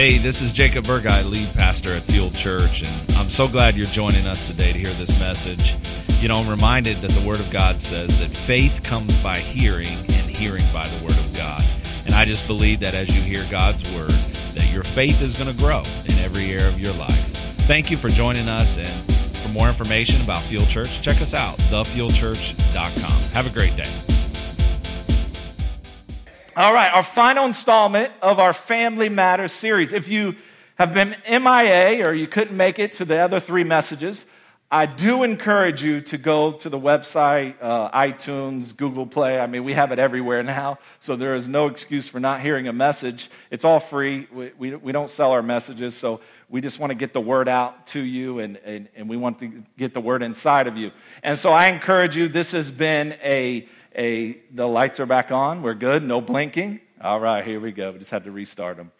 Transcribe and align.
Hey, 0.00 0.16
this 0.16 0.40
is 0.40 0.50
Jacob 0.50 0.86
Burgay, 0.86 1.30
lead 1.30 1.52
pastor 1.52 1.92
at 1.92 2.00
Field 2.00 2.34
Church, 2.34 2.80
and 2.80 3.16
I'm 3.18 3.28
so 3.28 3.46
glad 3.46 3.76
you're 3.76 3.84
joining 3.84 4.26
us 4.26 4.46
today 4.46 4.72
to 4.72 4.78
hear 4.78 4.88
this 4.94 5.20
message. 5.20 5.74
You 6.22 6.28
know, 6.28 6.36
I'm 6.36 6.48
reminded 6.48 6.96
that 7.02 7.10
the 7.10 7.28
Word 7.28 7.38
of 7.38 7.50
God 7.50 7.82
says 7.82 8.18
that 8.20 8.34
faith 8.34 8.82
comes 8.82 9.22
by 9.22 9.36
hearing, 9.36 9.88
and 9.88 10.10
hearing 10.10 10.64
by 10.72 10.88
the 10.88 11.04
Word 11.04 11.12
of 11.12 11.36
God. 11.36 11.62
And 12.06 12.14
I 12.14 12.24
just 12.24 12.46
believe 12.46 12.80
that 12.80 12.94
as 12.94 13.14
you 13.14 13.20
hear 13.20 13.46
God's 13.50 13.82
Word, 13.94 14.08
that 14.54 14.72
your 14.72 14.84
faith 14.84 15.20
is 15.20 15.38
going 15.38 15.54
to 15.54 15.62
grow 15.62 15.80
in 16.06 16.12
every 16.24 16.50
area 16.50 16.68
of 16.68 16.80
your 16.80 16.94
life. 16.94 17.26
Thank 17.66 17.90
you 17.90 17.98
for 17.98 18.08
joining 18.08 18.48
us, 18.48 18.78
and 18.78 18.88
for 19.36 19.50
more 19.50 19.68
information 19.68 20.18
about 20.22 20.40
Field 20.44 20.70
Church, 20.70 21.02
check 21.02 21.20
us 21.20 21.34
out, 21.34 21.58
thefieldchurch.com. 21.68 23.22
Have 23.34 23.46
a 23.46 23.50
great 23.50 23.76
day. 23.76 24.09
All 26.56 26.74
right, 26.74 26.92
our 26.92 27.04
final 27.04 27.46
installment 27.46 28.12
of 28.20 28.40
our 28.40 28.52
Family 28.52 29.08
Matters 29.08 29.52
series. 29.52 29.92
If 29.92 30.08
you 30.08 30.34
have 30.74 30.92
been 30.92 31.14
MIA 31.28 32.04
or 32.04 32.12
you 32.12 32.26
couldn't 32.26 32.56
make 32.56 32.80
it 32.80 32.90
to 32.94 33.04
the 33.04 33.18
other 33.18 33.38
three 33.38 33.62
messages, 33.62 34.26
I 34.68 34.86
do 34.86 35.22
encourage 35.22 35.80
you 35.80 36.00
to 36.00 36.18
go 36.18 36.52
to 36.52 36.68
the 36.68 36.78
website, 36.78 37.54
uh, 37.60 37.90
iTunes, 37.92 38.76
Google 38.76 39.06
Play. 39.06 39.38
I 39.38 39.46
mean, 39.46 39.62
we 39.62 39.74
have 39.74 39.92
it 39.92 40.00
everywhere 40.00 40.42
now, 40.42 40.80
so 40.98 41.14
there 41.14 41.36
is 41.36 41.46
no 41.46 41.68
excuse 41.68 42.08
for 42.08 42.18
not 42.18 42.40
hearing 42.40 42.66
a 42.66 42.72
message. 42.72 43.30
It's 43.52 43.64
all 43.64 43.78
free. 43.78 44.26
We, 44.32 44.50
we, 44.58 44.74
we 44.74 44.92
don't 44.92 45.10
sell 45.10 45.30
our 45.30 45.42
messages, 45.42 45.96
so 45.96 46.20
we 46.48 46.60
just 46.60 46.80
want 46.80 46.90
to 46.90 46.96
get 46.96 47.12
the 47.12 47.20
word 47.20 47.48
out 47.48 47.86
to 47.88 48.00
you, 48.00 48.40
and, 48.40 48.56
and, 48.58 48.88
and 48.96 49.08
we 49.08 49.16
want 49.16 49.38
to 49.38 49.62
get 49.78 49.94
the 49.94 50.00
word 50.00 50.22
inside 50.24 50.66
of 50.66 50.76
you. 50.76 50.90
And 51.22 51.38
so 51.38 51.52
I 51.52 51.68
encourage 51.68 52.16
you, 52.16 52.26
this 52.26 52.50
has 52.52 52.72
been 52.72 53.16
a 53.22 53.68
a, 53.96 54.38
the 54.52 54.66
lights 54.66 55.00
are 55.00 55.06
back 55.06 55.32
on. 55.32 55.62
We're 55.62 55.74
good. 55.74 56.02
No 56.02 56.20
blinking. 56.20 56.80
All 57.00 57.20
right, 57.20 57.44
here 57.44 57.60
we 57.60 57.72
go. 57.72 57.92
We 57.92 57.98
just 57.98 58.10
had 58.10 58.24
to 58.24 58.30
restart 58.30 58.76
them. 58.76 58.92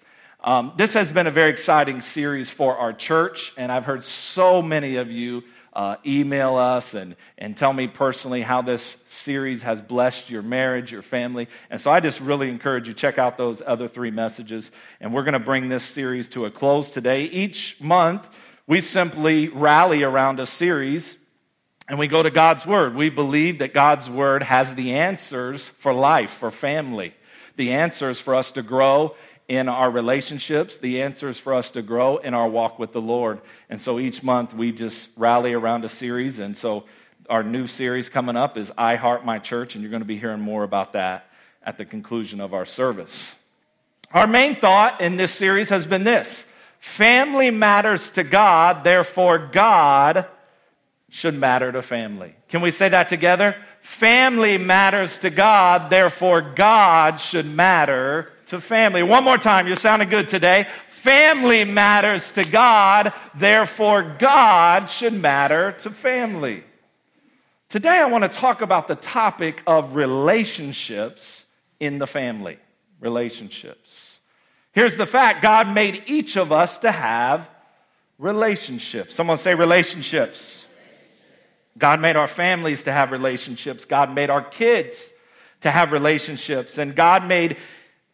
Um, 0.42 0.72
this 0.76 0.94
has 0.94 1.12
been 1.12 1.26
a 1.26 1.30
very 1.30 1.50
exciting 1.50 2.00
series 2.00 2.48
for 2.48 2.76
our 2.76 2.94
church, 2.94 3.52
and 3.58 3.70
I've 3.70 3.84
heard 3.84 4.04
so 4.04 4.62
many 4.62 4.96
of 4.96 5.10
you 5.10 5.42
uh, 5.72 5.96
email 6.04 6.56
us 6.56 6.94
and, 6.94 7.14
and 7.38 7.56
tell 7.56 7.72
me 7.72 7.86
personally 7.86 8.42
how 8.42 8.62
this 8.62 8.96
series 9.08 9.62
has 9.62 9.80
blessed 9.80 10.30
your 10.30 10.42
marriage, 10.42 10.90
your 10.90 11.02
family. 11.02 11.46
And 11.68 11.80
so 11.80 11.90
I 11.90 12.00
just 12.00 12.20
really 12.20 12.48
encourage 12.48 12.88
you 12.88 12.94
check 12.94 13.18
out 13.18 13.36
those 13.36 13.62
other 13.64 13.86
three 13.86 14.10
messages. 14.10 14.70
And 15.00 15.12
we're 15.14 15.22
going 15.22 15.34
to 15.34 15.38
bring 15.38 15.68
this 15.68 15.84
series 15.84 16.28
to 16.30 16.46
a 16.46 16.50
close 16.50 16.90
today. 16.90 17.24
Each 17.24 17.80
month, 17.80 18.26
we 18.66 18.80
simply 18.80 19.48
rally 19.48 20.02
around 20.02 20.40
a 20.40 20.46
series 20.46 21.16
and 21.90 21.98
we 21.98 22.06
go 22.06 22.22
to 22.22 22.30
God's 22.30 22.64
Word. 22.64 22.94
We 22.94 23.10
believe 23.10 23.58
that 23.58 23.74
God's 23.74 24.08
Word 24.08 24.44
has 24.44 24.76
the 24.76 24.92
answers 24.92 25.68
for 25.70 25.92
life, 25.92 26.30
for 26.30 26.52
family, 26.52 27.14
the 27.56 27.72
answers 27.72 28.20
for 28.20 28.36
us 28.36 28.52
to 28.52 28.62
grow 28.62 29.16
in 29.48 29.68
our 29.68 29.90
relationships, 29.90 30.78
the 30.78 31.02
answers 31.02 31.36
for 31.36 31.52
us 31.52 31.72
to 31.72 31.82
grow 31.82 32.18
in 32.18 32.32
our 32.32 32.48
walk 32.48 32.78
with 32.78 32.92
the 32.92 33.00
Lord. 33.00 33.40
And 33.68 33.80
so 33.80 33.98
each 33.98 34.22
month 34.22 34.54
we 34.54 34.70
just 34.70 35.10
rally 35.16 35.52
around 35.52 35.84
a 35.84 35.88
series. 35.88 36.38
And 36.38 36.56
so 36.56 36.84
our 37.28 37.42
new 37.42 37.66
series 37.66 38.08
coming 38.08 38.36
up 38.36 38.56
is 38.56 38.70
I 38.78 38.94
Heart 38.94 39.24
My 39.24 39.40
Church, 39.40 39.74
and 39.74 39.82
you're 39.82 39.90
going 39.90 40.02
to 40.02 40.06
be 40.06 40.16
hearing 40.16 40.40
more 40.40 40.62
about 40.62 40.92
that 40.92 41.28
at 41.60 41.76
the 41.76 41.84
conclusion 41.84 42.40
of 42.40 42.54
our 42.54 42.66
service. 42.66 43.34
Our 44.14 44.28
main 44.28 44.54
thought 44.54 45.00
in 45.00 45.16
this 45.16 45.32
series 45.32 45.70
has 45.70 45.86
been 45.86 46.04
this 46.04 46.46
family 46.78 47.50
matters 47.50 48.10
to 48.10 48.22
God, 48.22 48.84
therefore, 48.84 49.38
God 49.38 50.26
should 51.10 51.34
matter 51.34 51.70
to 51.70 51.82
family. 51.82 52.34
Can 52.48 52.62
we 52.62 52.70
say 52.70 52.88
that 52.88 53.08
together? 53.08 53.56
Family 53.82 54.56
matters 54.56 55.18
to 55.18 55.30
God, 55.30 55.90
therefore, 55.90 56.40
God 56.40 57.20
should 57.20 57.46
matter 57.46 58.30
to 58.46 58.60
family. 58.60 59.02
One 59.02 59.24
more 59.24 59.38
time, 59.38 59.66
you're 59.66 59.76
sounding 59.76 60.08
good 60.08 60.28
today. 60.28 60.66
Family 60.88 61.64
matters 61.64 62.32
to 62.32 62.44
God, 62.44 63.12
therefore, 63.34 64.16
God 64.18 64.88
should 64.88 65.14
matter 65.14 65.72
to 65.80 65.90
family. 65.90 66.62
Today, 67.68 67.98
I 67.98 68.06
want 68.06 68.22
to 68.22 68.28
talk 68.28 68.62
about 68.62 68.86
the 68.86 68.96
topic 68.96 69.62
of 69.66 69.94
relationships 69.94 71.44
in 71.80 71.98
the 71.98 72.06
family. 72.06 72.58
Relationships. 73.00 74.20
Here's 74.72 74.96
the 74.96 75.06
fact 75.06 75.42
God 75.42 75.72
made 75.72 76.04
each 76.06 76.36
of 76.36 76.52
us 76.52 76.78
to 76.78 76.92
have 76.92 77.48
relationships. 78.18 79.14
Someone 79.14 79.38
say 79.38 79.54
relationships. 79.54 80.59
God 81.80 82.00
made 82.00 82.14
our 82.14 82.28
families 82.28 82.84
to 82.84 82.92
have 82.92 83.10
relationships. 83.10 83.86
God 83.86 84.14
made 84.14 84.30
our 84.30 84.42
kids 84.42 85.12
to 85.62 85.70
have 85.70 85.92
relationships. 85.92 86.78
And 86.78 86.94
God 86.94 87.26
made 87.26 87.56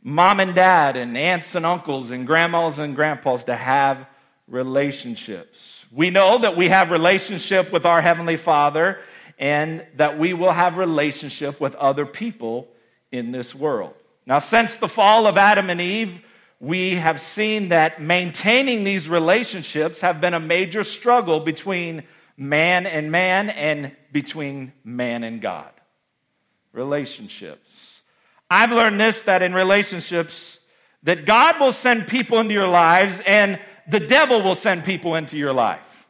mom 0.03 0.41
and 0.41 0.55
dad 0.55 0.97
and 0.97 1.19
aunts 1.19 1.55
and 1.57 1.67
uncles 1.67 2.13
and 2.13 2.27
grandmas 2.27 2.79
and 2.79 2.95
grandpas 2.95 3.45
to 3.45 3.57
have 3.57 4.07
relationships. 4.49 5.85
We 5.91 6.11
know 6.11 6.39
that 6.39 6.57
we 6.57 6.69
have 6.69 6.91
relationship 6.91 7.73
with 7.73 7.85
our 7.85 8.01
heavenly 8.01 8.37
Father 8.37 9.01
and 9.39 9.85
that 9.97 10.19
we 10.19 10.33
will 10.33 10.53
have 10.53 10.77
relationship 10.77 11.61
with 11.61 11.75
other 11.75 12.07
people 12.07 12.69
in 13.11 13.33
this 13.33 13.55
world. 13.55 13.95
Now, 14.27 14.39
since 14.39 14.77
the 14.77 14.89
fall 14.89 15.27
of 15.27 15.37
Adam 15.37 15.71
and 15.71 15.81
Eve, 15.81 16.21
we 16.61 16.95
have 16.95 17.21
seen 17.21 17.69
that 17.69 18.01
maintaining 18.01 18.85
these 18.85 19.09
relationships 19.09 20.01
have 20.01 20.21
been 20.21 20.35
a 20.35 20.41
major 20.41 20.85
struggle 20.85 21.41
between 21.41 22.05
man 22.37 22.87
and 22.87 23.11
man 23.11 23.51
and 23.51 23.93
between 24.13 24.73
man 24.85 25.25
and 25.25 25.41
God. 25.41 25.71
Relationships. 26.73 28.03
I've 28.51 28.71
learned 28.71 29.01
this 29.01 29.25
that 29.25 29.43
in 29.43 29.55
relationships, 29.55 30.59
that 31.03 31.25
God 31.25 31.59
will 31.61 31.73
send 31.73 32.07
people 32.07 32.39
into 32.39 32.53
your 32.53 32.69
lives 32.69 33.21
and 33.27 33.59
the 33.89 34.01
devil 34.01 34.43
will 34.43 34.55
send 34.55 34.85
people 34.85 35.15
into 35.15 35.39
your 35.39 35.53
life. 35.53 36.07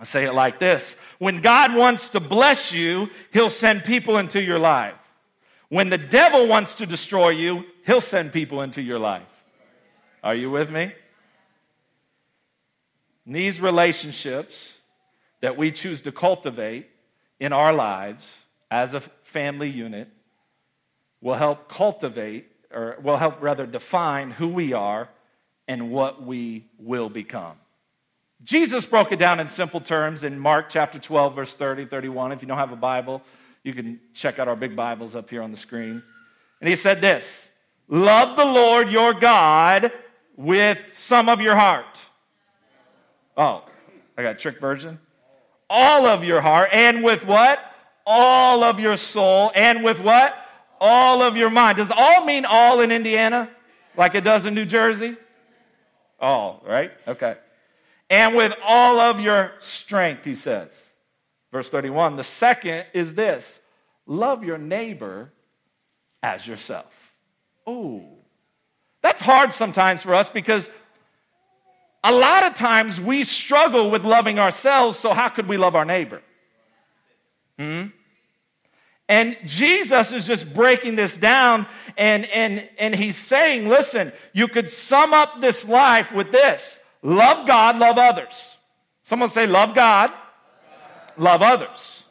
I 0.00 0.04
say 0.04 0.24
it 0.24 0.32
like 0.32 0.58
this 0.58 0.96
When 1.18 1.40
God 1.40 1.74
wants 1.74 2.10
to 2.10 2.20
bless 2.20 2.72
you, 2.72 3.10
he'll 3.32 3.50
send 3.50 3.84
people 3.84 4.18
into 4.18 4.42
your 4.42 4.58
life. 4.58 4.94
When 5.68 5.90
the 5.90 5.98
devil 5.98 6.46
wants 6.46 6.76
to 6.76 6.86
destroy 6.86 7.30
you, 7.30 7.64
he'll 7.84 8.00
send 8.00 8.32
people 8.32 8.62
into 8.62 8.80
your 8.80 8.98
life. 8.98 9.44
Are 10.22 10.34
you 10.34 10.50
with 10.50 10.70
me? 10.70 10.92
In 13.26 13.34
these 13.34 13.60
relationships, 13.60 14.77
that 15.40 15.56
we 15.56 15.70
choose 15.70 16.00
to 16.02 16.12
cultivate 16.12 16.88
in 17.40 17.52
our 17.52 17.72
lives 17.72 18.30
as 18.70 18.94
a 18.94 19.00
family 19.00 19.70
unit 19.70 20.08
will 21.20 21.34
help 21.34 21.68
cultivate, 21.68 22.50
or 22.72 22.96
will 23.02 23.16
help 23.16 23.40
rather 23.40 23.66
define 23.66 24.30
who 24.30 24.48
we 24.48 24.72
are 24.72 25.08
and 25.66 25.90
what 25.90 26.22
we 26.22 26.66
will 26.78 27.08
become. 27.08 27.56
Jesus 28.42 28.86
broke 28.86 29.10
it 29.10 29.18
down 29.18 29.40
in 29.40 29.48
simple 29.48 29.80
terms 29.80 30.22
in 30.22 30.38
Mark 30.38 30.68
chapter 30.68 30.98
12, 30.98 31.34
verse 31.34 31.56
30, 31.56 31.86
31. 31.86 32.32
If 32.32 32.42
you 32.42 32.48
don't 32.48 32.58
have 32.58 32.72
a 32.72 32.76
Bible, 32.76 33.22
you 33.64 33.74
can 33.74 33.98
check 34.14 34.38
out 34.38 34.46
our 34.46 34.54
big 34.54 34.76
Bibles 34.76 35.16
up 35.16 35.28
here 35.28 35.42
on 35.42 35.50
the 35.50 35.56
screen. 35.56 36.02
And 36.60 36.68
he 36.68 36.76
said 36.76 37.00
this 37.00 37.48
Love 37.88 38.36
the 38.36 38.44
Lord 38.44 38.92
your 38.92 39.12
God 39.12 39.90
with 40.36 40.78
some 40.92 41.28
of 41.28 41.40
your 41.40 41.56
heart. 41.56 42.00
Oh, 43.36 43.64
I 44.16 44.22
got 44.22 44.36
a 44.36 44.38
trick 44.38 44.60
version 44.60 45.00
all 45.70 46.06
of 46.06 46.24
your 46.24 46.40
heart, 46.40 46.70
and 46.72 47.02
with 47.02 47.26
what? 47.26 47.60
All 48.06 48.62
of 48.62 48.80
your 48.80 48.96
soul, 48.96 49.52
and 49.54 49.84
with 49.84 50.00
what? 50.00 50.34
All 50.80 51.22
of 51.22 51.36
your 51.36 51.50
mind. 51.50 51.78
Does 51.78 51.90
all 51.90 52.24
mean 52.24 52.44
all 52.44 52.80
in 52.80 52.90
Indiana 52.90 53.50
like 53.96 54.14
it 54.14 54.24
does 54.24 54.46
in 54.46 54.54
New 54.54 54.64
Jersey? 54.64 55.16
All, 56.20 56.62
right? 56.66 56.92
Okay. 57.06 57.36
And 58.10 58.34
with 58.34 58.54
all 58.64 58.98
of 58.98 59.20
your 59.20 59.52
strength, 59.58 60.24
he 60.24 60.34
says. 60.34 60.70
Verse 61.52 61.68
31. 61.70 62.16
The 62.16 62.24
second 62.24 62.86
is 62.94 63.14
this 63.14 63.60
love 64.06 64.44
your 64.44 64.58
neighbor 64.58 65.32
as 66.22 66.46
yourself. 66.46 67.12
Oh, 67.66 68.02
that's 69.02 69.20
hard 69.20 69.52
sometimes 69.52 70.02
for 70.02 70.14
us 70.14 70.28
because 70.28 70.70
a 72.04 72.12
lot 72.12 72.44
of 72.44 72.54
times 72.54 73.00
we 73.00 73.24
struggle 73.24 73.90
with 73.90 74.04
loving 74.04 74.38
ourselves, 74.38 74.98
so 74.98 75.12
how 75.12 75.28
could 75.28 75.48
we 75.48 75.56
love 75.56 75.74
our 75.74 75.84
neighbor? 75.84 76.22
Hmm? 77.58 77.86
And 79.08 79.38
Jesus 79.46 80.12
is 80.12 80.26
just 80.26 80.52
breaking 80.52 80.96
this 80.96 81.16
down 81.16 81.66
and, 81.96 82.26
and, 82.26 82.68
and 82.78 82.94
he's 82.94 83.16
saying, 83.16 83.68
listen, 83.68 84.12
you 84.34 84.48
could 84.48 84.70
sum 84.70 85.14
up 85.14 85.40
this 85.40 85.66
life 85.66 86.12
with 86.12 86.30
this 86.30 86.78
love 87.02 87.46
God, 87.46 87.78
love 87.78 87.96
others. 87.96 88.56
Someone 89.04 89.30
say, 89.30 89.46
love 89.46 89.74
God, 89.74 90.12
love 91.16 91.40
others. 91.40 92.04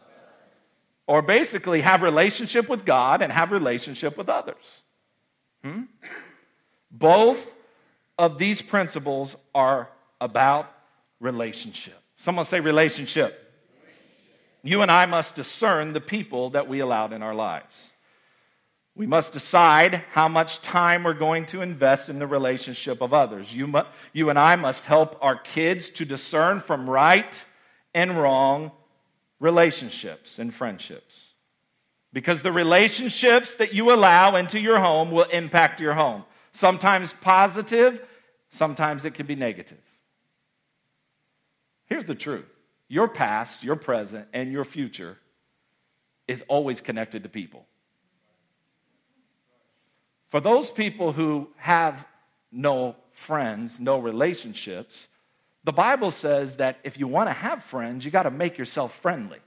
Or 1.06 1.22
basically, 1.22 1.82
have 1.82 2.02
relationship 2.02 2.68
with 2.68 2.84
God 2.84 3.22
and 3.22 3.32
have 3.32 3.52
relationship 3.52 4.18
with 4.18 4.28
others. 4.28 4.82
Hmm? 5.64 5.84
Both 6.92 7.54
of 8.18 8.38
these 8.38 8.62
principles 8.62 9.36
are 9.54 9.90
about 10.20 10.72
relationship. 11.20 12.00
Someone 12.18 12.46
say 12.46 12.60
relationship. 12.60 13.44
You 14.64 14.82
and 14.82 14.92
I 14.92 15.06
must 15.06 15.36
discern 15.36 15.94
the 15.94 16.02
people 16.02 16.50
that 16.52 16.68
we 16.68 16.80
allowed 16.80 17.14
in 17.14 17.22
our 17.22 17.36
lives. 17.36 17.76
We 18.96 19.06
must 19.06 19.32
decide 19.32 20.04
how 20.12 20.28
much 20.28 20.62
time 20.62 21.04
we're 21.04 21.14
going 21.14 21.46
to 21.48 21.62
invest 21.62 22.10
in 22.10 22.18
the 22.18 22.26
relationship 22.26 23.00
of 23.00 23.14
others. 23.14 23.56
You, 23.56 23.68
mu- 23.68 23.84
you 24.12 24.32
and 24.32 24.40
I 24.40 24.56
must 24.56 24.88
help 24.88 25.18
our 25.22 25.36
kids 25.36 25.92
to 25.92 26.06
discern 26.06 26.60
from 26.60 26.90
right 26.90 27.44
and 27.94 28.18
wrong 28.18 28.72
relationships 29.40 30.40
and 30.40 30.52
friendships. 30.52 31.14
Because 32.12 32.42
the 32.42 32.52
relationships 32.52 33.54
that 33.56 33.74
you 33.74 33.94
allow 33.94 34.36
into 34.36 34.60
your 34.60 34.80
home 34.80 35.12
will 35.12 35.26
impact 35.26 35.80
your 35.80 35.94
home. 35.94 36.24
Sometimes 36.58 37.14
positive, 37.14 38.04
sometimes 38.50 39.06
it 39.06 39.14
can 39.14 39.28
be 39.28 39.36
negative. 39.36 39.78
Here's 41.86 42.06
the 42.06 42.16
truth 42.16 42.48
your 42.88 43.08
past, 43.08 43.64
your 43.64 43.76
present, 43.76 44.28
and 44.34 44.52
your 44.52 44.64
future 44.64 45.20
is 46.28 46.44
always 46.48 46.82
connected 46.82 47.22
to 47.22 47.30
people. 47.30 47.68
For 50.30 50.40
those 50.40 50.72
people 50.72 51.12
who 51.12 51.48
have 51.58 52.08
no 52.52 52.96
friends, 53.12 53.80
no 53.80 54.00
relationships, 54.00 55.10
the 55.64 55.72
Bible 55.72 56.10
says 56.10 56.58
that 56.58 56.80
if 56.84 56.98
you 56.98 57.08
want 57.08 57.30
to 57.30 57.34
have 57.34 57.64
friends, 57.64 58.04
you 58.04 58.10
got 58.10 58.24
to 58.24 58.32
make 58.32 58.58
yourself 58.58 58.98
friendly. 59.00 59.42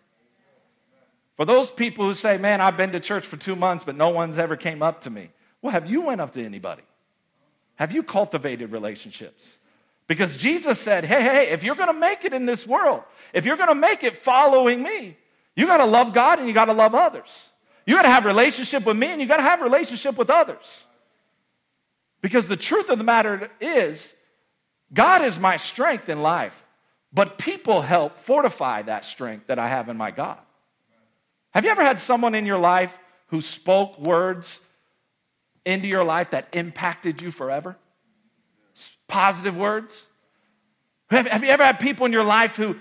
For 1.34 1.44
those 1.44 1.72
people 1.72 2.04
who 2.04 2.14
say, 2.14 2.38
"Man, 2.38 2.60
I've 2.60 2.76
been 2.76 2.92
to 2.92 3.00
church 3.00 3.26
for 3.26 3.36
2 3.36 3.56
months 3.56 3.82
but 3.82 3.96
no 3.96 4.10
one's 4.10 4.38
ever 4.38 4.56
came 4.56 4.80
up 4.80 5.00
to 5.00 5.10
me." 5.10 5.32
Well, 5.60 5.72
have 5.72 5.90
you 5.90 6.02
went 6.02 6.20
up 6.20 6.30
to 6.34 6.44
anybody? 6.44 6.84
Have 7.80 7.92
you 7.92 8.02
cultivated 8.02 8.72
relationships? 8.72 9.56
Because 10.06 10.36
Jesus 10.36 10.78
said, 10.78 11.04
"Hey, 11.04 11.22
hey, 11.22 11.48
if 11.48 11.64
you're 11.64 11.74
to 11.74 11.94
make 11.94 12.26
it 12.26 12.34
in 12.34 12.44
this 12.44 12.66
world, 12.66 13.02
if 13.32 13.46
you're 13.46 13.56
to 13.56 13.74
make 13.74 14.04
it 14.04 14.16
following 14.16 14.82
me, 14.82 15.16
you 15.56 15.66
got 15.66 15.78
to 15.78 15.86
love 15.86 16.12
God 16.12 16.38
and 16.38 16.46
you 16.46 16.52
got 16.52 16.66
to 16.66 16.74
love 16.74 16.94
others." 16.94 17.50
You 17.86 17.96
got 17.96 18.02
to 18.02 18.10
have 18.10 18.26
relationship 18.26 18.84
with 18.84 18.98
me 18.98 19.08
and 19.08 19.20
you 19.20 19.26
got 19.26 19.38
to 19.38 19.42
have 19.42 19.62
relationship 19.62 20.18
with 20.18 20.28
others. 20.28 20.84
Because 22.20 22.46
the 22.46 22.56
truth 22.56 22.90
of 22.90 22.98
the 22.98 23.04
matter 23.04 23.50
is, 23.60 24.12
God 24.92 25.22
is 25.22 25.38
my 25.38 25.56
strength 25.56 26.10
in 26.10 26.20
life, 26.20 26.54
but 27.14 27.38
people 27.38 27.80
help 27.80 28.18
fortify 28.18 28.82
that 28.82 29.06
strength 29.06 29.46
that 29.46 29.58
I 29.58 29.68
have 29.68 29.88
in 29.88 29.96
my 29.96 30.10
God. 30.10 30.38
Have 31.52 31.64
you 31.64 31.70
ever 31.70 31.82
had 31.82 31.98
someone 31.98 32.34
in 32.34 32.44
your 32.44 32.58
life 32.58 32.96
who 33.28 33.40
spoke 33.40 33.98
words 33.98 34.60
into 35.64 35.88
your 35.88 36.04
life 36.04 36.30
that 36.30 36.48
impacted 36.52 37.22
you 37.22 37.30
forever? 37.30 37.76
Positive 39.08 39.56
words? 39.56 40.08
Have, 41.10 41.26
have 41.26 41.42
you 41.42 41.50
ever 41.50 41.64
had 41.64 41.80
people 41.80 42.06
in 42.06 42.12
your 42.12 42.24
life 42.24 42.56
who 42.56 42.76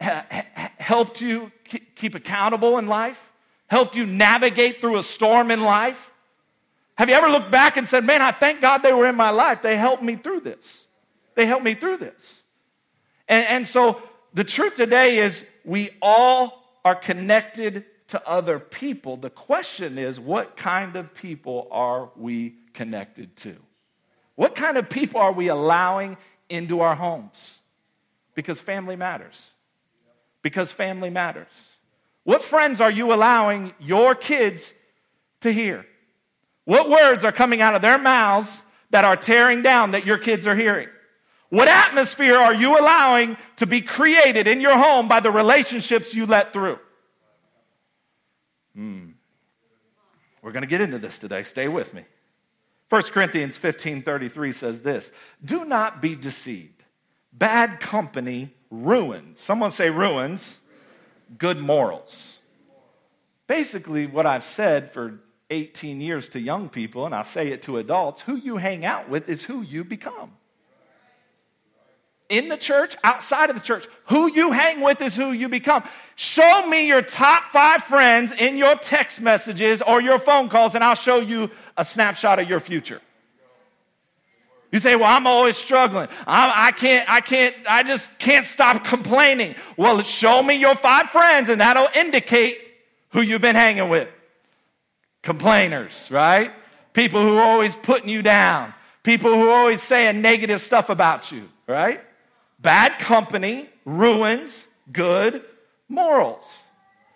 ha- 0.00 0.26
ha- 0.30 0.72
helped 0.78 1.20
you 1.20 1.52
keep 1.94 2.14
accountable 2.14 2.78
in 2.78 2.86
life? 2.86 3.32
helped 3.72 3.96
you 3.96 4.04
navigate 4.04 4.82
through 4.82 4.98
a 4.98 5.02
storm 5.02 5.50
in 5.50 5.62
life? 5.62 6.10
Have 6.98 7.08
you 7.08 7.14
ever 7.14 7.30
looked 7.30 7.50
back 7.50 7.78
and 7.78 7.88
said, 7.88 8.04
Man, 8.04 8.20
I 8.20 8.30
thank 8.30 8.60
God 8.60 8.82
they 8.82 8.92
were 8.92 9.06
in 9.06 9.16
my 9.16 9.30
life. 9.30 9.62
They 9.62 9.78
helped 9.78 10.02
me 10.02 10.14
through 10.14 10.40
this. 10.40 10.84
They 11.36 11.46
helped 11.46 11.64
me 11.64 11.72
through 11.72 11.96
this. 11.96 12.42
And, 13.28 13.46
and 13.48 13.66
so 13.66 14.02
the 14.34 14.44
truth 14.44 14.74
today 14.74 15.18
is 15.18 15.42
we 15.64 15.88
all 16.02 16.62
are 16.84 16.94
connected 16.94 17.86
to 18.12 18.28
other 18.28 18.58
people. 18.58 19.16
The 19.16 19.30
question 19.30 19.96
is, 19.96 20.20
what 20.20 20.54
kind 20.54 20.96
of 20.96 21.14
people 21.14 21.66
are 21.70 22.10
we 22.14 22.56
connected 22.74 23.34
to? 23.36 23.56
What 24.34 24.54
kind 24.54 24.76
of 24.76 24.90
people 24.90 25.18
are 25.18 25.32
we 25.32 25.48
allowing 25.48 26.18
into 26.50 26.80
our 26.80 26.94
homes? 26.94 27.60
Because 28.34 28.60
family 28.60 28.96
matters. 28.96 29.40
Because 30.42 30.72
family 30.72 31.08
matters. 31.08 31.48
What 32.24 32.42
friends 32.42 32.82
are 32.82 32.90
you 32.90 33.14
allowing 33.14 33.72
your 33.80 34.14
kids 34.14 34.74
to 35.40 35.50
hear? 35.50 35.86
What 36.66 36.90
words 36.90 37.24
are 37.24 37.32
coming 37.32 37.62
out 37.62 37.74
of 37.74 37.80
their 37.80 37.98
mouths 37.98 38.62
that 38.90 39.06
are 39.06 39.16
tearing 39.16 39.62
down 39.62 39.92
that 39.92 40.04
your 40.04 40.18
kids 40.18 40.46
are 40.46 40.54
hearing? 40.54 40.88
What 41.48 41.66
atmosphere 41.66 42.36
are 42.36 42.54
you 42.54 42.78
allowing 42.78 43.38
to 43.56 43.66
be 43.66 43.80
created 43.80 44.46
in 44.46 44.60
your 44.60 44.76
home 44.76 45.08
by 45.08 45.20
the 45.20 45.30
relationships 45.30 46.14
you 46.14 46.26
let 46.26 46.52
through? 46.52 46.78
Hmm. 48.74 49.10
We're 50.42 50.52
going 50.52 50.62
to 50.62 50.68
get 50.68 50.80
into 50.80 50.98
this 50.98 51.18
today. 51.18 51.44
Stay 51.44 51.68
with 51.68 51.94
me. 51.94 52.04
1 52.88 53.02
Corinthians 53.04 53.56
15 53.56 54.02
33 54.02 54.52
says 54.52 54.82
this 54.82 55.12
Do 55.44 55.64
not 55.64 56.02
be 56.02 56.14
deceived. 56.14 56.84
Bad 57.32 57.80
company 57.80 58.54
ruins. 58.70 59.40
Someone 59.40 59.70
say 59.70 59.88
ruins 59.88 60.60
good 61.38 61.58
morals. 61.58 62.38
Basically, 63.46 64.06
what 64.06 64.26
I've 64.26 64.44
said 64.44 64.92
for 64.92 65.20
18 65.50 66.00
years 66.00 66.28
to 66.30 66.40
young 66.40 66.68
people, 66.68 67.06
and 67.06 67.14
I 67.14 67.22
say 67.22 67.48
it 67.48 67.62
to 67.62 67.78
adults 67.78 68.22
who 68.22 68.36
you 68.36 68.56
hang 68.56 68.84
out 68.84 69.08
with 69.08 69.28
is 69.28 69.44
who 69.44 69.62
you 69.62 69.84
become. 69.84 70.32
In 72.32 72.48
the 72.48 72.56
church, 72.56 72.96
outside 73.04 73.50
of 73.50 73.56
the 73.56 73.60
church, 73.60 73.86
who 74.06 74.32
you 74.32 74.52
hang 74.52 74.80
with 74.80 75.02
is 75.02 75.14
who 75.14 75.32
you 75.32 75.50
become. 75.50 75.84
Show 76.16 76.66
me 76.66 76.86
your 76.86 77.02
top 77.02 77.42
five 77.52 77.84
friends 77.84 78.32
in 78.32 78.56
your 78.56 78.74
text 78.76 79.20
messages 79.20 79.82
or 79.82 80.00
your 80.00 80.18
phone 80.18 80.48
calls, 80.48 80.74
and 80.74 80.82
I'll 80.82 80.94
show 80.94 81.20
you 81.20 81.50
a 81.76 81.84
snapshot 81.84 82.38
of 82.38 82.48
your 82.48 82.58
future. 82.58 83.02
You 84.70 84.78
say, 84.78 84.96
well, 84.96 85.14
I'm 85.14 85.26
always 85.26 85.58
struggling. 85.58 86.08
I, 86.26 86.68
I, 86.68 86.72
can't, 86.72 87.06
I 87.06 87.20
can't, 87.20 87.54
I 87.68 87.82
just 87.82 88.18
can't 88.18 88.46
stop 88.46 88.82
complaining. 88.86 89.54
Well, 89.76 90.00
show 90.00 90.42
me 90.42 90.54
your 90.54 90.74
five 90.74 91.10
friends 91.10 91.50
and 91.50 91.60
that'll 91.60 91.88
indicate 91.94 92.58
who 93.10 93.20
you've 93.20 93.42
been 93.42 93.56
hanging 93.56 93.90
with. 93.90 94.08
Complainers, 95.22 96.08
right? 96.10 96.50
People 96.94 97.20
who 97.20 97.36
are 97.36 97.44
always 97.44 97.76
putting 97.76 98.08
you 98.08 98.22
down. 98.22 98.72
People 99.02 99.34
who 99.34 99.50
are 99.50 99.58
always 99.58 99.82
saying 99.82 100.22
negative 100.22 100.62
stuff 100.62 100.88
about 100.88 101.30
you, 101.30 101.50
right? 101.66 102.00
Bad 102.62 103.00
company 103.00 103.68
ruins 103.84 104.68
good 104.92 105.42
morals. 105.88 106.44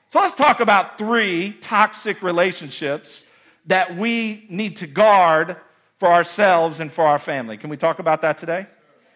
So 0.08 0.18
let's 0.18 0.34
talk 0.34 0.58
about 0.58 0.98
three 0.98 1.52
toxic 1.60 2.20
relationships 2.22 3.24
that 3.66 3.96
we 3.96 4.46
need 4.48 4.76
to 4.76 4.88
guard 4.88 5.56
for 5.98 6.08
ourselves 6.08 6.80
and 6.80 6.92
for 6.92 7.06
our 7.06 7.20
family. 7.20 7.56
Can 7.56 7.70
we 7.70 7.76
talk 7.76 8.00
about 8.00 8.22
that 8.22 8.38
today? 8.38 8.66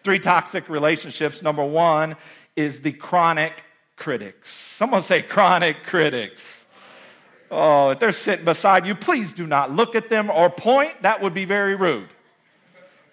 Three 0.03 0.19
toxic 0.19 0.69
relationships. 0.69 1.41
Number 1.41 1.65
one 1.65 2.15
is 2.55 2.79
the 2.79 2.93
chronic 2.93 3.63
critics. 3.97 4.49
Someone 4.75 5.01
say 5.01 5.21
chronic 5.21 5.83
critics. 5.85 6.65
Oh, 7.51 7.89
if 7.89 7.99
they're 7.99 8.13
sitting 8.13 8.45
beside 8.45 8.87
you, 8.87 8.95
please 8.95 9.33
do 9.33 9.45
not 9.45 9.75
look 9.75 9.95
at 9.95 10.09
them 10.09 10.29
or 10.29 10.49
point. 10.49 11.01
That 11.01 11.21
would 11.21 11.33
be 11.33 11.43
very 11.43 11.75
rude. 11.75 12.07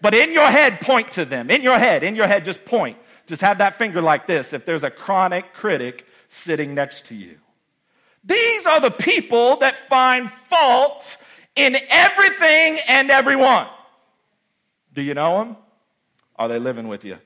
But 0.00 0.15
in 0.15 0.32
your 0.32 0.47
head, 0.47 0.81
point 0.81 1.11
to 1.12 1.25
them. 1.25 1.50
In 1.50 1.62
your 1.62 1.79
head, 1.79 2.05
in 2.05 2.15
your 2.15 2.29
head, 2.29 2.44
just 2.44 2.65
point. 2.65 2.96
Just 3.29 3.43
have 3.43 3.58
that 3.58 3.77
finger 3.77 4.01
like 4.01 4.27
this 4.27 4.55
if 4.55 4.65
there's 4.65 4.82
a 4.82 4.91
chronic 4.91 5.53
critic 5.53 6.06
sitting 6.29 6.75
next 6.75 7.06
to 7.06 7.15
you. 7.15 7.37
These 8.25 8.65
are 8.65 8.81
the 8.81 8.91
people 8.91 9.58
that 9.58 9.77
find 9.77 10.31
fault 10.31 11.19
in 11.55 11.77
everything 11.91 12.79
and 12.89 13.11
everyone. 13.11 13.67
Do 14.94 15.03
you 15.03 15.13
know 15.13 15.39
them? 15.39 15.56
Are 16.37 16.49
they 16.49 16.58
living 16.58 16.89
with 16.89 17.05
you? 17.05 17.19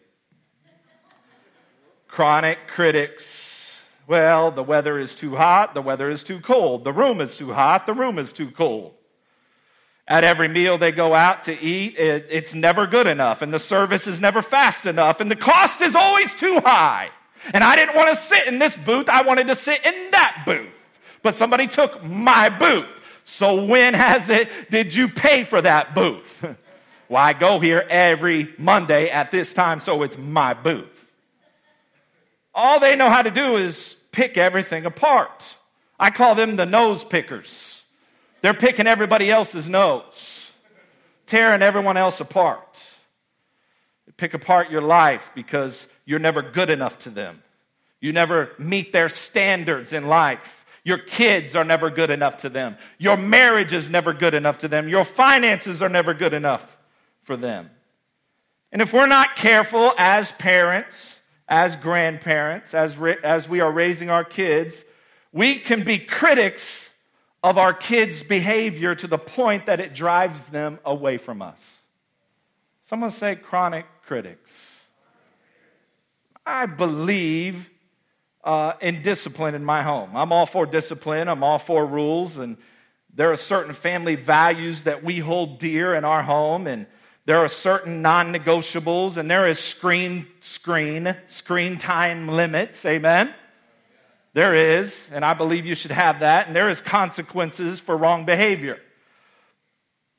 Chronic 2.08 2.58
critics. 2.66 3.84
Well, 4.08 4.50
the 4.50 4.64
weather 4.64 4.98
is 4.98 5.14
too 5.14 5.36
hot, 5.36 5.72
the 5.72 5.82
weather 5.82 6.10
is 6.10 6.24
too 6.24 6.40
cold, 6.40 6.82
the 6.82 6.92
room 6.92 7.20
is 7.20 7.36
too 7.36 7.52
hot, 7.52 7.86
the 7.86 7.94
room 7.94 8.18
is 8.18 8.32
too 8.32 8.50
cold. 8.50 8.94
At 10.08 10.24
every 10.24 10.48
meal 10.48 10.78
they 10.78 10.92
go 10.92 11.14
out 11.14 11.44
to 11.44 11.58
eat, 11.58 11.96
it, 11.96 12.26
it's 12.28 12.54
never 12.54 12.86
good 12.86 13.06
enough, 13.06 13.40
and 13.40 13.54
the 13.54 13.58
service 13.58 14.06
is 14.06 14.20
never 14.20 14.42
fast 14.42 14.84
enough, 14.84 15.20
and 15.20 15.30
the 15.30 15.36
cost 15.36 15.80
is 15.80 15.94
always 15.94 16.34
too 16.34 16.60
high. 16.60 17.10
And 17.54 17.62
I 17.62 17.76
didn't 17.76 17.96
want 17.96 18.08
to 18.08 18.16
sit 18.16 18.46
in 18.46 18.58
this 18.58 18.76
booth, 18.76 19.08
I 19.08 19.22
wanted 19.22 19.46
to 19.48 19.56
sit 19.56 19.84
in 19.84 20.10
that 20.10 20.42
booth. 20.44 20.74
But 21.22 21.34
somebody 21.34 21.68
took 21.68 22.02
my 22.04 22.48
booth. 22.48 23.00
So 23.24 23.64
when 23.64 23.94
has 23.94 24.28
it 24.28 24.48
did 24.70 24.94
you 24.94 25.08
pay 25.08 25.44
for 25.44 25.60
that 25.60 25.94
booth? 25.94 26.42
well, 27.08 27.22
I 27.22 27.32
go 27.32 27.60
here 27.60 27.86
every 27.88 28.52
Monday 28.58 29.08
at 29.08 29.30
this 29.30 29.52
time, 29.52 29.78
so 29.78 30.02
it's 30.02 30.18
my 30.18 30.54
booth. 30.54 31.06
All 32.54 32.80
they 32.80 32.96
know 32.96 33.08
how 33.08 33.22
to 33.22 33.30
do 33.30 33.56
is 33.56 33.94
pick 34.10 34.36
everything 34.36 34.84
apart. 34.84 35.56
I 35.98 36.10
call 36.10 36.34
them 36.34 36.56
the 36.56 36.66
nose 36.66 37.04
pickers. 37.04 37.71
They're 38.42 38.54
picking 38.54 38.86
everybody 38.86 39.30
else's 39.30 39.68
nose, 39.68 40.50
tearing 41.26 41.62
everyone 41.62 41.96
else 41.96 42.20
apart. 42.20 42.82
They 44.06 44.12
pick 44.16 44.34
apart 44.34 44.70
your 44.70 44.82
life 44.82 45.30
because 45.34 45.86
you're 46.04 46.18
never 46.18 46.42
good 46.42 46.68
enough 46.68 46.98
to 47.00 47.10
them. 47.10 47.42
You 48.00 48.12
never 48.12 48.50
meet 48.58 48.92
their 48.92 49.08
standards 49.08 49.92
in 49.92 50.08
life. 50.08 50.66
Your 50.84 50.98
kids 50.98 51.54
are 51.54 51.64
never 51.64 51.88
good 51.88 52.10
enough 52.10 52.38
to 52.38 52.48
them. 52.48 52.76
Your 52.98 53.16
marriage 53.16 53.72
is 53.72 53.88
never 53.88 54.12
good 54.12 54.34
enough 54.34 54.58
to 54.58 54.68
them. 54.68 54.88
Your 54.88 55.04
finances 55.04 55.80
are 55.80 55.88
never 55.88 56.12
good 56.12 56.34
enough 56.34 56.76
for 57.22 57.36
them. 57.36 57.70
And 58.72 58.82
if 58.82 58.92
we're 58.92 59.06
not 59.06 59.36
careful 59.36 59.94
as 59.96 60.32
parents, 60.32 61.20
as 61.46 61.76
grandparents, 61.76 62.74
as, 62.74 62.96
as 63.22 63.48
we 63.48 63.60
are 63.60 63.70
raising 63.70 64.10
our 64.10 64.24
kids, 64.24 64.84
we 65.32 65.60
can 65.60 65.84
be 65.84 65.98
critics 65.98 66.91
of 67.42 67.58
our 67.58 67.74
kids' 67.74 68.22
behavior 68.22 68.94
to 68.94 69.06
the 69.06 69.18
point 69.18 69.66
that 69.66 69.80
it 69.80 69.94
drives 69.94 70.42
them 70.44 70.78
away 70.84 71.18
from 71.18 71.42
us. 71.42 71.78
Someone 72.84 73.10
say 73.10 73.34
chronic 73.36 73.86
critics. 74.06 74.52
I 76.44 76.66
believe 76.66 77.70
uh, 78.44 78.74
in 78.80 79.02
discipline 79.02 79.54
in 79.54 79.64
my 79.64 79.82
home. 79.82 80.16
I'm 80.16 80.32
all 80.32 80.46
for 80.46 80.66
discipline, 80.66 81.28
I'm 81.28 81.44
all 81.44 81.58
for 81.58 81.86
rules, 81.86 82.38
and 82.38 82.56
there 83.14 83.30
are 83.30 83.36
certain 83.36 83.72
family 83.72 84.14
values 84.14 84.84
that 84.84 85.04
we 85.04 85.18
hold 85.18 85.58
dear 85.58 85.94
in 85.94 86.04
our 86.04 86.22
home, 86.22 86.66
and 86.66 86.86
there 87.24 87.38
are 87.38 87.48
certain 87.48 88.02
non 88.02 88.32
negotiables, 88.34 89.16
and 89.16 89.30
there 89.30 89.46
is 89.46 89.58
screen, 89.58 90.26
screen, 90.40 91.16
screen 91.26 91.78
time 91.78 92.28
limits. 92.28 92.84
Amen? 92.84 93.32
There 94.34 94.54
is, 94.54 95.10
and 95.12 95.24
I 95.24 95.34
believe 95.34 95.66
you 95.66 95.74
should 95.74 95.90
have 95.90 96.20
that, 96.20 96.46
and 96.46 96.56
there 96.56 96.70
is 96.70 96.80
consequences 96.80 97.80
for 97.80 97.96
wrong 97.96 98.24
behavior. 98.24 98.78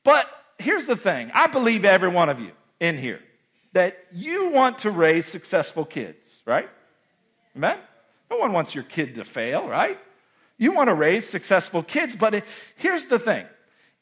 But 0.04 0.28
here's 0.58 0.86
the 0.86 0.96
thing 0.96 1.30
I 1.34 1.48
believe 1.48 1.84
every 1.84 2.08
one 2.08 2.28
of 2.28 2.38
you 2.38 2.52
in 2.78 2.98
here 2.98 3.20
that 3.72 3.98
you 4.12 4.50
want 4.50 4.80
to 4.80 4.90
raise 4.90 5.26
successful 5.26 5.84
kids, 5.84 6.16
right? 6.46 6.68
Amen? 7.56 7.78
No 8.30 8.38
one 8.38 8.52
wants 8.52 8.74
your 8.74 8.84
kid 8.84 9.16
to 9.16 9.24
fail, 9.24 9.66
right? 9.66 9.98
You 10.58 10.72
want 10.72 10.88
to 10.88 10.94
raise 10.94 11.28
successful 11.28 11.82
kids, 11.82 12.14
but 12.14 12.44
here's 12.76 13.06
the 13.06 13.18
thing 13.18 13.46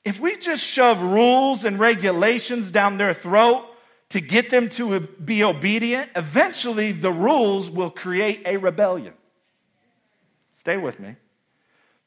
if 0.05 0.21
we 0.21 0.37
just 0.37 0.65
shove 0.65 1.01
rules 1.01 1.65
and 1.65 1.79
regulations 1.79 2.71
down 2.71 2.99
their 2.99 3.15
throat 3.15 3.67
to 4.11 4.21
get 4.21 4.51
them 4.51 4.69
to 4.69 5.01
be 5.01 5.43
obedient, 5.43 6.11
eventually 6.15 6.93
the 6.93 7.13
rules 7.13 7.71
will 7.71 7.91
create 7.91 8.43
a 8.45 8.59
rebellion. 8.59 9.15
Stay 10.63 10.77
with 10.77 11.01
me. 11.01 11.17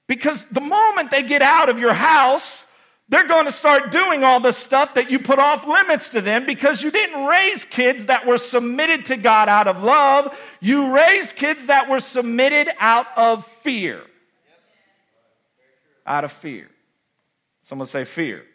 Because 0.07 0.45
the 0.45 0.61
moment 0.61 1.11
they 1.11 1.23
get 1.23 1.41
out 1.41 1.67
of 1.67 1.77
your 1.77 1.91
house, 1.91 2.65
they're 3.09 3.27
going 3.27 3.47
to 3.47 3.51
start 3.51 3.91
doing 3.91 4.23
all 4.23 4.39
the 4.39 4.53
stuff 4.53 4.93
that 4.93 5.11
you 5.11 5.19
put 5.19 5.39
off 5.39 5.67
limits 5.67 6.07
to 6.09 6.21
them 6.21 6.45
because 6.45 6.81
you 6.81 6.89
didn't 6.89 7.25
raise 7.25 7.65
kids 7.65 8.05
that 8.05 8.25
were 8.25 8.37
submitted 8.37 9.07
to 9.07 9.17
God 9.17 9.49
out 9.49 9.67
of 9.67 9.83
love. 9.83 10.33
You 10.61 10.95
raised 10.95 11.35
kids 11.35 11.65
that 11.65 11.89
were 11.89 11.99
submitted 11.99 12.69
out 12.79 13.07
of 13.17 13.45
fear. 13.45 14.01
Out 16.07 16.23
of 16.23 16.31
fear. 16.31 16.69
Someone 17.65 17.89
say 17.89 18.05
fear. 18.05 18.45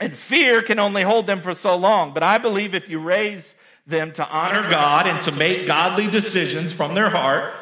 And 0.00 0.12
fear 0.12 0.62
can 0.62 0.78
only 0.78 1.02
hold 1.02 1.26
them 1.26 1.40
for 1.40 1.54
so 1.54 1.74
long. 1.74 2.14
But 2.14 2.22
I 2.22 2.38
believe 2.38 2.72
if 2.72 2.88
you 2.88 3.00
raise 3.00 3.56
them 3.84 4.12
to 4.12 4.28
honor 4.28 4.70
God 4.70 5.08
and 5.08 5.20
to 5.22 5.32
make 5.32 5.66
godly 5.66 6.08
decisions 6.08 6.72
from 6.72 6.94
their 6.94 7.10
heart, 7.10 7.52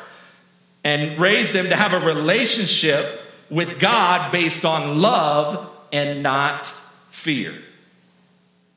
and 0.86 1.18
raise 1.18 1.50
them 1.50 1.68
to 1.68 1.74
have 1.74 1.92
a 1.92 1.98
relationship 1.98 3.20
with 3.50 3.80
God 3.80 4.30
based 4.30 4.64
on 4.64 5.00
love 5.00 5.68
and 5.92 6.22
not 6.22 6.68
fear. 7.10 7.56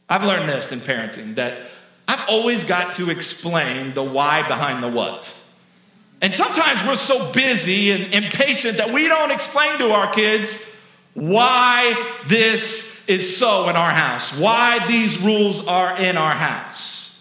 I've 0.09 0.23
learned 0.23 0.49
this 0.49 0.71
in 0.71 0.79
parenting 0.79 1.35
that 1.35 1.69
I've 2.07 2.27
always 2.27 2.63
got 2.63 2.93
to 2.93 3.11
explain 3.11 3.93
the 3.93 4.01
why 4.01 4.41
behind 4.47 4.81
the 4.81 4.87
what. 4.87 5.31
And 6.19 6.33
sometimes 6.33 6.83
we're 6.83 6.95
so 6.95 7.31
busy 7.31 7.91
and 7.91 8.11
impatient 8.11 8.77
that 8.77 8.91
we 8.91 9.07
don't 9.07 9.29
explain 9.29 9.77
to 9.77 9.91
our 9.91 10.11
kids 10.11 10.67
why 11.13 12.15
this 12.25 12.91
is 13.05 13.37
so 13.37 13.69
in 13.69 13.75
our 13.75 13.91
house, 13.91 14.35
why 14.35 14.87
these 14.87 15.21
rules 15.21 15.67
are 15.67 15.95
in 15.95 16.17
our 16.17 16.33
house. 16.33 17.19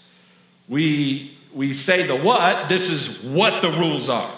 We, 0.66 1.37
we 1.52 1.75
say 1.75 2.07
the 2.07 2.16
what, 2.16 2.71
this 2.71 2.88
is 2.88 3.23
what 3.23 3.61
the 3.61 3.71
rules 3.71 4.09
are. 4.09 4.38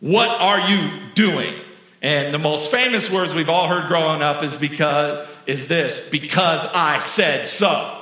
What 0.00 0.28
are 0.28 0.68
you 0.68 0.90
doing? 1.14 1.54
And 2.02 2.32
the 2.32 2.38
most 2.38 2.70
famous 2.70 3.10
words 3.10 3.34
we've 3.34 3.48
all 3.48 3.68
heard 3.68 3.88
growing 3.88 4.22
up 4.22 4.42
is 4.42 4.56
because 4.56 5.26
is 5.46 5.68
this 5.68 6.08
because 6.08 6.66
I 6.66 6.98
said 6.98 7.46
so. 7.46 7.92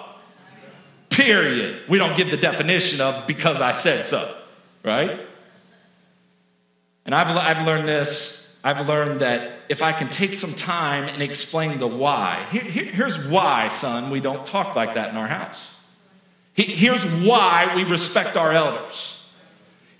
Period. 1.10 1.82
We 1.88 1.98
don't 1.98 2.16
give 2.16 2.30
the 2.30 2.36
definition 2.36 3.00
of 3.00 3.26
because 3.26 3.60
I 3.60 3.72
said 3.72 4.06
so, 4.06 4.34
right? 4.82 5.20
And 7.04 7.14
I've, 7.14 7.36
I've 7.36 7.66
learned 7.66 7.86
this. 7.86 8.40
I've 8.64 8.88
learned 8.88 9.20
that 9.20 9.52
if 9.68 9.82
I 9.82 9.92
can 9.92 10.08
take 10.08 10.34
some 10.34 10.54
time 10.54 11.04
and 11.04 11.22
explain 11.22 11.78
the 11.78 11.86
why, 11.86 12.46
here, 12.50 12.62
here, 12.62 12.84
here's 12.84 13.26
why, 13.26 13.68
son, 13.68 14.10
we 14.10 14.20
don't 14.20 14.46
talk 14.46 14.74
like 14.74 14.94
that 14.94 15.10
in 15.10 15.16
our 15.16 15.28
house. 15.28 15.68
Here's 16.54 17.04
why 17.04 17.74
we 17.76 17.84
respect 17.84 18.36
our 18.36 18.52
elders. 18.52 19.23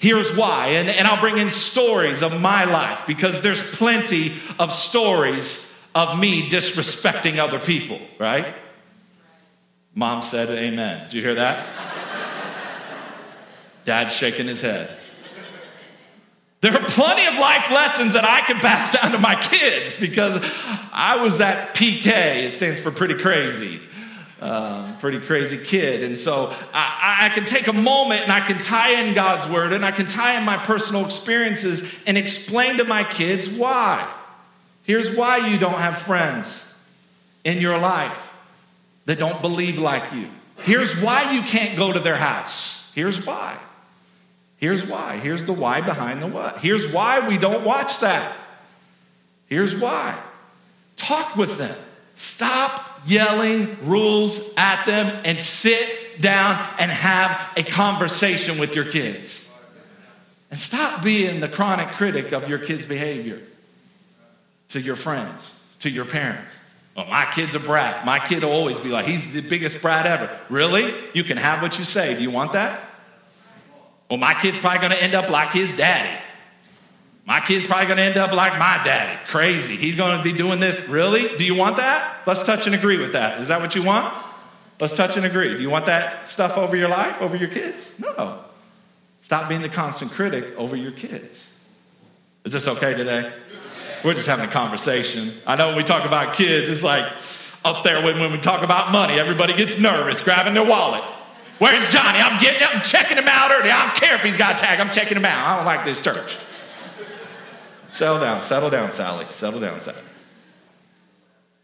Here's 0.04 0.36
why. 0.36 0.66
And, 0.66 0.90
and 0.90 1.08
I'll 1.08 1.18
bring 1.18 1.38
in 1.38 1.48
stories 1.48 2.22
of 2.22 2.38
my 2.38 2.64
life 2.64 3.06
because 3.06 3.40
there's 3.40 3.62
plenty 3.62 4.34
of 4.58 4.70
stories 4.70 5.66
of 5.94 6.18
me 6.18 6.50
disrespecting 6.50 7.38
other 7.38 7.58
people, 7.58 7.98
right? 8.18 8.54
Mom 9.94 10.20
said 10.20 10.50
amen. 10.50 11.04
Did 11.04 11.14
you 11.14 11.22
hear 11.22 11.36
that? 11.36 11.66
Dad 13.86 14.10
shaking 14.10 14.46
his 14.46 14.60
head. 14.60 14.94
There 16.60 16.74
are 16.74 16.86
plenty 16.86 17.24
of 17.24 17.40
life 17.40 17.70
lessons 17.70 18.12
that 18.12 18.26
I 18.26 18.42
can 18.42 18.56
pass 18.56 18.90
down 18.90 19.12
to 19.12 19.18
my 19.18 19.36
kids 19.36 19.96
because 19.96 20.38
I 20.92 21.16
was 21.22 21.38
that 21.38 21.74
PK. 21.74 22.44
It 22.44 22.52
stands 22.52 22.78
for 22.78 22.90
pretty 22.90 23.14
crazy. 23.14 23.80
Um, 24.44 24.98
pretty 24.98 25.20
crazy 25.20 25.56
kid. 25.56 26.02
And 26.02 26.18
so 26.18 26.54
I, 26.74 27.20
I, 27.22 27.28
can 27.30 27.46
take 27.46 27.66
a 27.66 27.72
moment 27.72 28.24
and 28.24 28.30
I 28.30 28.40
can 28.40 28.58
tie 28.58 29.00
in 29.00 29.14
God's 29.14 29.50
word 29.50 29.72
and 29.72 29.86
I 29.86 29.90
can 29.90 30.06
tie 30.06 30.36
in 30.36 30.44
my 30.44 30.58
personal 30.58 31.06
experiences 31.06 31.82
and 32.06 32.18
explain 32.18 32.76
to 32.76 32.84
my 32.84 33.04
kids 33.04 33.48
why. 33.48 34.06
Here's 34.82 35.16
why 35.16 35.48
you 35.48 35.56
don't 35.56 35.78
have 35.78 35.96
friends 35.96 36.62
in 37.42 37.58
your 37.62 37.78
life 37.78 38.34
that 39.06 39.18
don't 39.18 39.40
believe 39.40 39.78
like 39.78 40.12
you. 40.12 40.28
Here's 40.58 40.94
why 41.00 41.32
you 41.32 41.40
can't 41.40 41.78
go 41.78 41.94
to 41.94 41.98
their 41.98 42.16
house. 42.16 42.90
Here's 42.94 43.24
why. 43.24 43.56
Here's 44.58 44.84
why. 44.84 45.16
Here's 45.16 45.46
the 45.46 45.54
why 45.54 45.80
behind 45.80 46.20
the 46.20 46.26
what. 46.26 46.58
Here's 46.58 46.92
why 46.92 47.26
we 47.26 47.38
don't 47.38 47.64
watch 47.64 48.00
that. 48.00 48.36
Here's 49.46 49.74
why. 49.74 50.18
Talk 50.96 51.34
with 51.34 51.56
them. 51.56 51.78
Stop 52.16 53.00
yelling 53.06 53.76
rules 53.86 54.40
at 54.56 54.84
them 54.86 55.22
and 55.24 55.38
sit 55.40 56.20
down 56.20 56.62
and 56.78 56.90
have 56.90 57.40
a 57.56 57.62
conversation 57.62 58.58
with 58.58 58.74
your 58.74 58.84
kids. 58.84 59.48
And 60.50 60.58
stop 60.58 61.02
being 61.02 61.40
the 61.40 61.48
chronic 61.48 61.88
critic 61.92 62.32
of 62.32 62.48
your 62.48 62.58
kids' 62.58 62.86
behavior 62.86 63.40
to 64.68 64.80
your 64.80 64.96
friends, 64.96 65.50
to 65.80 65.90
your 65.90 66.04
parents. 66.04 66.50
Well, 66.96 67.06
my 67.06 67.26
kid's 67.34 67.56
a 67.56 67.58
brat. 67.58 68.06
My 68.06 68.20
kid 68.20 68.44
will 68.44 68.52
always 68.52 68.78
be 68.78 68.88
like, 68.88 69.06
he's 69.06 69.32
the 69.32 69.40
biggest 69.40 69.82
brat 69.82 70.06
ever. 70.06 70.30
Really? 70.48 70.94
You 71.12 71.24
can 71.24 71.36
have 71.36 71.60
what 71.60 71.78
you 71.78 71.84
say. 71.84 72.14
Do 72.14 72.22
you 72.22 72.30
want 72.30 72.52
that? 72.52 72.80
Well, 74.08 74.18
my 74.18 74.34
kid's 74.34 74.58
probably 74.58 74.78
going 74.78 74.92
to 74.92 75.02
end 75.02 75.14
up 75.14 75.28
like 75.28 75.50
his 75.50 75.74
daddy. 75.74 76.20
My 77.26 77.40
kid's 77.40 77.66
probably 77.66 77.86
going 77.86 77.96
to 77.96 78.02
end 78.02 78.16
up 78.18 78.32
like 78.32 78.52
my 78.58 78.82
daddy. 78.84 79.18
Crazy. 79.28 79.76
He's 79.76 79.96
going 79.96 80.18
to 80.18 80.22
be 80.22 80.32
doing 80.32 80.60
this. 80.60 80.88
Really? 80.88 81.36
Do 81.38 81.44
you 81.44 81.54
want 81.54 81.78
that? 81.78 82.22
Let's 82.26 82.42
touch 82.42 82.66
and 82.66 82.74
agree 82.74 82.98
with 82.98 83.12
that. 83.12 83.40
Is 83.40 83.48
that 83.48 83.62
what 83.62 83.74
you 83.74 83.82
want? 83.82 84.14
Let's 84.80 84.92
touch 84.92 85.16
and 85.16 85.24
agree. 85.24 85.54
Do 85.54 85.62
you 85.62 85.70
want 85.70 85.86
that 85.86 86.28
stuff 86.28 86.58
over 86.58 86.76
your 86.76 86.88
life, 86.88 87.22
over 87.22 87.36
your 87.36 87.48
kids? 87.48 87.88
No. 87.98 88.40
Stop 89.22 89.48
being 89.48 89.62
the 89.62 89.68
constant 89.70 90.12
critic 90.12 90.54
over 90.56 90.76
your 90.76 90.92
kids. 90.92 91.48
Is 92.44 92.52
this 92.52 92.68
okay 92.68 92.92
today? 92.92 93.32
We're 94.04 94.12
just 94.12 94.26
having 94.26 94.44
a 94.44 94.52
conversation. 94.52 95.32
I 95.46 95.56
know 95.56 95.68
when 95.68 95.76
we 95.76 95.84
talk 95.84 96.04
about 96.04 96.34
kids, 96.34 96.68
it's 96.68 96.82
like 96.82 97.10
up 97.64 97.84
there 97.84 98.04
when, 98.04 98.20
when 98.20 98.32
we 98.32 98.38
talk 98.38 98.62
about 98.62 98.92
money, 98.92 99.14
everybody 99.14 99.56
gets 99.56 99.78
nervous, 99.78 100.20
grabbing 100.20 100.52
their 100.52 100.66
wallet. 100.66 101.02
Where's 101.58 101.88
Johnny? 101.88 102.18
I'm 102.18 102.38
getting 102.42 102.66
I'm 102.66 102.82
checking 102.82 103.16
him 103.16 103.28
out 103.28 103.50
early. 103.50 103.70
I 103.70 103.86
don't 103.86 103.96
care 103.96 104.16
if 104.16 104.22
he's 104.22 104.36
got 104.36 104.56
a 104.56 104.58
tag. 104.58 104.80
I'm 104.80 104.90
checking 104.92 105.16
him 105.16 105.24
out. 105.24 105.46
I 105.46 105.56
don't 105.56 105.64
like 105.64 105.86
this 105.86 106.00
church. 106.00 106.36
Settle 107.94 108.18
down, 108.18 108.42
settle 108.42 108.70
down, 108.70 108.90
Sally. 108.90 109.24
Settle 109.30 109.60
down, 109.60 109.80
Sally. 109.80 109.98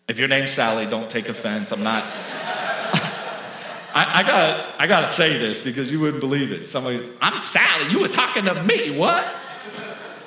If 0.07 0.17
your 0.17 0.29
name's 0.29 0.53
Sally, 0.53 0.87
don't 0.87 1.11
take 1.11 1.29
offense. 1.29 1.73
I'm 1.73 1.83
not. 1.83 2.05
I, 3.93 4.21
I, 4.21 4.23
gotta, 4.23 4.75
I 4.79 4.87
gotta 4.87 5.09
say 5.13 5.39
this 5.39 5.59
because 5.59 5.91
you 5.91 5.99
wouldn't 5.99 6.21
believe 6.21 6.53
it. 6.53 6.69
Somebody, 6.69 7.11
I'm 7.21 7.41
Sally. 7.43 7.91
You 7.91 7.99
were 7.99 8.09
talking 8.09 8.45
to 8.45 8.63
me. 8.63 8.97
What? 8.97 9.27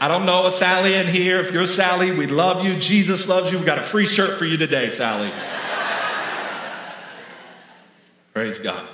I 0.01 0.10
don't 0.10 0.25
know 0.25 0.45
a 0.45 0.51
Sally 0.51 0.93
in 0.95 1.07
here. 1.07 1.39
If 1.39 1.53
you're 1.53 1.65
Sally, 1.65 2.12
we 2.12 2.27
love 2.27 2.65
you. 2.65 2.77
Jesus 2.77 3.29
loves 3.29 3.50
you. 3.53 3.60
We 3.60 3.63
got 3.63 3.77
a 3.77 3.83
free 3.83 4.05
shirt 4.05 4.38
for 4.38 4.43
you 4.43 4.57
today, 4.57 4.89
Sally. 4.89 5.31
Praise 8.33 8.60
God. 8.60 8.86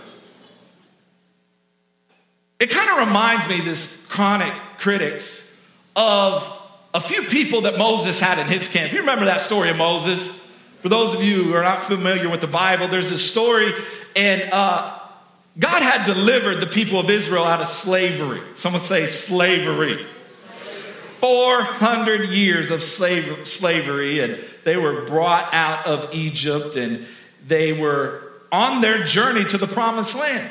It 2.59 2.69
kind 2.69 2.91
of 2.91 3.07
reminds 3.07 3.47
me, 3.47 3.61
this 3.61 3.95
chronic 4.09 4.53
critics, 4.77 5.51
of 5.95 6.58
a 6.93 6.99
few 6.99 7.23
people 7.23 7.61
that 7.61 7.77
Moses 7.77 8.19
had 8.19 8.39
in 8.39 8.47
his 8.47 8.67
camp. 8.67 8.91
You 8.91 8.99
remember 8.99 9.25
that 9.25 9.41
story 9.41 9.69
of 9.69 9.77
Moses? 9.77 10.37
For 10.81 10.89
those 10.89 11.13
of 11.13 11.23
you 11.23 11.43
who 11.43 11.53
are 11.53 11.63
not 11.63 11.83
familiar 11.83 12.29
with 12.29 12.41
the 12.41 12.47
Bible, 12.47 12.87
there's 12.87 13.11
a 13.11 13.17
story, 13.17 13.73
and 14.15 14.41
uh, 14.51 14.97
God 15.57 15.81
had 15.81 16.05
delivered 16.05 16.61
the 16.61 16.67
people 16.67 16.99
of 16.99 17.09
Israel 17.09 17.43
out 17.43 17.61
of 17.61 17.67
slavery. 17.67 18.41
Someone 18.55 18.81
say 18.81 19.07
slavery. 19.07 20.05
400 21.19 22.29
years 22.29 22.71
of 22.71 22.81
slave, 22.81 23.45
slavery, 23.45 24.21
and 24.21 24.39
they 24.63 24.77
were 24.77 25.05
brought 25.05 25.53
out 25.53 25.85
of 25.85 26.13
Egypt, 26.13 26.77
and 26.77 27.05
they 27.45 27.73
were 27.73 28.23
on 28.53 28.79
their 28.79 29.03
journey 29.03 29.43
to 29.43 29.57
the 29.57 29.67
promised 29.67 30.15
land. 30.17 30.49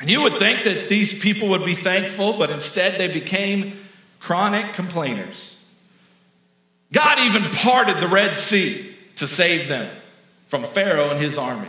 And 0.00 0.10
you 0.10 0.20
would 0.22 0.38
think 0.38 0.64
that 0.64 0.88
these 0.88 1.18
people 1.18 1.48
would 1.48 1.64
be 1.64 1.76
thankful, 1.76 2.34
but 2.34 2.50
instead 2.50 2.98
they 2.98 3.08
became 3.08 3.77
chronic 4.20 4.74
complainers. 4.74 5.56
God 6.92 7.18
even 7.18 7.50
parted 7.50 8.00
the 8.00 8.08
Red 8.08 8.36
Sea 8.36 8.94
to 9.16 9.26
save 9.26 9.68
them 9.68 9.94
from 10.48 10.64
Pharaoh 10.64 11.10
and 11.10 11.20
his 11.20 11.36
army. 11.36 11.68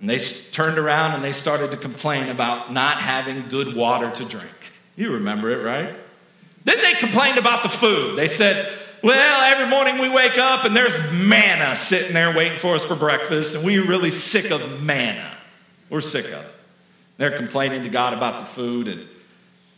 And 0.00 0.08
they 0.10 0.18
turned 0.18 0.78
around 0.78 1.12
and 1.12 1.22
they 1.22 1.32
started 1.32 1.70
to 1.70 1.76
complain 1.76 2.28
about 2.28 2.72
not 2.72 2.98
having 2.98 3.48
good 3.48 3.74
water 3.74 4.10
to 4.10 4.24
drink. 4.24 4.72
You 4.96 5.12
remember 5.12 5.50
it, 5.50 5.64
right? 5.64 5.94
Then 6.64 6.80
they 6.82 6.94
complained 6.94 7.38
about 7.38 7.62
the 7.62 7.68
food. 7.68 8.16
They 8.16 8.28
said, 8.28 8.72
well, 9.02 9.42
every 9.42 9.68
morning 9.68 9.98
we 9.98 10.08
wake 10.08 10.38
up 10.38 10.64
and 10.64 10.76
there's 10.76 10.96
manna 11.12 11.76
sitting 11.76 12.12
there 12.12 12.36
waiting 12.36 12.58
for 12.58 12.74
us 12.74 12.84
for 12.84 12.96
breakfast, 12.96 13.54
and 13.54 13.64
we're 13.64 13.86
really 13.86 14.10
sick 14.10 14.50
of 14.50 14.82
manna. 14.82 15.32
We're 15.88 16.00
sick 16.00 16.26
of 16.26 16.44
it. 16.44 16.54
They're 17.16 17.36
complaining 17.36 17.84
to 17.84 17.88
God 17.88 18.12
about 18.12 18.40
the 18.40 18.46
food, 18.46 18.88
and 18.88 19.08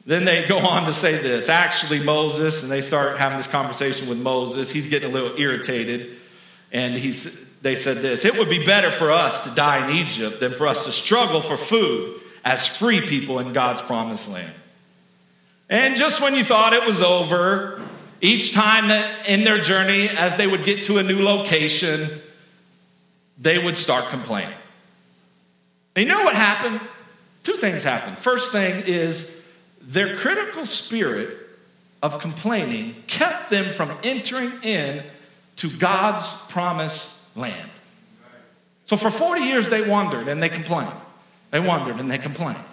then 0.07 0.25
they 0.25 0.47
go 0.47 0.59
on 0.59 0.87
to 0.87 0.95
say 0.95 1.19
this. 1.19 1.49
Actually, 1.49 2.01
Moses, 2.01 2.63
and 2.63 2.71
they 2.71 2.81
start 2.81 3.19
having 3.19 3.37
this 3.37 3.47
conversation 3.47 4.09
with 4.09 4.19
Moses. 4.19 4.71
He's 4.71 4.87
getting 4.87 5.11
a 5.11 5.13
little 5.13 5.39
irritated, 5.39 6.17
and 6.73 6.95
he's, 6.95 7.39
they 7.61 7.75
said 7.75 7.99
this 7.99 8.25
It 8.25 8.39
would 8.39 8.49
be 8.49 8.65
better 8.65 8.91
for 8.91 9.13
us 9.13 9.43
to 9.43 9.51
die 9.51 9.89
in 9.89 9.97
Egypt 9.97 10.41
than 10.41 10.55
for 10.55 10.67
us 10.67 10.85
to 10.87 10.93
struggle 10.93 11.43
for 11.43 11.57
food 11.57 12.21
as 12.45 12.67
free 12.67 13.01
people 13.03 13.39
in 13.39 13.53
God's 13.53 13.83
promised 13.83 14.29
land. 14.31 14.55
And 15.69 15.97
just 15.97 16.21
when 16.21 16.35
you 16.35 16.45
thought 16.45 16.73
it 16.73 16.85
was 16.85 17.03
over, 17.03 17.81
each 18.21 18.53
time 18.53 18.89
that 18.89 19.29
in 19.29 19.45
their 19.45 19.61
journey, 19.61 20.09
as 20.09 20.37
they 20.37 20.47
would 20.47 20.65
get 20.65 20.85
to 20.85 20.99
a 20.99 21.03
new 21.03 21.23
location, 21.23 22.21
they 23.39 23.59
would 23.59 23.77
start 23.77 24.09
complaining. 24.09 24.57
And 25.95 26.07
you 26.07 26.13
know 26.13 26.25
what 26.25 26.35
happened? 26.35 26.81
Two 27.43 27.55
things 27.55 27.85
happened. 27.85 28.19
First 28.19 28.53
thing 28.53 28.85
is 28.87 29.40
their 29.91 30.17
critical 30.17 30.65
spirit 30.67 31.37
of 32.01 32.21
complaining 32.21 32.95
kept 33.09 33.51
them 33.51 33.73
from 33.73 33.93
entering 34.05 34.53
in 34.63 35.03
to 35.57 35.69
God's 35.69 36.33
promised 36.49 37.13
land. 37.35 37.71
So 38.87 38.97
for 38.97 39.11
40 39.11 39.43
years 39.43 39.69
they 39.69 39.83
wandered 39.83 40.29
and 40.29 40.41
they 40.41 40.49
complained. 40.49 40.93
They 41.51 41.59
wondered 41.59 41.99
and 41.99 42.09
they 42.09 42.19
complained. 42.19 42.65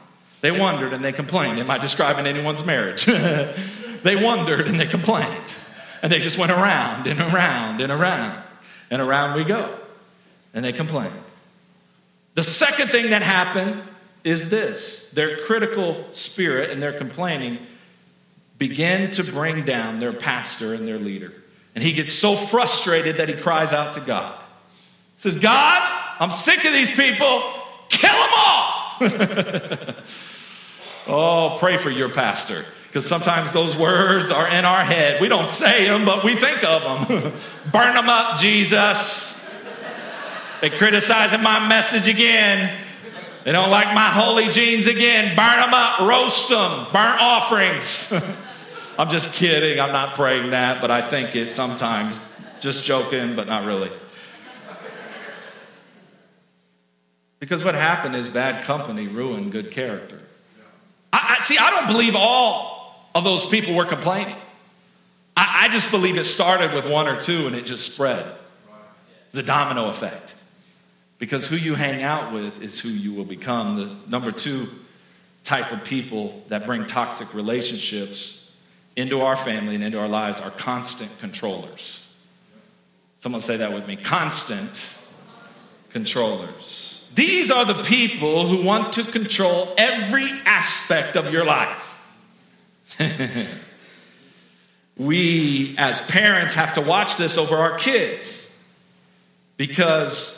They 0.42 0.52
wondered 0.52 0.94
and 0.94 1.04
they 1.04 1.12
complained. 1.12 1.58
Am 1.60 1.72
I 1.72 1.80
describing 1.80 2.28
anyone's 2.28 2.64
marriage? 2.64 3.06
they 4.04 4.16
wondered 4.16 4.68
and 4.68 4.80
they 4.80 4.86
complained. 4.86 5.44
And 6.04 6.12
they 6.12 6.20
just 6.20 6.38
went 6.38 6.52
around 6.52 7.08
and 7.08 7.20
around 7.20 7.82
and 7.82 7.92
around. 7.92 8.44
And 8.92 9.02
around 9.02 9.36
we 9.36 9.44
go. 9.44 9.76
And 10.54 10.64
they 10.64 10.72
complained. 10.72 11.20
The 12.36 12.44
second 12.44 12.90
thing 12.90 13.10
that 13.10 13.24
happened 13.24 13.82
is 14.28 14.50
this 14.50 15.08
their 15.14 15.38
critical 15.46 16.06
spirit 16.12 16.70
and 16.70 16.84
their 16.84 16.92
complaining 16.94 17.60
begin 18.58 19.10
to 19.12 19.24
bring 19.24 19.64
down 19.64 20.00
their 20.00 20.12
pastor 20.12 20.74
and 20.74 20.88
their 20.88 21.00
leader. 21.00 21.32
And 21.76 21.84
he 21.84 21.94
gets 21.94 22.14
so 22.14 22.36
frustrated 22.36 23.18
that 23.18 23.30
he 23.30 23.36
cries 23.36 23.72
out 23.72 23.94
to 23.94 24.02
God. 24.02 24.36
He 25.18 25.30
says, 25.30 25.36
God, 25.36 25.82
I'm 26.20 26.32
sick 26.32 26.66
of 26.66 26.74
these 26.74 26.90
people. 26.90 27.42
Kill 27.90 28.12
them 28.12 28.30
all. 28.36 28.74
oh, 31.08 31.58
pray 31.60 31.78
for 31.78 31.90
your 31.90 32.10
pastor. 32.10 32.66
Because 32.88 33.08
sometimes 33.08 33.52
those 33.52 33.78
words 33.78 34.32
are 34.32 34.48
in 34.48 34.66
our 34.66 34.84
head. 34.84 35.22
We 35.22 35.30
don't 35.30 35.50
say 35.50 35.86
them, 35.86 36.04
but 36.04 36.24
we 36.24 36.36
think 36.36 36.64
of 36.64 37.10
them. 37.10 37.34
Burn 37.72 37.94
them 37.94 38.10
up, 38.10 38.40
Jesus. 38.40 39.40
They're 40.62 40.72
criticizing 40.72 41.44
my 41.44 41.66
message 41.68 42.08
again. 42.08 42.87
They 43.48 43.54
don't 43.54 43.70
like 43.70 43.96
my 43.96 44.10
holy 44.10 44.50
jeans 44.50 44.88
again. 44.88 45.34
Burn 45.34 45.62
them 45.62 45.74
up, 45.74 46.02
roast 46.02 46.50
them, 46.50 46.86
burnt 46.92 47.22
offerings. 47.22 48.12
I'm 49.00 49.10
just 49.10 49.34
kidding. 49.36 49.80
I'm 49.80 49.94
not 49.94 50.16
praying 50.16 50.50
that, 50.50 50.82
but 50.82 50.92
I 50.92 51.02
think 51.02 51.34
it 51.34 51.54
sometimes. 51.54 52.20
Just 52.60 52.84
joking, 52.84 53.38
but 53.38 53.48
not 53.48 53.64
really. 53.64 53.90
Because 57.40 57.64
what 57.64 57.74
happened 57.74 58.18
is 58.18 58.28
bad 58.28 58.66
company 58.66 59.08
ruined 59.08 59.54
good 59.54 59.72
character. 59.72 60.20
I, 61.14 61.38
I 61.40 61.44
see, 61.46 61.58
I 61.58 61.70
don't 61.70 61.88
believe 61.88 62.18
all 62.18 63.10
of 63.16 63.24
those 63.24 63.46
people 63.46 63.76
were 63.76 63.86
complaining. 63.86 64.36
I, 65.38 65.68
I 65.68 65.68
just 65.70 65.90
believe 65.90 66.18
it 66.18 66.26
started 66.26 66.74
with 66.74 66.86
one 66.86 67.08
or 67.08 67.22
two 67.22 67.48
and 67.48 67.56
it 67.56 67.66
just 67.66 67.94
spread. 67.94 68.26
It's 69.30 69.38
a 69.38 69.44
domino 69.44 69.88
effect. 69.88 70.36
Because 71.20 71.48
who 71.48 71.56
you 71.56 71.76
hang 71.76 72.04
out 72.04 72.32
with 72.32 72.62
is 72.62 72.80
who 72.80 72.90
you 72.90 73.14
will 73.14 73.26
become. 73.26 73.78
The 73.78 74.10
number 74.10 74.32
two 74.32 74.70
type 75.44 75.72
of 75.72 75.84
people 75.84 76.44
that 76.50 76.66
bring 76.66 76.86
toxic 76.86 77.34
relationships 77.34 78.46
into 78.96 79.22
our 79.22 79.36
family 79.36 79.76
and 79.76 79.84
into 79.84 80.00
our 80.00 80.08
lives 80.08 80.40
are 80.40 80.52
constant 80.52 81.12
controllers. 81.20 82.04
Someone 83.22 83.42
say 83.42 83.58
that 83.58 83.74
with 83.74 83.88
me 83.88 83.96
constant 83.96 84.96
controllers. 85.90 87.04
These 87.16 87.50
are 87.50 87.66
the 87.66 87.82
people 87.84 88.48
who 88.48 88.64
want 88.64 88.94
to 88.94 89.04
control 89.04 89.74
every 89.78 90.30
aspect 90.46 91.16
of 91.16 91.32
your 91.32 91.46
life. 91.46 91.96
we, 94.98 95.76
as 95.78 96.02
parents, 96.02 96.56
have 96.56 96.76
to 96.76 96.82
watch 96.82 97.18
this 97.18 97.38
over 97.38 97.56
our 97.56 97.78
kids 97.78 98.52
because 99.56 100.37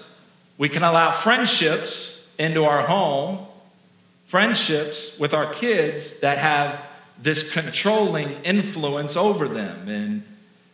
we 0.60 0.68
can 0.70 0.84
allow 0.84 1.10
friendships 1.10 2.22
into 2.38 2.66
our 2.66 2.82
home, 2.82 3.48
friendships 4.28 5.18
with 5.18 5.34
our 5.34 5.52
kids 5.52 6.20
that 6.20 6.38
have 6.38 6.86
this 7.18 7.52
controlling 7.52 8.30
influence 8.44 9.16
over 9.16 9.48
them. 9.48 9.88
And 9.88 10.24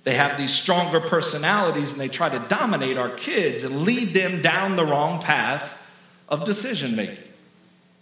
they 0.04 0.16
have 0.16 0.38
these 0.38 0.54
stronger 0.54 1.00
personalities 1.00 1.92
and 1.92 2.02
they 2.02 2.08
try 2.08 2.30
to 2.30 2.40
dominate 2.50 2.98
our 2.98 3.12
kids 3.12 3.64
and 3.64 3.84
lead 3.84 4.14
them 4.16 4.42
down 4.42 4.76
the 4.76 4.86
wrong 4.86 5.22
path 5.22 5.82
of 6.28 6.46
decision 6.46 6.96
making. 6.96 7.24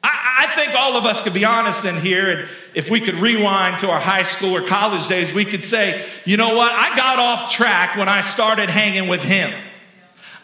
I, 0.05 0.55
think 0.55 0.75
all 0.75 0.97
of 0.97 1.05
us 1.05 1.19
could 1.21 1.33
be 1.33 1.45
honest 1.45 1.83
in 1.83 1.99
here, 1.99 2.29
and 2.29 2.49
if 2.75 2.89
we 2.89 3.01
could 3.01 3.15
rewind 3.15 3.79
to 3.79 3.89
our 3.89 3.99
high 3.99 4.21
school 4.21 4.55
or 4.55 4.61
college 4.61 5.07
days, 5.07 5.33
we 5.33 5.45
could 5.45 5.63
say, 5.63 6.05
you 6.25 6.37
know 6.37 6.53
what, 6.53 6.71
I 6.71 6.95
got 6.95 7.17
off 7.17 7.51
track 7.51 7.97
when 7.97 8.07
I 8.07 8.21
started 8.21 8.69
hanging 8.69 9.07
with 9.07 9.21
him. 9.21 9.51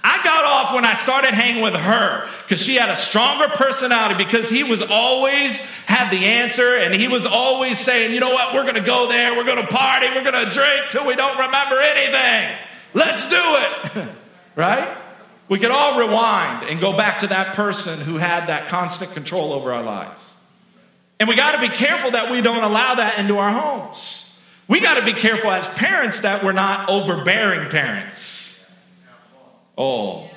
I 0.04 0.24
got 0.24 0.46
off 0.46 0.74
when 0.74 0.86
I 0.86 0.94
started 0.94 1.34
hanging 1.34 1.62
with 1.62 1.74
her 1.74 2.30
because 2.44 2.62
she 2.62 2.76
had 2.76 2.90
a 2.90 2.96
stronger 2.96 3.50
personality 3.50 4.24
because 4.24 4.50
he 4.50 4.64
was 4.64 4.82
always 4.82 5.60
had 5.86 6.10
the 6.10 6.26
answer 6.26 6.78
and 6.78 6.94
he 6.94 7.10
was 7.10 7.26
always 7.26 7.78
saying, 7.78 8.14
you 8.14 8.22
know 8.22 8.34
what, 8.34 8.54
we're 8.54 8.64
going 8.64 8.76
to 8.76 8.82
go 8.82 9.10
there, 9.10 9.36
we're 9.36 9.44
going 9.44 9.64
to 9.64 9.68
party, 9.68 10.08
we're 10.08 10.24
going 10.24 10.46
to 10.46 10.52
drink 10.52 10.92
till 10.92 11.06
we 11.06 11.16
don't 11.16 11.38
remember 11.38 11.80
anything. 11.80 12.58
Let's 12.94 13.30
do 13.30 13.36
it. 13.36 14.10
right? 14.56 14.98
We 15.50 15.60
could 15.60 15.72
all 15.72 16.00
rewind 16.00 16.70
and 16.70 16.80
go 16.80 16.96
back 16.96 17.20
to 17.20 17.28
that 17.28 17.56
person 17.56 18.00
who 18.00 18.18
had 18.18 18.48
that 18.48 18.70
constant 18.70 19.12
control 19.14 19.52
over 19.52 19.74
our 19.74 19.84
lives. 19.84 20.24
And 21.20 21.28
we 21.28 21.36
got 21.36 21.62
to 21.62 21.70
be 21.70 21.76
careful 21.76 22.12
that 22.12 22.32
we 22.32 22.40
don't 22.40 22.64
allow 22.64 22.96
that 22.96 23.20
into 23.20 23.38
our 23.38 23.52
homes. 23.52 24.32
We 24.70 24.80
got 24.80 24.94
to 24.98 25.04
be 25.04 25.20
careful 25.20 25.52
as 25.52 25.68
parents 25.68 26.22
that 26.22 26.44
we're 26.44 26.54
not 26.54 26.88
overbearing 26.88 27.70
parents 27.70 28.39
Oh, 29.80 30.30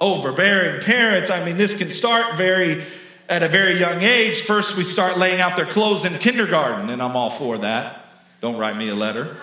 overbearing 0.00 0.82
parents. 0.82 1.28
I 1.28 1.44
mean, 1.44 1.58
this 1.58 1.74
can 1.74 1.90
start 1.90 2.36
very 2.36 2.82
at 3.28 3.42
a 3.42 3.48
very 3.48 3.78
young 3.78 4.00
age. 4.00 4.40
First, 4.40 4.74
we 4.74 4.84
start 4.84 5.18
laying 5.18 5.38
out 5.38 5.54
their 5.54 5.66
clothes 5.66 6.06
in 6.06 6.14
kindergarten, 6.18 6.88
and 6.88 7.02
I'm 7.02 7.14
all 7.14 7.28
for 7.28 7.58
that. 7.58 8.06
Don't 8.40 8.56
write 8.56 8.74
me 8.74 8.88
a 8.88 8.94
letter. 8.94 9.36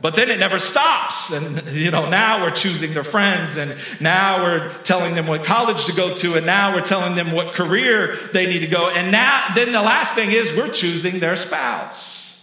But 0.00 0.16
then 0.16 0.30
it 0.30 0.38
never 0.38 0.58
stops. 0.58 1.30
And, 1.30 1.62
you 1.72 1.90
know, 1.90 2.08
now 2.08 2.42
we're 2.42 2.52
choosing 2.52 2.94
their 2.94 3.04
friends, 3.04 3.58
and 3.58 3.76
now 4.00 4.42
we're 4.42 4.72
telling 4.82 5.14
them 5.14 5.26
what 5.26 5.44
college 5.44 5.84
to 5.84 5.92
go 5.92 6.14
to, 6.16 6.34
and 6.34 6.46
now 6.46 6.74
we're 6.74 6.80
telling 6.80 7.16
them 7.16 7.32
what 7.32 7.52
career 7.52 8.18
they 8.32 8.46
need 8.46 8.60
to 8.60 8.66
go. 8.66 8.88
And 8.88 9.12
now, 9.12 9.52
then 9.54 9.72
the 9.72 9.82
last 9.82 10.14
thing 10.14 10.32
is 10.32 10.56
we're 10.56 10.68
choosing 10.68 11.20
their 11.20 11.36
spouse. 11.36 12.38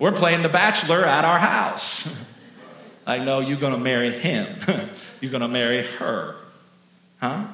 We're 0.00 0.12
playing 0.12 0.42
the 0.42 0.48
bachelor 0.48 1.04
at 1.04 1.24
our 1.24 1.38
house. 1.38 2.08
I 3.06 3.18
know 3.18 3.40
you're 3.40 3.58
going 3.58 3.72
to 3.72 3.78
marry 3.78 4.10
him. 4.10 4.58
you're 5.20 5.30
going 5.30 5.42
to 5.42 5.48
marry 5.48 5.86
her. 5.86 6.36
Huh? 7.20 7.44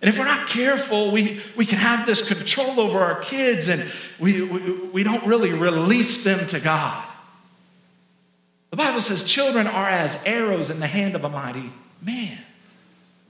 And 0.00 0.08
if 0.08 0.18
we're 0.18 0.24
not 0.24 0.48
careful, 0.48 1.12
we, 1.12 1.40
we 1.56 1.64
can 1.64 1.78
have 1.78 2.06
this 2.06 2.26
control 2.26 2.80
over 2.80 2.98
our 2.98 3.20
kids 3.20 3.68
and 3.68 3.90
we, 4.18 4.42
we, 4.42 4.72
we 4.88 5.02
don't 5.04 5.24
really 5.24 5.52
release 5.52 6.24
them 6.24 6.46
to 6.48 6.58
God. 6.58 7.04
The 8.70 8.76
Bible 8.76 9.00
says 9.00 9.22
children 9.22 9.66
are 9.66 9.88
as 9.88 10.18
arrows 10.24 10.70
in 10.70 10.80
the 10.80 10.86
hand 10.86 11.14
of 11.14 11.24
a 11.24 11.28
mighty 11.28 11.70
man. 12.00 12.38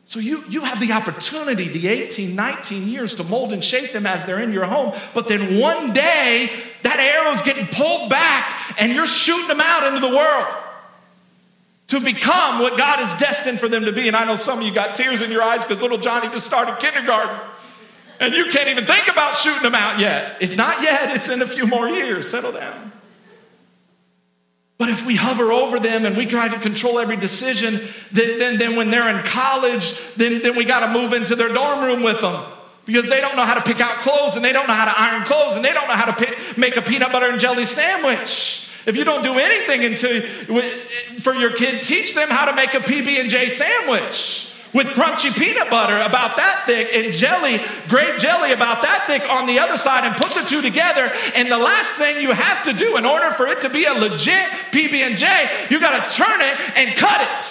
So 0.07 0.19
you, 0.19 0.45
you 0.49 0.63
have 0.63 0.81
the 0.81 0.93
opportunity, 0.93 1.69
the 1.69 1.89
18, 1.89 2.35
19 2.35 2.89
years, 2.89 3.15
to 3.17 3.25
mold 3.25 3.53
and 3.53 3.63
shape 3.63 3.93
them 3.93 4.07
as 4.07 4.25
they're 4.25 4.41
in 4.41 4.53
your 4.53 4.65
home. 4.65 4.95
But 5.15 5.29
then 5.29 5.59
one 5.59 5.93
day, 5.93 6.51
that 6.83 6.97
that 6.97 7.01
arrow's 7.01 7.43
getting 7.43 7.67
pulled 7.67 8.11
back 8.11 8.75
and 8.79 8.93
you're 8.93 9.07
shooting 9.07 9.49
them 9.49 9.61
out 9.61 9.87
into 9.87 10.01
the 10.01 10.15
world 10.15 10.47
to 11.93 12.01
become 12.01 12.61
what 12.61 12.79
God 12.79 13.01
has 13.01 13.21
destined 13.21 13.61
for 13.61 13.69
them 13.69 13.85
to 13.85 13.93
be. 13.93 14.09
And 14.09 14.17
I 14.17 14.25
know 14.25 14.37
some 14.37 14.61
of 14.61 14.65
you 14.65 14.73
got 14.73 14.97
tears 14.97 15.21
in 15.21 15.31
your 15.31 15.43
eyes 15.43 15.63
because 15.63 15.83
little 15.83 15.99
Johnny 15.99 16.31
just 16.31 16.47
started 16.47 16.79
kindergarten. 16.79 17.39
And 18.19 18.33
you 18.33 18.47
can't 18.47 18.69
even 18.71 18.87
think 18.87 19.09
about 19.09 19.37
shooting 19.37 19.63
them 19.63 19.75
out 19.75 20.01
yet. 20.01 20.39
It's 20.41 20.57
not 20.57 20.83
yet, 20.83 21.15
it's 21.15 21.29
in 21.29 21.43
a 21.43 21.47
few 21.47 21.67
more 21.67 21.87
years. 21.87 22.31
Settle 22.31 22.53
down. 22.53 22.93
But 24.79 24.89
if 24.89 25.05
we 25.05 25.17
hover 25.17 25.53
over 25.53 25.79
them 25.79 26.07
and 26.07 26.17
we 26.17 26.25
try 26.25 26.49
to 26.49 26.59
control 26.61 26.99
every 26.99 27.17
decision, 27.17 27.87
then, 28.11 28.39
then, 28.39 28.59
then 28.59 28.75
when 28.75 28.91
they're 28.91 29.15
in 29.15 29.23
college, 29.25 29.93
then, 30.17 30.41
then 30.41 30.57
we 30.57 30.65
got 30.65 30.81
to 30.81 30.99
move 30.99 31.13
into 31.13 31.37
their 31.37 31.49
dorm 31.49 31.85
room 31.85 32.03
with 32.03 32.23
them 32.23 32.43
because 32.87 33.07
they 33.07 33.21
don't 33.21 33.37
know 33.37 33.45
how 33.45 33.55
to 33.55 33.61
pick 33.63 33.81
out 33.81 33.99
clothes 33.99 34.35
and 34.35 34.43
they 34.43 34.53
don't 34.53 34.67
know 34.67 34.75
how 34.75 34.87
to 34.87 34.99
iron 34.99 35.27
clothes 35.27 35.57
and 35.57 35.65
they 35.65 35.75
don't 35.75 35.89
know 35.89 35.95
how 35.95 36.07
to 36.07 36.15
pick, 36.15 36.57
make 36.57 36.75
a 36.79 36.83
peanut 36.83 37.13
butter 37.13 37.29
and 37.29 37.39
jelly 37.39 37.67
sandwich. 37.67 38.67
If 38.87 38.97
you 38.97 39.05
don't 39.05 39.23
do 39.23 39.39
anything 39.39 39.83
into, 39.83 40.23
for 41.21 41.35
your 41.35 41.55
kid, 41.55 41.83
teach 41.83 42.15
them 42.15 42.29
how 42.29 42.47
to 42.47 42.55
make 42.55 42.75
a 42.75 42.81
PB&J 42.81 43.51
sandwich 43.51 44.49
with 44.73 44.87
crunchy 44.89 45.33
peanut 45.35 45.69
butter 45.69 45.99
about 45.99 46.37
that 46.37 46.65
thick 46.67 46.89
and 46.95 47.15
jelly, 47.15 47.61
grape 47.89 48.19
jelly 48.19 48.53
about 48.53 48.83
that 48.83 49.07
thick 49.07 49.23
on 49.29 49.47
the 49.47 49.59
other 49.59 49.77
side 49.77 50.05
and 50.05 50.17
put 50.17 50.35
the 50.35 50.43
two 50.49 50.63
together. 50.63 51.13
And 51.35 51.51
the 51.51 51.59
last 51.59 51.97
thing 51.97 52.21
you 52.21 52.33
have 52.33 52.65
to 52.65 52.73
do 52.73 52.97
in 52.97 53.05
order 53.05 53.31
for 53.33 53.47
it 53.47 53.61
to 53.63 53.71
be 53.71 53.85
a 53.85 53.93
legit 53.93 54.49
PB&J, 54.73 55.69
you 55.71 55.79
got 55.79 56.09
to 56.09 56.15
turn 56.15 56.41
it 56.41 56.57
and 56.77 56.97
cut 56.97 57.21
it. 57.21 57.45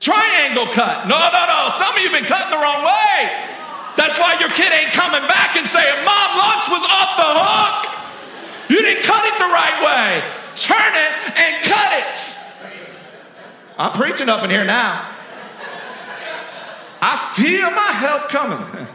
Triangle 0.00 0.66
cut. 0.66 1.08
No, 1.08 1.16
no, 1.16 1.46
no. 1.46 1.74
Some 1.76 1.94
of 1.94 2.02
you 2.02 2.10
have 2.10 2.20
been 2.20 2.28
cutting 2.28 2.50
the 2.50 2.62
wrong 2.62 2.84
way. 2.84 3.53
That's 3.96 4.18
why 4.18 4.38
your 4.40 4.50
kid 4.50 4.72
ain't 4.72 4.92
coming 4.92 5.22
back 5.28 5.56
and 5.56 5.68
saying, 5.68 6.04
Mom, 6.04 6.38
lunch 6.38 6.68
was 6.68 6.82
off 6.82 7.16
the 7.16 7.30
hook. 7.38 7.94
You 8.70 8.82
didn't 8.82 9.04
cut 9.04 9.24
it 9.24 9.38
the 9.38 9.44
right 9.44 9.78
way. 9.84 10.22
Turn 10.56 10.94
it 10.94 11.38
and 11.38 11.64
cut 11.64 11.92
it. 11.92 12.38
I'm 13.78 13.92
preaching 13.92 14.28
up 14.28 14.42
in 14.42 14.50
here 14.50 14.64
now. 14.64 15.10
I 17.00 17.32
feel 17.36 17.70
my 17.70 17.92
help 17.92 18.28
coming. 18.30 18.86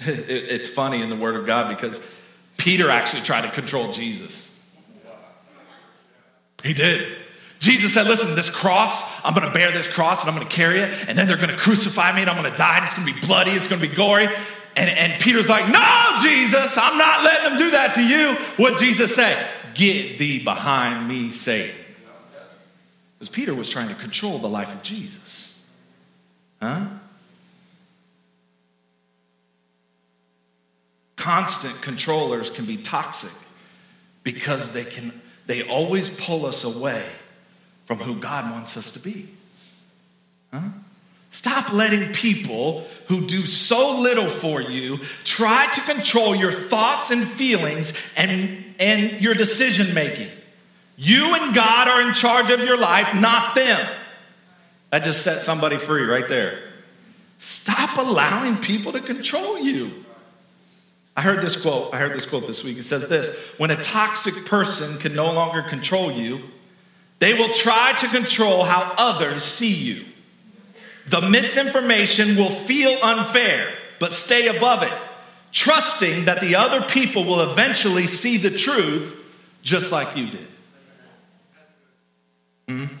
it's 0.00 0.68
funny 0.68 1.02
in 1.02 1.10
the 1.10 1.16
Word 1.16 1.36
of 1.36 1.46
God 1.46 1.68
because 1.68 2.00
Peter 2.56 2.90
actually 2.90 3.22
tried 3.22 3.42
to 3.42 3.50
control 3.50 3.92
Jesus. 3.92 4.56
He 6.64 6.72
did. 6.74 7.16
Jesus 7.60 7.92
said, 7.92 8.06
Listen, 8.06 8.34
this 8.34 8.50
cross, 8.50 9.02
I'm 9.24 9.34
going 9.34 9.46
to 9.46 9.52
bear 9.52 9.72
this 9.72 9.86
cross 9.86 10.22
and 10.22 10.30
I'm 10.30 10.36
going 10.36 10.46
to 10.46 10.54
carry 10.54 10.80
it, 10.80 11.08
and 11.08 11.18
then 11.18 11.26
they're 11.26 11.36
going 11.36 11.48
to 11.48 11.56
crucify 11.56 12.14
me 12.14 12.20
and 12.20 12.30
I'm 12.30 12.40
going 12.40 12.50
to 12.50 12.56
die, 12.56 12.76
and 12.76 12.84
it's 12.84 12.94
going 12.94 13.06
to 13.06 13.14
be 13.14 13.26
bloody, 13.26 13.52
it's 13.52 13.66
going 13.66 13.80
to 13.80 13.88
be 13.88 13.94
gory. 13.94 14.28
And, 14.76 14.88
and 14.90 15.20
Peter's 15.20 15.48
like, 15.48 15.68
No, 15.68 16.18
Jesus, 16.22 16.76
I'm 16.76 16.98
not 16.98 17.24
letting 17.24 17.50
them 17.50 17.58
do 17.58 17.70
that 17.72 17.94
to 17.94 18.02
you. 18.02 18.34
What 18.56 18.78
Jesus 18.78 19.14
say? 19.14 19.48
Get 19.74 20.18
thee 20.18 20.42
behind 20.42 21.08
me, 21.08 21.32
Satan. 21.32 21.74
Because 23.18 23.28
Peter 23.28 23.54
was 23.54 23.68
trying 23.68 23.88
to 23.88 23.94
control 23.96 24.38
the 24.38 24.48
life 24.48 24.72
of 24.72 24.82
Jesus. 24.84 25.54
Huh? 26.62 26.86
Constant 31.16 31.82
controllers 31.82 32.48
can 32.48 32.64
be 32.64 32.76
toxic 32.76 33.32
because 34.22 34.70
they 34.70 34.84
can 34.84 35.20
they 35.46 35.62
always 35.62 36.08
pull 36.08 36.46
us 36.46 36.62
away 36.62 37.04
from 37.88 38.00
who 38.00 38.16
God 38.16 38.52
wants 38.52 38.76
us 38.76 38.90
to 38.90 38.98
be. 38.98 39.26
Huh? 40.52 40.60
Stop 41.30 41.72
letting 41.72 42.12
people 42.12 42.86
who 43.06 43.26
do 43.26 43.46
so 43.46 43.98
little 43.98 44.28
for 44.28 44.60
you 44.60 44.98
try 45.24 45.72
to 45.72 45.80
control 45.80 46.36
your 46.36 46.52
thoughts 46.52 47.10
and 47.10 47.26
feelings 47.26 47.94
and, 48.14 48.62
and 48.78 49.22
your 49.22 49.32
decision 49.32 49.94
making. 49.94 50.28
You 50.98 51.34
and 51.34 51.54
God 51.54 51.88
are 51.88 52.06
in 52.06 52.12
charge 52.12 52.50
of 52.50 52.60
your 52.60 52.76
life, 52.76 53.14
not 53.14 53.54
them. 53.54 53.88
That 54.90 55.02
just 55.02 55.22
set 55.22 55.40
somebody 55.40 55.78
free 55.78 56.04
right 56.04 56.28
there. 56.28 56.62
Stop 57.38 57.96
allowing 57.96 58.58
people 58.58 58.92
to 58.92 59.00
control 59.00 59.58
you. 59.58 60.04
I 61.16 61.22
heard 61.22 61.40
this 61.40 61.56
quote. 61.56 61.94
I 61.94 61.98
heard 61.98 62.12
this 62.12 62.26
quote 62.26 62.46
this 62.46 62.62
week. 62.62 62.76
It 62.76 62.82
says 62.82 63.08
this 63.08 63.34
When 63.56 63.70
a 63.70 63.82
toxic 63.82 64.44
person 64.44 64.98
can 64.98 65.14
no 65.14 65.32
longer 65.32 65.62
control 65.62 66.12
you, 66.12 66.42
they 67.18 67.34
will 67.34 67.52
try 67.52 67.92
to 67.98 68.08
control 68.08 68.64
how 68.64 68.94
others 68.96 69.42
see 69.42 69.72
you. 69.72 70.04
The 71.08 71.22
misinformation 71.22 72.36
will 72.36 72.50
feel 72.50 72.98
unfair, 73.02 73.72
but 73.98 74.12
stay 74.12 74.54
above 74.54 74.82
it, 74.82 74.92
trusting 75.52 76.26
that 76.26 76.40
the 76.40 76.56
other 76.56 76.82
people 76.82 77.24
will 77.24 77.40
eventually 77.40 78.06
see 78.06 78.36
the 78.36 78.50
truth 78.50 79.16
just 79.62 79.90
like 79.90 80.16
you 80.16 80.30
did. 80.30 80.46
Mm-hmm. 82.68 82.94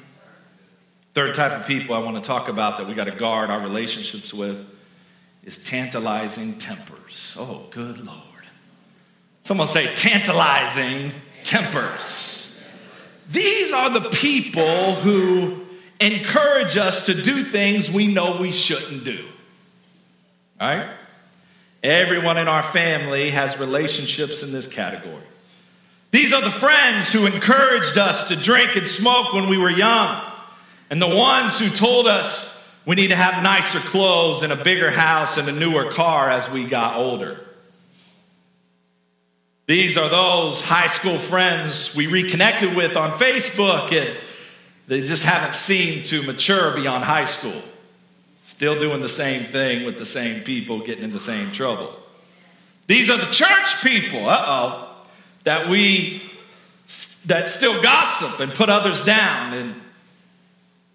Third 1.14 1.34
type 1.34 1.52
of 1.52 1.66
people 1.66 1.94
I 1.94 1.98
want 1.98 2.16
to 2.16 2.22
talk 2.22 2.48
about 2.48 2.78
that 2.78 2.86
we 2.86 2.94
got 2.94 3.04
to 3.04 3.10
guard 3.10 3.50
our 3.50 3.60
relationships 3.60 4.32
with 4.32 4.66
is 5.44 5.58
tantalizing 5.58 6.58
tempers. 6.58 7.34
Oh, 7.38 7.66
good 7.70 8.04
Lord. 8.04 8.18
Someone 9.42 9.66
say 9.66 9.94
tantalizing 9.94 11.12
tempers. 11.44 12.37
These 13.28 13.72
are 13.72 13.90
the 13.90 14.08
people 14.08 14.94
who 14.94 15.66
encourage 16.00 16.76
us 16.76 17.06
to 17.06 17.14
do 17.14 17.44
things 17.44 17.90
we 17.90 18.06
know 18.06 18.36
we 18.36 18.52
shouldn't 18.52 19.04
do. 19.04 19.24
Right? 20.60 20.88
Everyone 21.82 22.38
in 22.38 22.48
our 22.48 22.62
family 22.62 23.30
has 23.30 23.58
relationships 23.58 24.42
in 24.42 24.52
this 24.52 24.66
category. 24.66 25.22
These 26.10 26.32
are 26.32 26.40
the 26.40 26.50
friends 26.50 27.12
who 27.12 27.26
encouraged 27.26 27.98
us 27.98 28.28
to 28.28 28.36
drink 28.36 28.76
and 28.76 28.86
smoke 28.86 29.34
when 29.34 29.48
we 29.48 29.58
were 29.58 29.70
young, 29.70 30.22
and 30.90 31.02
the 31.02 31.08
ones 31.08 31.58
who 31.58 31.68
told 31.68 32.06
us 32.06 32.58
we 32.86 32.96
need 32.96 33.08
to 33.08 33.16
have 33.16 33.42
nicer 33.42 33.78
clothes 33.78 34.42
and 34.42 34.50
a 34.50 34.56
bigger 34.56 34.90
house 34.90 35.36
and 35.36 35.46
a 35.48 35.52
newer 35.52 35.92
car 35.92 36.30
as 36.30 36.48
we 36.48 36.64
got 36.64 36.96
older. 36.96 37.38
These 39.68 39.98
are 39.98 40.08
those 40.08 40.62
high 40.62 40.86
school 40.86 41.18
friends 41.18 41.94
we 41.94 42.06
reconnected 42.06 42.74
with 42.74 42.96
on 42.96 43.18
Facebook, 43.18 43.92
and 43.92 44.16
they 44.86 45.02
just 45.02 45.24
haven't 45.24 45.54
seemed 45.54 46.06
to 46.06 46.22
mature 46.22 46.74
beyond 46.74 47.04
high 47.04 47.26
school. 47.26 47.62
Still 48.46 48.80
doing 48.80 49.02
the 49.02 49.10
same 49.10 49.44
thing 49.44 49.84
with 49.84 49.98
the 49.98 50.06
same 50.06 50.42
people, 50.42 50.80
getting 50.80 51.04
in 51.04 51.12
the 51.12 51.20
same 51.20 51.52
trouble. 51.52 51.94
These 52.86 53.10
are 53.10 53.18
the 53.18 53.30
church 53.30 53.82
people, 53.82 54.26
uh 54.26 54.42
oh, 54.46 54.88
that 55.44 55.68
we 55.68 56.22
that 57.26 57.46
still 57.46 57.82
gossip 57.82 58.40
and 58.40 58.54
put 58.54 58.70
others 58.70 59.04
down, 59.04 59.52
and 59.52 59.74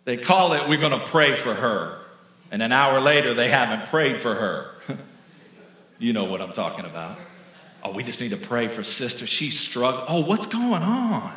they 0.06 0.18
call 0.18 0.54
it, 0.54 0.68
we're 0.68 0.80
going 0.80 1.00
to 1.00 1.06
pray 1.06 1.36
for 1.36 1.54
her. 1.54 2.00
And 2.50 2.64
an 2.64 2.72
hour 2.72 3.00
later, 3.00 3.36
they 3.36 3.50
haven't 3.50 3.90
prayed 3.90 4.20
for 4.20 4.34
her. 4.34 4.72
you 6.00 6.12
know 6.12 6.24
what 6.24 6.42
I'm 6.42 6.54
talking 6.54 6.86
about. 6.86 7.20
Oh, 7.84 7.92
we 7.92 8.04
just 8.04 8.22
need 8.22 8.30
to 8.30 8.38
pray 8.38 8.70
for 8.70 8.84
sister. 8.84 9.28
She's 9.28 9.60
struggling. 9.60 10.06
Oh, 10.08 10.22
what's 10.22 10.48
going 10.48 10.84
on? 10.84 11.34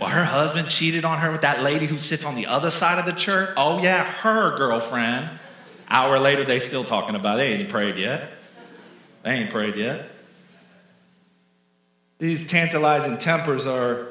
Well, 0.00 0.08
her 0.08 0.24
husband 0.24 0.68
cheated 0.68 1.04
on 1.04 1.18
her 1.18 1.30
with 1.30 1.42
that 1.42 1.62
lady 1.62 1.86
who 1.86 1.98
sits 1.98 2.24
on 2.24 2.34
the 2.34 2.46
other 2.46 2.70
side 2.70 2.98
of 2.98 3.04
the 3.06 3.12
church. 3.12 3.50
Oh, 3.56 3.80
yeah, 3.80 4.02
her 4.02 4.56
girlfriend. 4.56 5.28
Hour 5.88 6.18
later, 6.18 6.44
they 6.44 6.58
still 6.58 6.82
talking 6.82 7.14
about 7.14 7.34
it. 7.34 7.38
They 7.38 7.52
ain't 7.52 7.68
prayed 7.68 7.98
yet. 7.98 8.30
They 9.22 9.32
ain't 9.32 9.50
prayed 9.50 9.76
yet. 9.76 10.08
These 12.18 12.46
tantalizing 12.46 13.18
tempers 13.18 13.66
are 13.66 14.08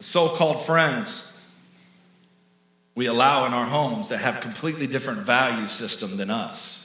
so 0.00 0.28
called 0.28 0.64
friends 0.64 1.24
we 2.94 3.06
allow 3.06 3.46
in 3.46 3.52
our 3.52 3.66
homes 3.66 4.08
that 4.08 4.18
have 4.18 4.40
completely 4.40 4.86
different 4.86 5.20
value 5.20 5.68
system 5.68 6.16
than 6.16 6.30
us 6.30 6.75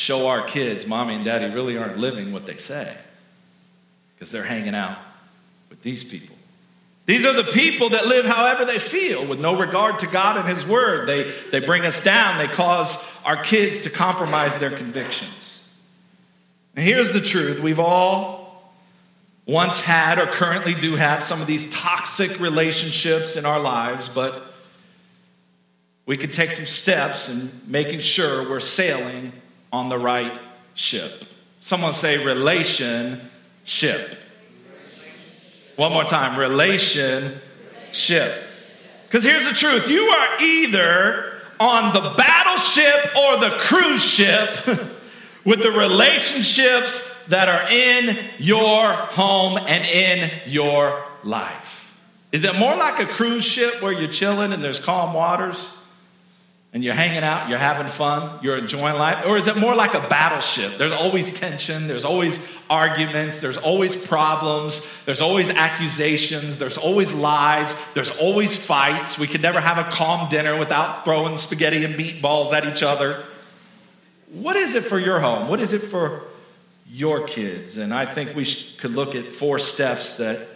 show 0.00 0.28
our 0.28 0.42
kids 0.42 0.86
mommy 0.86 1.14
and 1.14 1.24
daddy 1.24 1.52
really 1.52 1.76
aren't 1.76 1.98
living 1.98 2.32
what 2.32 2.46
they 2.46 2.56
say 2.56 2.96
because 4.14 4.30
they're 4.30 4.44
hanging 4.44 4.74
out 4.74 4.98
with 5.68 5.82
these 5.82 6.02
people. 6.02 6.36
These 7.06 7.26
are 7.26 7.32
the 7.32 7.50
people 7.50 7.90
that 7.90 8.06
live 8.06 8.24
however 8.24 8.64
they 8.64 8.78
feel 8.78 9.26
with 9.26 9.40
no 9.40 9.58
regard 9.58 9.98
to 10.00 10.06
God 10.06 10.36
and 10.36 10.48
His 10.48 10.64
Word. 10.64 11.08
They, 11.08 11.32
they 11.50 11.60
bring 11.60 11.84
us 11.84 12.02
down, 12.02 12.38
they 12.38 12.46
cause 12.46 12.96
our 13.24 13.42
kids 13.42 13.82
to 13.82 13.90
compromise 13.90 14.58
their 14.58 14.70
convictions. 14.70 15.62
And 16.76 16.84
here's 16.84 17.12
the 17.12 17.20
truth 17.20 17.60
we've 17.60 17.80
all 17.80 18.72
once 19.44 19.80
had 19.80 20.18
or 20.18 20.26
currently 20.26 20.74
do 20.74 20.96
have 20.96 21.24
some 21.24 21.40
of 21.40 21.46
these 21.46 21.68
toxic 21.70 22.38
relationships 22.38 23.36
in 23.36 23.44
our 23.44 23.58
lives, 23.58 24.08
but 24.08 24.54
we 26.06 26.16
could 26.16 26.32
take 26.32 26.52
some 26.52 26.66
steps 26.66 27.28
in 27.28 27.50
making 27.66 28.00
sure 28.00 28.48
we're 28.48 28.60
sailing 28.60 29.32
on 29.72 29.88
the 29.88 29.98
right 29.98 30.32
ship. 30.74 31.24
Someone 31.60 31.92
say 31.92 32.24
relationship. 32.24 34.18
One 35.76 35.92
more 35.92 36.04
time 36.04 36.38
relationship. 36.38 37.40
Because 39.06 39.24
here's 39.24 39.44
the 39.44 39.54
truth 39.54 39.88
you 39.88 40.02
are 40.08 40.40
either 40.40 41.40
on 41.58 41.92
the 41.92 42.14
battleship 42.16 43.16
or 43.16 43.38
the 43.38 43.50
cruise 43.58 44.02
ship 44.02 44.66
with 45.44 45.62
the 45.62 45.70
relationships 45.70 47.06
that 47.28 47.48
are 47.48 47.70
in 47.70 48.18
your 48.38 48.92
home 48.92 49.58
and 49.58 49.84
in 49.84 50.30
your 50.46 51.04
life. 51.22 51.96
Is 52.32 52.44
it 52.44 52.54
more 52.56 52.76
like 52.76 53.00
a 53.00 53.06
cruise 53.06 53.44
ship 53.44 53.82
where 53.82 53.92
you're 53.92 54.10
chilling 54.10 54.52
and 54.52 54.62
there's 54.62 54.80
calm 54.80 55.12
waters 55.14 55.56
and 56.72 56.84
you're 56.84 56.94
hanging 56.94 57.24
out, 57.24 57.48
you're 57.48 57.58
having 57.58 57.90
fun, 57.90 58.38
you're 58.42 58.56
enjoying 58.56 58.96
life? 58.96 59.26
Or 59.26 59.36
is 59.36 59.48
it 59.48 59.56
more 59.56 59.74
like 59.74 59.94
a 59.94 60.06
battleship? 60.08 60.78
There's 60.78 60.92
always 60.92 61.32
tension, 61.32 61.88
there's 61.88 62.04
always 62.04 62.38
arguments, 62.68 63.40
there's 63.40 63.56
always 63.56 63.96
problems, 63.96 64.80
there's 65.04 65.20
always 65.20 65.50
accusations, 65.50 66.58
there's 66.58 66.78
always 66.78 67.12
lies, 67.12 67.74
there's 67.94 68.12
always 68.12 68.54
fights. 68.54 69.18
We 69.18 69.26
can 69.26 69.40
never 69.40 69.60
have 69.60 69.78
a 69.78 69.90
calm 69.90 70.28
dinner 70.28 70.56
without 70.56 71.04
throwing 71.04 71.38
spaghetti 71.38 71.84
and 71.84 71.96
meatballs 71.96 72.52
at 72.52 72.64
each 72.64 72.84
other. 72.84 73.24
What 74.28 74.54
is 74.54 74.76
it 74.76 74.84
for 74.84 74.98
your 74.98 75.18
home? 75.18 75.48
What 75.48 75.58
is 75.58 75.72
it 75.72 75.82
for 75.82 76.22
your 76.88 77.26
kids? 77.26 77.78
And 77.78 77.92
I 77.92 78.06
think 78.06 78.36
we 78.36 78.44
could 78.78 78.92
look 78.92 79.16
at 79.16 79.26
four 79.26 79.58
steps 79.58 80.18
that 80.18 80.46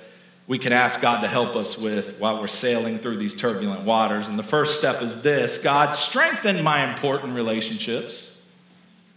we 0.47 0.59
can 0.59 0.73
ask 0.73 1.01
God 1.01 1.23
to 1.23 1.29
help 1.29 1.57
us 1.57 1.79
with 1.79 2.19
while 2.19 2.41
we're 2.41 2.47
sailing 2.47 2.99
through 2.99 3.17
these 3.17 3.35
turbulent 3.35 3.83
waters. 3.83 4.29
And 4.29 4.39
the 4.39 4.43
first 4.43 4.79
step 4.79 5.01
is 5.03 5.23
this 5.23 5.59
God, 5.59 5.95
strengthen 5.95 6.63
my 6.63 6.91
important 6.93 7.35
relationships. 7.35 8.31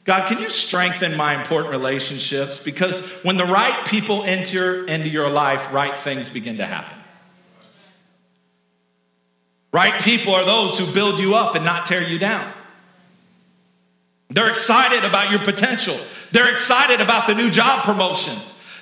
God, 0.05 0.29
can 0.29 0.39
you 0.39 0.49
strengthen 0.49 1.17
my 1.17 1.39
important 1.41 1.71
relationships? 1.71 2.59
Because 2.59 3.01
when 3.23 3.35
the 3.35 3.45
right 3.45 3.85
people 3.87 4.23
enter 4.23 4.85
into 4.85 5.09
your 5.09 5.29
life, 5.29 5.73
right 5.73 5.97
things 5.97 6.29
begin 6.29 6.57
to 6.57 6.65
happen. 6.65 6.97
Right 9.73 10.01
people 10.01 10.33
are 10.33 10.45
those 10.45 10.79
who 10.79 10.89
build 10.93 11.19
you 11.19 11.35
up 11.35 11.55
and 11.55 11.65
not 11.65 11.85
tear 11.85 12.01
you 12.01 12.17
down. 12.19 12.53
They're 14.29 14.49
excited 14.49 15.03
about 15.03 15.29
your 15.29 15.39
potential. 15.39 15.99
They're 16.31 16.49
excited 16.49 17.01
about 17.01 17.27
the 17.27 17.35
new 17.35 17.51
job 17.51 17.83
promotion. 17.83 18.37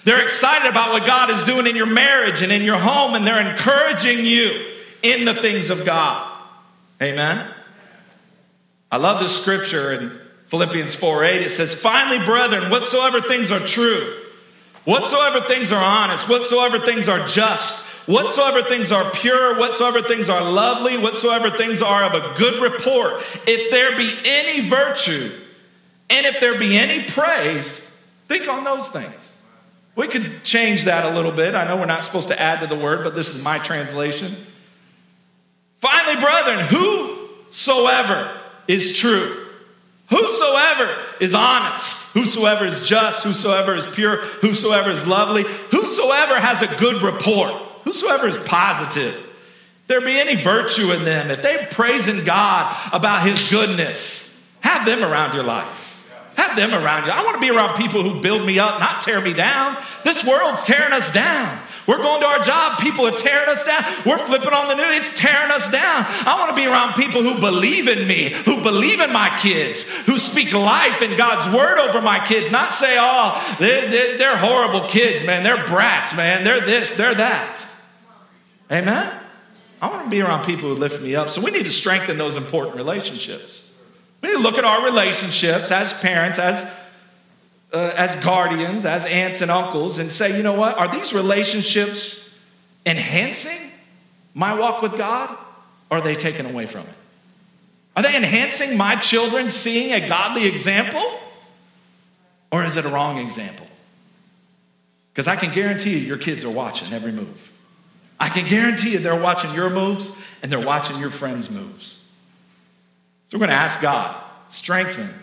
They're 0.06 0.24
excited 0.24 0.70
about 0.70 0.94
what 0.94 1.06
God 1.08 1.32
is 1.32 1.44
doing 1.44 1.66
in 1.66 1.76
your 1.76 1.88
marriage 1.88 2.44
and 2.44 2.52
in 2.52 2.62
your 2.62 2.78
home, 2.78 3.16
and 3.16 3.26
they're 3.26 3.42
encouraging 3.42 4.24
you 4.24 4.74
in 5.02 5.26
the 5.26 5.34
things 5.34 5.72
of 5.72 5.84
God. 5.84 6.32
Amen. 7.02 7.52
I 8.92 8.98
love 8.98 9.20
this 9.20 9.36
scripture 9.36 9.94
in 9.94 10.20
Philippians 10.48 10.94
4 10.94 11.24
8. 11.24 11.42
It 11.42 11.50
says, 11.50 11.74
Finally, 11.74 12.24
brethren, 12.24 12.70
whatsoever 12.70 13.20
things 13.20 13.52
are 13.52 13.60
true, 13.60 14.22
whatsoever 14.86 15.42
things 15.48 15.72
are 15.72 15.84
honest, 15.84 16.30
whatsoever 16.30 16.80
things 16.80 17.10
are 17.10 17.28
just, 17.28 17.84
whatsoever 18.06 18.62
things 18.62 18.92
are 18.92 19.10
pure, 19.10 19.58
whatsoever 19.58 20.04
things 20.04 20.30
are 20.30 20.50
lovely, 20.50 20.98
whatsoever 20.98 21.50
things 21.50 21.82
are 21.82 22.04
of 22.04 22.14
a 22.14 22.38
good 22.38 22.62
report, 22.62 23.24
if 23.48 23.72
there 23.72 23.98
be 23.98 24.16
any 24.24 24.70
virtue, 24.70 25.32
and 26.12 26.28
if 26.28 26.40
there 26.40 26.60
be 26.60 26.78
any 26.78 27.04
praise, 27.10 27.80
think 28.28 28.48
on 28.48 28.64
those 28.64 28.88
things. 28.90 29.25
We 29.96 30.08
could 30.08 30.44
change 30.44 30.86
that 30.86 31.06
a 31.06 31.16
little 31.16 31.32
bit. 31.32 31.56
I 31.56 31.66
know 31.66 31.78
we're 31.78 31.86
not 31.86 32.04
supposed 32.04 32.28
to 32.28 32.40
add 32.40 32.60
to 32.62 32.68
the 32.68 32.76
word, 32.76 33.04
but 33.04 33.16
this 33.16 33.34
is 33.34 33.42
my 33.42 33.60
translation. 33.60 34.36
Finally, 35.80 36.22
brethren, 36.22 36.66
whosoever 36.68 38.42
is 38.68 38.98
true, 38.98 39.48
whosoever 40.10 40.98
is 41.22 41.34
honest, 41.34 42.02
whosoever 42.08 42.66
is 42.66 42.82
just, 42.82 43.24
whosoever 43.24 43.76
is 43.76 43.86
pure, 43.88 44.18
whosoever 44.18 44.90
is 44.90 45.06
lovely, 45.06 45.44
whosoever 45.72 46.40
has 46.40 46.62
a 46.62 46.76
good 46.76 47.02
report, 47.02 47.54
whosoever 47.84 48.28
is 48.28 48.38
positive, 48.40 49.22
there 49.88 50.02
be 50.02 50.20
any 50.20 50.42
virtue 50.42 50.92
in 50.92 51.06
them, 51.06 51.30
if 51.30 51.42
they're 51.42 51.68
praising 51.68 52.26
God 52.26 52.76
about 52.92 53.28
his 53.28 53.50
goodness, 53.50 54.36
have 54.62 54.86
them 54.86 55.04
around 55.04 55.36
your 55.36 55.44
life. 55.44 55.85
Have 56.36 56.58
them 56.58 56.74
around 56.74 57.06
you. 57.06 57.12
I 57.12 57.24
want 57.24 57.36
to 57.36 57.42
be 57.42 57.50
around 57.50 57.78
people 57.78 58.04
who 58.04 58.20
build 58.20 58.46
me 58.46 58.60
up, 58.60 58.80
not 58.80 59.02
tear 59.02 59.22
me 59.22 59.32
down. 59.32 59.78
This 60.04 60.24
world's 60.26 60.64
tearing 60.64 60.92
us 60.92 61.12
down. 61.14 61.62
We're 61.88 61.98
going 61.98 62.20
to 62.22 62.28
our 62.28 62.44
job, 62.44 62.80
people 62.80 63.08
are 63.08 63.16
tearing 63.16 63.48
us 63.48 63.64
down. 63.64 63.84
We're 64.06 64.18
flipping 64.18 64.52
on 64.52 64.68
the 64.68 64.76
news, 64.76 65.02
it's 65.02 65.14
tearing 65.14 65.52
us 65.52 65.70
down. 65.70 66.06
I 66.06 66.36
want 66.40 66.50
to 66.50 66.56
be 66.56 66.66
around 66.66 66.96
people 66.96 67.22
who 67.22 67.40
believe 67.40 67.88
in 67.88 68.08
me, 68.08 68.30
who 68.30 68.62
believe 68.62 69.00
in 69.00 69.14
my 69.14 69.30
kids, 69.40 69.84
who 70.06 70.18
speak 70.18 70.52
life 70.52 71.02
and 71.02 71.16
God's 71.16 71.56
word 71.56 71.78
over 71.78 72.02
my 72.02 72.26
kids, 72.26 72.52
not 72.52 72.72
say, 72.72 72.98
oh, 73.00 73.56
they're, 73.60 74.18
they're, 74.18 74.36
horrible 74.36 74.90
kids, 74.90 75.24
man. 75.24 75.44
They're 75.44 75.66
brats, 75.68 76.14
man. 76.14 76.44
They're 76.44 76.66
this, 76.66 76.94
they're 76.94 77.16
that. 77.16 77.66
Amen? 78.70 79.22
I 79.82 79.88
want 79.88 80.04
to 80.04 80.10
be 80.10 80.22
around 80.22 80.46
people 80.46 80.70
who 80.70 80.76
lift 80.76 81.02
me 81.02 81.16
up. 81.16 81.30
So 81.30 81.42
we 81.42 81.52
need 81.52 81.64
to 81.64 81.72
strengthen 81.72 82.18
those 82.18 82.36
important 82.36 82.76
relationships. 82.76 83.65
We 84.26 84.36
look 84.38 84.58
at 84.58 84.66
our 84.66 84.84
relationships 84.84 85.72
as 85.72 85.94
parents, 85.94 86.40
as, 86.40 86.64
uh, 87.72 87.94
as 87.96 88.16
guardians, 88.24 88.86
as 88.86 89.06
aunts 89.06 89.42
and 89.42 89.52
uncles, 89.52 90.00
and 90.00 90.12
say, 90.12 90.36
you 90.36 90.42
know 90.42 90.54
what? 90.54 90.78
Are 90.78 90.92
these 90.92 91.14
relationships 91.14 92.30
enhancing 92.86 93.72
my 94.34 94.58
walk 94.58 94.82
with 94.82 94.98
God, 94.98 95.30
or 95.90 96.00
are 96.00 96.02
they 96.02 96.16
taken 96.16 96.46
away 96.46 96.66
from 96.66 96.82
it? 96.82 96.94
Are 97.96 98.04
they 98.04 98.16
enhancing 98.16 98.76
my 98.76 98.96
children 98.96 99.50
seeing 99.50 99.94
a 99.94 100.08
godly 100.10 100.46
example, 100.48 101.20
or 102.52 102.64
is 102.64 102.78
it 102.78 102.86
a 102.86 102.90
wrong 102.90 103.20
example? 103.20 103.68
Because 105.14 105.28
I 105.28 105.36
can 105.36 105.54
guarantee 105.54 105.92
you, 105.92 106.00
your 106.00 106.18
kids 106.18 106.44
are 106.44 106.50
watching 106.50 106.92
every 106.94 107.12
move. 107.12 107.52
I 108.20 108.30
can 108.30 108.50
guarantee 108.50 108.94
you 108.94 109.00
they're 109.00 109.16
watching 109.16 109.54
your 109.54 109.70
moves 109.70 110.12
and 110.42 110.52
they're 110.52 110.60
watching 110.60 111.00
your 111.00 111.12
friends' 111.12 111.50
moves. 111.50 111.95
We're 113.36 113.40
going 113.40 113.50
to 113.50 113.56
ask 113.56 113.82
God, 113.82 114.16
strengthen 114.50 115.14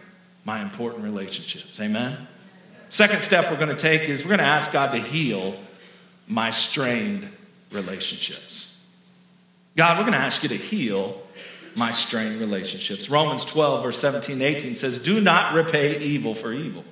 my 0.45 0.61
important 0.61 1.03
relationships. 1.03 1.81
Amen? 1.81 2.29
Second 2.91 3.23
step 3.23 3.51
we're 3.51 3.57
going 3.57 3.75
to 3.75 3.75
take 3.75 4.03
is 4.03 4.23
we're 4.23 4.29
going 4.29 4.41
to 4.41 4.45
ask 4.45 4.71
God 4.71 4.93
to 4.93 4.99
heal 4.99 5.57
my 6.29 6.51
strained 6.51 7.27
relationships. 7.71 8.77
God, 9.79 9.97
we're 9.97 10.03
going 10.03 10.13
to 10.13 10.19
ask 10.19 10.43
you 10.43 10.51
to 10.51 10.59
heal 10.59 11.23
my 11.75 11.91
strained 11.93 12.39
relationships. 12.39 13.09
Romans 13.09 13.47
12, 13.47 13.83
verse 13.83 13.99
17 14.01 14.43
18 14.43 14.77
says, 14.77 14.99
Do 14.99 15.19
not 15.19 15.55
repay 15.55 15.99
evil 16.03 16.35
for 16.35 16.53
evil. 16.53 16.85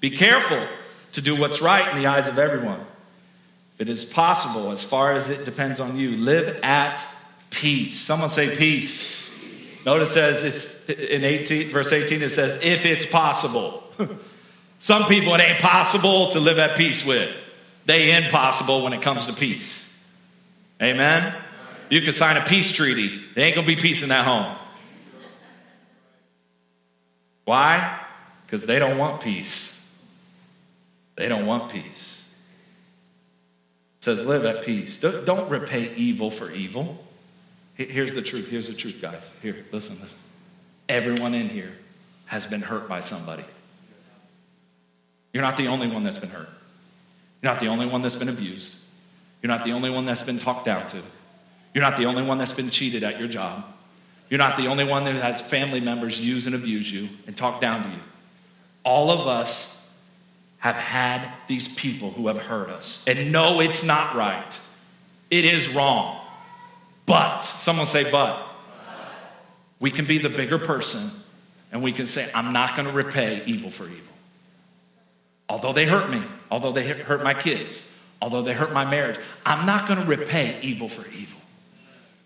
Be 0.00 0.08
careful 0.08 0.66
to 1.12 1.20
do 1.20 1.36
what's 1.36 1.60
right 1.60 1.86
in 1.94 2.00
the 2.00 2.06
eyes 2.06 2.28
of 2.28 2.38
everyone. 2.38 2.80
If 3.74 3.82
it 3.82 3.88
is 3.90 4.06
possible, 4.06 4.70
as 4.70 4.82
far 4.82 5.12
as 5.12 5.28
it 5.28 5.44
depends 5.44 5.80
on 5.80 5.98
you, 5.98 6.16
live 6.16 6.58
at 6.62 7.06
peace. 7.50 8.00
Someone 8.00 8.30
say 8.30 8.56
peace 8.56 9.25
Notice 9.86 10.12
says 10.12 10.42
it's 10.42 10.88
in 10.88 11.22
18, 11.22 11.70
verse 11.70 11.92
18, 11.92 12.20
it 12.20 12.30
says, 12.30 12.58
if 12.60 12.84
it's 12.84 13.06
possible. 13.06 13.84
Some 14.80 15.04
people 15.04 15.32
it 15.36 15.40
ain't 15.40 15.60
possible 15.60 16.30
to 16.32 16.40
live 16.40 16.58
at 16.58 16.76
peace 16.76 17.06
with. 17.06 17.34
They 17.86 18.12
impossible 18.12 18.82
when 18.82 18.92
it 18.92 19.00
comes 19.00 19.26
to 19.26 19.32
peace. 19.32 19.88
Amen? 20.82 21.32
You 21.88 22.02
can 22.02 22.12
sign 22.12 22.36
a 22.36 22.44
peace 22.44 22.72
treaty. 22.72 23.22
There 23.36 23.44
ain't 23.44 23.54
gonna 23.54 23.66
be 23.66 23.76
peace 23.76 24.02
in 24.02 24.08
that 24.08 24.26
home. 24.26 24.56
Why? 27.44 28.00
Because 28.44 28.66
they 28.66 28.80
don't 28.80 28.98
want 28.98 29.20
peace. 29.20 29.78
They 31.14 31.28
don't 31.28 31.46
want 31.46 31.70
peace. 31.70 32.24
It 34.00 34.04
says, 34.04 34.20
live 34.26 34.44
at 34.44 34.64
peace. 34.64 34.96
Don't 34.96 35.48
repay 35.48 35.94
evil 35.94 36.32
for 36.32 36.50
evil. 36.50 37.05
Here's 37.76 38.14
the 38.14 38.22
truth. 38.22 38.48
Here's 38.48 38.68
the 38.68 38.74
truth, 38.74 38.98
guys. 39.00 39.22
Here, 39.42 39.64
listen, 39.70 39.98
listen. 40.00 40.16
Everyone 40.88 41.34
in 41.34 41.48
here 41.48 41.72
has 42.26 42.46
been 42.46 42.62
hurt 42.62 42.88
by 42.88 43.00
somebody. 43.00 43.44
You're 45.32 45.42
not 45.42 45.58
the 45.58 45.68
only 45.68 45.86
one 45.86 46.02
that's 46.02 46.18
been 46.18 46.30
hurt. 46.30 46.48
You're 47.42 47.52
not 47.52 47.60
the 47.60 47.66
only 47.66 47.86
one 47.86 48.00
that's 48.00 48.16
been 48.16 48.30
abused. 48.30 48.74
You're 49.42 49.48
not 49.48 49.64
the 49.64 49.72
only 49.72 49.90
one 49.90 50.06
that's 50.06 50.22
been 50.22 50.38
talked 50.38 50.64
down 50.64 50.88
to. 50.88 51.02
You're 51.74 51.84
not 51.84 51.98
the 51.98 52.06
only 52.06 52.22
one 52.22 52.38
that's 52.38 52.52
been 52.52 52.70
cheated 52.70 53.02
at 53.02 53.18
your 53.18 53.28
job. 53.28 53.64
You're 54.30 54.38
not 54.38 54.56
the 54.56 54.66
only 54.66 54.84
one 54.84 55.04
that 55.04 55.14
has 55.14 55.42
family 55.42 55.80
members 55.80 56.18
use 56.18 56.46
and 56.46 56.54
abuse 56.54 56.90
you 56.90 57.10
and 57.26 57.36
talk 57.36 57.60
down 57.60 57.82
to 57.82 57.88
you. 57.90 58.02
All 58.82 59.10
of 59.10 59.28
us 59.28 59.76
have 60.58 60.76
had 60.76 61.30
these 61.48 61.68
people 61.68 62.12
who 62.12 62.28
have 62.28 62.38
hurt 62.38 62.70
us. 62.70 63.04
And 63.06 63.30
no, 63.30 63.60
it's 63.60 63.84
not 63.84 64.16
right. 64.16 64.58
It 65.30 65.44
is 65.44 65.68
wrong. 65.68 66.20
But, 67.06 67.40
someone 67.40 67.86
say, 67.86 68.10
but. 68.10 68.42
We 69.78 69.90
can 69.90 70.06
be 70.06 70.18
the 70.18 70.30
bigger 70.30 70.58
person 70.58 71.10
and 71.72 71.82
we 71.82 71.92
can 71.92 72.06
say, 72.06 72.28
I'm 72.34 72.52
not 72.52 72.76
going 72.76 72.88
to 72.88 72.94
repay 72.94 73.42
evil 73.46 73.70
for 73.70 73.84
evil. 73.84 74.14
Although 75.48 75.72
they 75.72 75.86
hurt 75.86 76.10
me, 76.10 76.22
although 76.50 76.72
they 76.72 76.86
hurt 76.88 77.22
my 77.22 77.34
kids, 77.34 77.88
although 78.20 78.42
they 78.42 78.54
hurt 78.54 78.72
my 78.72 78.84
marriage, 78.84 79.18
I'm 79.44 79.66
not 79.66 79.86
going 79.86 80.00
to 80.00 80.06
repay 80.06 80.58
evil 80.62 80.88
for 80.88 81.08
evil. 81.10 81.40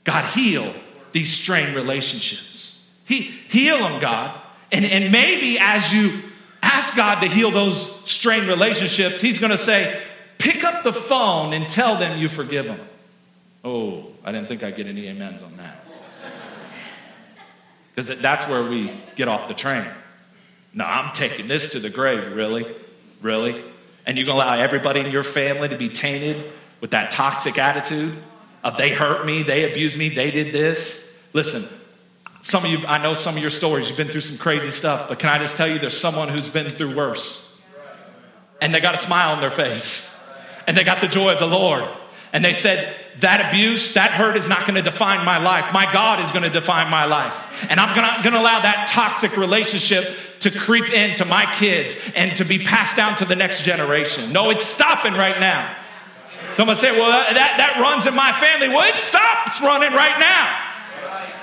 God, 0.04 0.24
heal 0.32 0.72
these 1.12 1.32
strained 1.32 1.74
relationships. 1.74 2.80
He, 3.04 3.22
heal 3.22 3.78
them, 3.78 4.00
God. 4.00 4.40
And, 4.72 4.84
and 4.84 5.12
maybe 5.12 5.58
as 5.58 5.92
you 5.92 6.22
ask 6.62 6.96
God 6.96 7.20
to 7.20 7.26
heal 7.26 7.50
those 7.50 7.94
strained 8.08 8.46
relationships, 8.46 9.20
He's 9.20 9.38
going 9.38 9.50
to 9.50 9.58
say, 9.58 10.00
pick 10.38 10.64
up 10.64 10.84
the 10.84 10.92
phone 10.92 11.52
and 11.52 11.68
tell 11.68 11.96
them 11.96 12.18
you 12.18 12.28
forgive 12.28 12.66
them. 12.66 12.80
Oh, 13.64 14.06
I 14.24 14.32
didn't 14.32 14.48
think 14.48 14.62
I'd 14.62 14.76
get 14.76 14.86
any 14.86 15.08
amens 15.08 15.42
on 15.42 15.56
that. 15.58 15.84
Because 17.94 18.18
that's 18.18 18.48
where 18.48 18.62
we 18.62 18.92
get 19.16 19.28
off 19.28 19.48
the 19.48 19.54
train. 19.54 19.86
No, 20.72 20.84
I'm 20.84 21.12
taking 21.14 21.48
this 21.48 21.72
to 21.72 21.80
the 21.80 21.90
grave, 21.90 22.34
really? 22.34 22.66
Really? 23.20 23.62
And 24.06 24.16
you're 24.16 24.26
going 24.26 24.38
to 24.38 24.44
allow 24.44 24.58
everybody 24.58 25.00
in 25.00 25.10
your 25.10 25.24
family 25.24 25.68
to 25.68 25.76
be 25.76 25.88
tainted 25.88 26.50
with 26.80 26.92
that 26.92 27.10
toxic 27.10 27.58
attitude 27.58 28.14
of 28.62 28.76
they 28.76 28.90
hurt 28.90 29.26
me, 29.26 29.42
they 29.42 29.70
abused 29.70 29.96
me, 29.96 30.08
they 30.08 30.30
did 30.30 30.52
this? 30.52 31.06
Listen, 31.32 31.66
some 32.42 32.64
of 32.64 32.70
you, 32.70 32.86
I 32.86 32.98
know 33.02 33.14
some 33.14 33.36
of 33.36 33.42
your 33.42 33.50
stories, 33.50 33.88
you've 33.88 33.96
been 33.96 34.08
through 34.08 34.22
some 34.22 34.38
crazy 34.38 34.70
stuff, 34.70 35.08
but 35.08 35.18
can 35.18 35.28
I 35.28 35.38
just 35.38 35.56
tell 35.56 35.68
you 35.68 35.78
there's 35.78 35.96
someone 35.96 36.28
who's 36.28 36.48
been 36.48 36.70
through 36.70 36.94
worse? 36.94 37.46
And 38.60 38.74
they 38.74 38.80
got 38.80 38.94
a 38.94 38.98
smile 38.98 39.34
on 39.34 39.40
their 39.40 39.50
face, 39.50 40.08
and 40.66 40.76
they 40.76 40.84
got 40.84 41.00
the 41.00 41.08
joy 41.08 41.32
of 41.32 41.38
the 41.38 41.46
Lord. 41.46 41.84
And 42.32 42.44
they 42.44 42.52
said, 42.52 42.94
That 43.20 43.52
abuse, 43.52 43.92
that 43.92 44.12
hurt 44.12 44.36
is 44.36 44.48
not 44.48 44.60
going 44.60 44.74
to 44.74 44.82
define 44.82 45.24
my 45.24 45.38
life. 45.38 45.72
My 45.72 45.90
God 45.92 46.20
is 46.20 46.30
going 46.30 46.42
to 46.42 46.50
define 46.50 46.90
my 46.90 47.04
life. 47.04 47.34
And 47.68 47.78
I'm 47.78 47.94
not 47.96 48.22
going 48.22 48.32
to 48.32 48.40
allow 48.40 48.60
that 48.60 48.88
toxic 48.90 49.36
relationship 49.36 50.16
to 50.40 50.50
creep 50.50 50.90
into 50.90 51.24
my 51.24 51.44
kids 51.56 51.94
and 52.14 52.36
to 52.38 52.44
be 52.44 52.58
passed 52.58 52.96
down 52.96 53.16
to 53.16 53.24
the 53.24 53.36
next 53.36 53.62
generation. 53.62 54.32
No, 54.32 54.50
it's 54.50 54.64
stopping 54.64 55.12
right 55.12 55.38
now. 55.38 55.76
Someone 56.54 56.76
say, 56.76 56.92
Well, 56.92 57.10
that, 57.10 57.34
that 57.34 57.78
runs 57.80 58.06
in 58.06 58.14
my 58.14 58.32
family. 58.32 58.68
Well, 58.68 58.88
it 58.88 58.98
stops 58.98 59.60
running 59.60 59.92
right 59.92 60.18
now. 60.18 60.68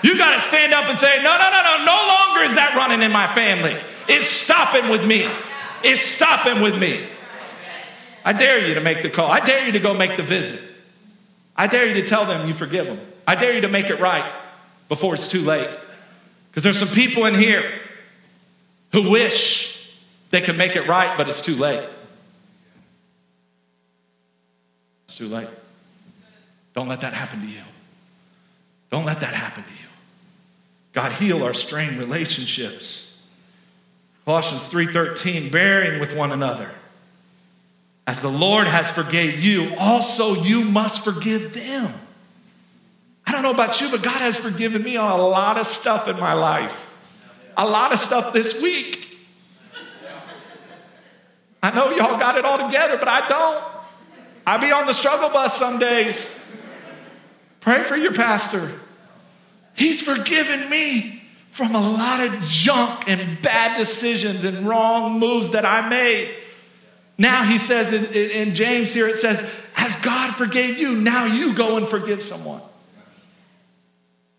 You 0.03 0.17
got 0.17 0.35
to 0.35 0.41
stand 0.41 0.73
up 0.73 0.89
and 0.89 0.97
say, 0.97 1.17
no, 1.23 1.37
no, 1.37 1.49
no, 1.49 1.61
no, 1.63 1.85
no 1.85 2.07
longer 2.07 2.43
is 2.43 2.55
that 2.55 2.75
running 2.75 3.01
in 3.01 3.11
my 3.11 3.33
family. 3.33 3.75
It's 4.07 4.27
stopping 4.27 4.89
with 4.89 5.03
me. 5.03 5.27
It's 5.83 6.01
stopping 6.01 6.61
with 6.61 6.77
me. 6.77 7.05
I 8.23 8.33
dare 8.33 8.67
you 8.67 8.75
to 8.75 8.81
make 8.81 9.01
the 9.01 9.09
call. 9.09 9.31
I 9.31 9.39
dare 9.39 9.65
you 9.65 9.71
to 9.71 9.79
go 9.79 9.93
make 9.93 10.17
the 10.17 10.23
visit. 10.23 10.61
I 11.57 11.67
dare 11.67 11.87
you 11.87 11.95
to 11.95 12.03
tell 12.03 12.25
them 12.25 12.47
you 12.47 12.53
forgive 12.53 12.85
them. 12.85 12.99
I 13.25 13.35
dare 13.35 13.53
you 13.53 13.61
to 13.61 13.67
make 13.67 13.89
it 13.89 13.99
right 13.99 14.31
before 14.89 15.15
it's 15.15 15.27
too 15.27 15.41
late. 15.41 15.69
Because 16.49 16.63
there's 16.63 16.79
some 16.79 16.89
people 16.89 17.25
in 17.25 17.35
here 17.35 17.63
who 18.93 19.09
wish 19.09 19.89
they 20.31 20.41
could 20.41 20.57
make 20.57 20.75
it 20.75 20.87
right, 20.87 21.17
but 21.17 21.27
it's 21.27 21.41
too 21.41 21.55
late. 21.55 21.87
It's 25.07 25.17
too 25.17 25.27
late. 25.27 25.49
Don't 26.73 26.87
let 26.87 27.01
that 27.01 27.13
happen 27.13 27.41
to 27.41 27.47
you. 27.47 27.63
Don't 28.91 29.05
let 29.05 29.19
that 29.21 29.33
happen 29.33 29.63
to 29.63 29.69
you. 29.69 29.75
God 30.93 31.13
heal 31.13 31.43
our 31.43 31.53
strained 31.53 31.97
relationships. 31.99 33.15
Colossians 34.25 34.67
3:13 34.67 35.49
bearing 35.49 35.99
with 35.99 36.15
one 36.15 36.31
another. 36.31 36.71
As 38.07 38.21
the 38.21 38.29
Lord 38.29 38.67
has 38.67 38.89
forgave 38.89 39.43
you, 39.43 39.75
also 39.75 40.41
you 40.41 40.63
must 40.63 41.03
forgive 41.03 41.53
them. 41.53 41.93
I 43.25 43.33
don't 43.33 43.43
know 43.43 43.51
about 43.51 43.81
you, 43.81 43.91
but 43.91 44.01
God 44.01 44.21
has 44.21 44.37
forgiven 44.37 44.81
me 44.81 44.95
on 44.95 45.19
a 45.19 45.27
lot 45.27 45.57
of 45.57 45.67
stuff 45.67 46.07
in 46.07 46.17
my 46.17 46.31
life. 46.31 46.85
A 47.57 47.67
lot 47.67 47.91
of 47.91 47.99
stuff 47.99 48.31
this 48.31 48.61
week. 48.61 49.03
I 51.61 51.71
know 51.71 51.89
y'all 51.91 52.17
got 52.17 52.37
it 52.37 52.45
all 52.45 52.65
together, 52.65 52.97
but 52.97 53.09
I 53.09 53.27
don't. 53.27 53.63
I 54.45 54.57
be 54.57 54.71
on 54.71 54.87
the 54.87 54.93
struggle 54.93 55.29
bus 55.29 55.57
some 55.57 55.77
days. 55.77 56.25
Pray 57.59 57.83
for 57.83 57.97
your 57.97 58.13
pastor. 58.13 58.71
He's 59.75 60.01
forgiven 60.01 60.69
me 60.69 61.23
from 61.51 61.75
a 61.75 61.81
lot 61.81 62.25
of 62.25 62.41
junk 62.43 63.09
and 63.09 63.41
bad 63.41 63.75
decisions 63.75 64.45
and 64.45 64.65
wrong 64.65 65.19
moves 65.19 65.51
that 65.51 65.65
I 65.65 65.89
made. 65.89 66.33
Now 67.17 67.43
he 67.43 67.57
says 67.57 67.91
in, 67.91 68.05
in, 68.05 68.29
in, 68.29 68.55
James 68.55 68.93
here, 68.93 69.07
it 69.07 69.17
says, 69.17 69.49
as 69.75 69.95
God 69.95 70.35
forgave 70.35 70.77
you, 70.77 70.95
now 70.95 71.25
you 71.25 71.53
go 71.55 71.77
and 71.77 71.87
forgive 71.87 72.23
someone. 72.23 72.61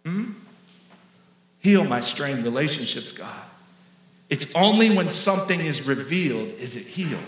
Hmm? 0.04 0.32
Heal 1.60 1.84
my 1.84 2.00
strained 2.00 2.44
relationships, 2.44 3.10
God. 3.10 3.42
It's 4.30 4.54
only 4.54 4.94
when 4.94 5.08
something 5.08 5.58
is 5.58 5.82
revealed 5.82 6.48
is 6.58 6.76
it 6.76 6.86
healed. 6.86 7.20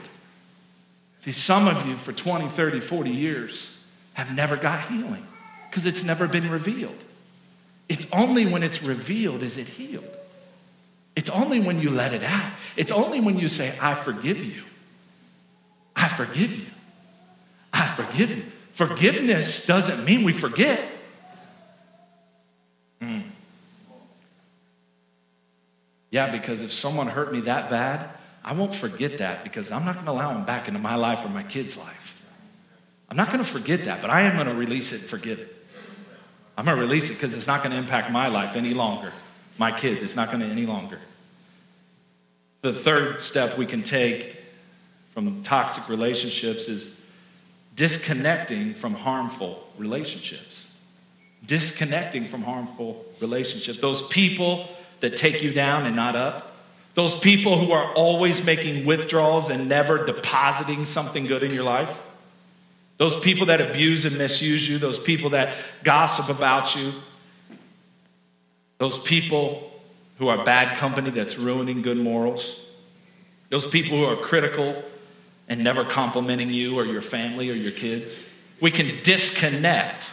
See, 1.23 1.33
some 1.33 1.67
of 1.67 1.87
you 1.87 1.97
for 1.97 2.13
20, 2.13 2.49
30, 2.49 2.81
40 2.81 3.11
years 3.11 3.77
have 4.15 4.35
never 4.35 4.57
got 4.57 4.89
healing 4.89 5.27
because 5.69 5.85
it's 5.85 6.05
never 6.05 6.29
been 6.29 6.51
revealed. 6.51 6.97
It's 7.89 8.07
only 8.13 8.47
when 8.47 8.63
it's 8.63 8.83
revealed 8.83 9.43
is 9.43 9.57
it 9.57 9.67
healed. 9.67 10.17
It's 11.17 11.29
only 11.29 11.61
when 11.61 11.81
you 11.81 11.91
let 11.91 12.15
it 12.15 12.23
out. 12.23 12.53
It's 12.77 12.93
only 12.93 13.21
when 13.21 13.39
you 13.39 13.49
say, 13.49 13.77
I 13.81 13.95
forgive 13.95 14.43
you. 14.43 14.63
I 16.01 16.09
forgive 16.09 16.51
you. 16.51 16.67
I 17.75 17.95
forgive 17.95 18.31
you. 18.31 18.45
Forgiveness 18.73 19.67
doesn't 19.67 20.03
mean 20.03 20.25
we 20.25 20.33
forget. 20.33 20.81
Mm. 23.03 23.25
Yeah, 26.11 26.31
because 26.31 26.63
if 26.63 26.73
someone 26.73 27.09
hurt 27.09 27.33
me 27.33 27.41
that 27.43 27.69
bad, 27.69 28.09
I 28.43 28.55
won't 28.55 28.75
forget 28.75 29.19
that 29.19 29.45
because 29.45 29.71
I'm 29.71 29.85
not 29.85 29.97
going 29.97 30.07
to 30.07 30.13
allow 30.13 30.33
them 30.33 30.47
back 30.47 30.69
into 30.69 30.81
my 30.81 30.95
life 30.95 31.23
or 31.23 31.29
my 31.29 31.43
kid's 31.43 31.77
life. 31.77 32.25
I'm 33.11 33.17
not 33.19 33.27
going 33.27 33.45
to 33.45 33.51
forget 33.51 33.85
that, 33.85 34.01
but 34.01 34.09
I 34.09 34.23
am 34.23 34.37
going 34.37 34.47
to 34.47 34.55
release 34.55 34.93
it 34.93 35.03
and 35.03 35.11
forgive 35.11 35.39
it. 35.39 35.55
I'm 36.57 36.65
going 36.65 36.79
to 36.79 36.83
release 36.83 37.11
it 37.11 37.15
because 37.15 37.35
it's 37.35 37.47
not 37.47 37.63
going 37.63 37.73
to 37.73 37.79
impact 37.79 38.11
my 38.11 38.29
life 38.29 38.57
any 38.57 38.73
longer. 38.73 39.13
My 39.59 39.71
kids, 39.71 40.03
it's 40.03 40.17
not 40.17 40.29
going 40.29 40.41
to 40.41 40.47
any 40.47 40.65
longer. 40.65 40.99
The 42.63 42.73
third 42.73 43.21
step 43.21 43.59
we 43.59 43.67
can 43.67 43.83
take 43.83 44.40
from 45.13 45.43
toxic 45.43 45.89
relationships 45.89 46.69
is 46.69 46.99
disconnecting 47.77 48.75
from 48.75 48.95
harmful 48.95 49.67
relationships. 49.79 50.67
Disconnecting 51.47 52.27
from 52.29 52.43
harmful 52.43 53.05
relationships. 53.21 53.81
Those 53.81 54.07
people 54.09 54.69
that 55.01 55.17
take 55.17 55.43
you 55.43 55.53
down 55.53 55.87
and 55.87 55.97
not 55.97 56.15
up. 56.15 56.57
Those 56.95 57.19
people 57.19 57.59
who 57.59 57.73
are 57.73 57.93
always 57.95 58.45
making 58.45 58.85
withdrawals 58.85 59.49
and 59.49 59.69
never 59.69 60.05
depositing 60.05 60.85
something 60.85 61.27
good 61.27 61.43
in 61.43 61.53
your 61.53 61.65
life. 61.65 61.99
Those 62.99 63.17
people 63.17 63.47
that 63.47 63.63
abuse 63.63 64.05
and 64.05 64.19
misuse 64.19 64.69
you, 64.69 64.77
those 64.77 64.99
people 64.99 65.31
that 65.31 65.57
gossip 65.83 66.29
about 66.29 66.77
you, 66.77 66.93
those 68.77 68.99
people 68.99 69.73
who 70.19 70.29
are 70.29 70.45
bad 70.45 70.77
company 70.77 71.09
that's 71.09 71.39
ruining 71.39 71.81
good 71.81 71.97
morals, 71.97 72.61
those 73.49 73.67
people 73.67 73.97
who 73.97 74.05
are 74.05 74.17
critical 74.17 74.85
and 75.51 75.65
never 75.65 75.85
complimenting 75.85 76.49
you 76.51 76.79
or 76.79 76.87
your 76.87 77.03
family 77.03 77.51
or 77.51 77.55
your 77.55 77.73
kids. 77.73 78.25
We 78.61 78.71
can 78.71 79.03
disconnect 79.03 80.11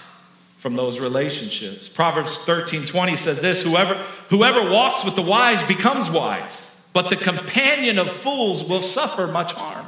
from 0.58 0.76
those 0.76 1.00
relationships. 1.00 1.88
Proverbs 1.88 2.38
13 2.39 2.88
20 2.88 3.15
says 3.15 3.39
this 3.39 3.62
whoever, 3.62 3.93
whoever 4.30 4.69
walks 4.69 5.06
with 5.06 5.15
the 5.15 5.21
wise 5.21 5.62
becomes 5.63 6.10
wise, 6.10 6.69
but 6.91 7.12
the 7.12 7.15
companion 7.15 8.00
of 8.00 8.12
fools 8.12 8.63
will 8.63 8.82
suffer 8.82 9.28
much 9.28 9.54
harm. 9.54 9.88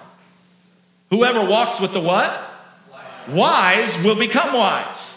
Whoever 1.09 1.43
walks 1.43 1.79
with 1.79 1.93
the 1.93 1.99
what? 1.99 2.39
Wise 3.27 3.97
will 4.03 4.15
become 4.15 4.53
wise. 4.53 5.15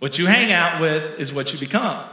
What 0.00 0.18
you 0.18 0.26
hang 0.26 0.52
out 0.52 0.80
with 0.80 1.18
is 1.18 1.32
what 1.32 1.52
you 1.52 1.58
become. 1.58 2.04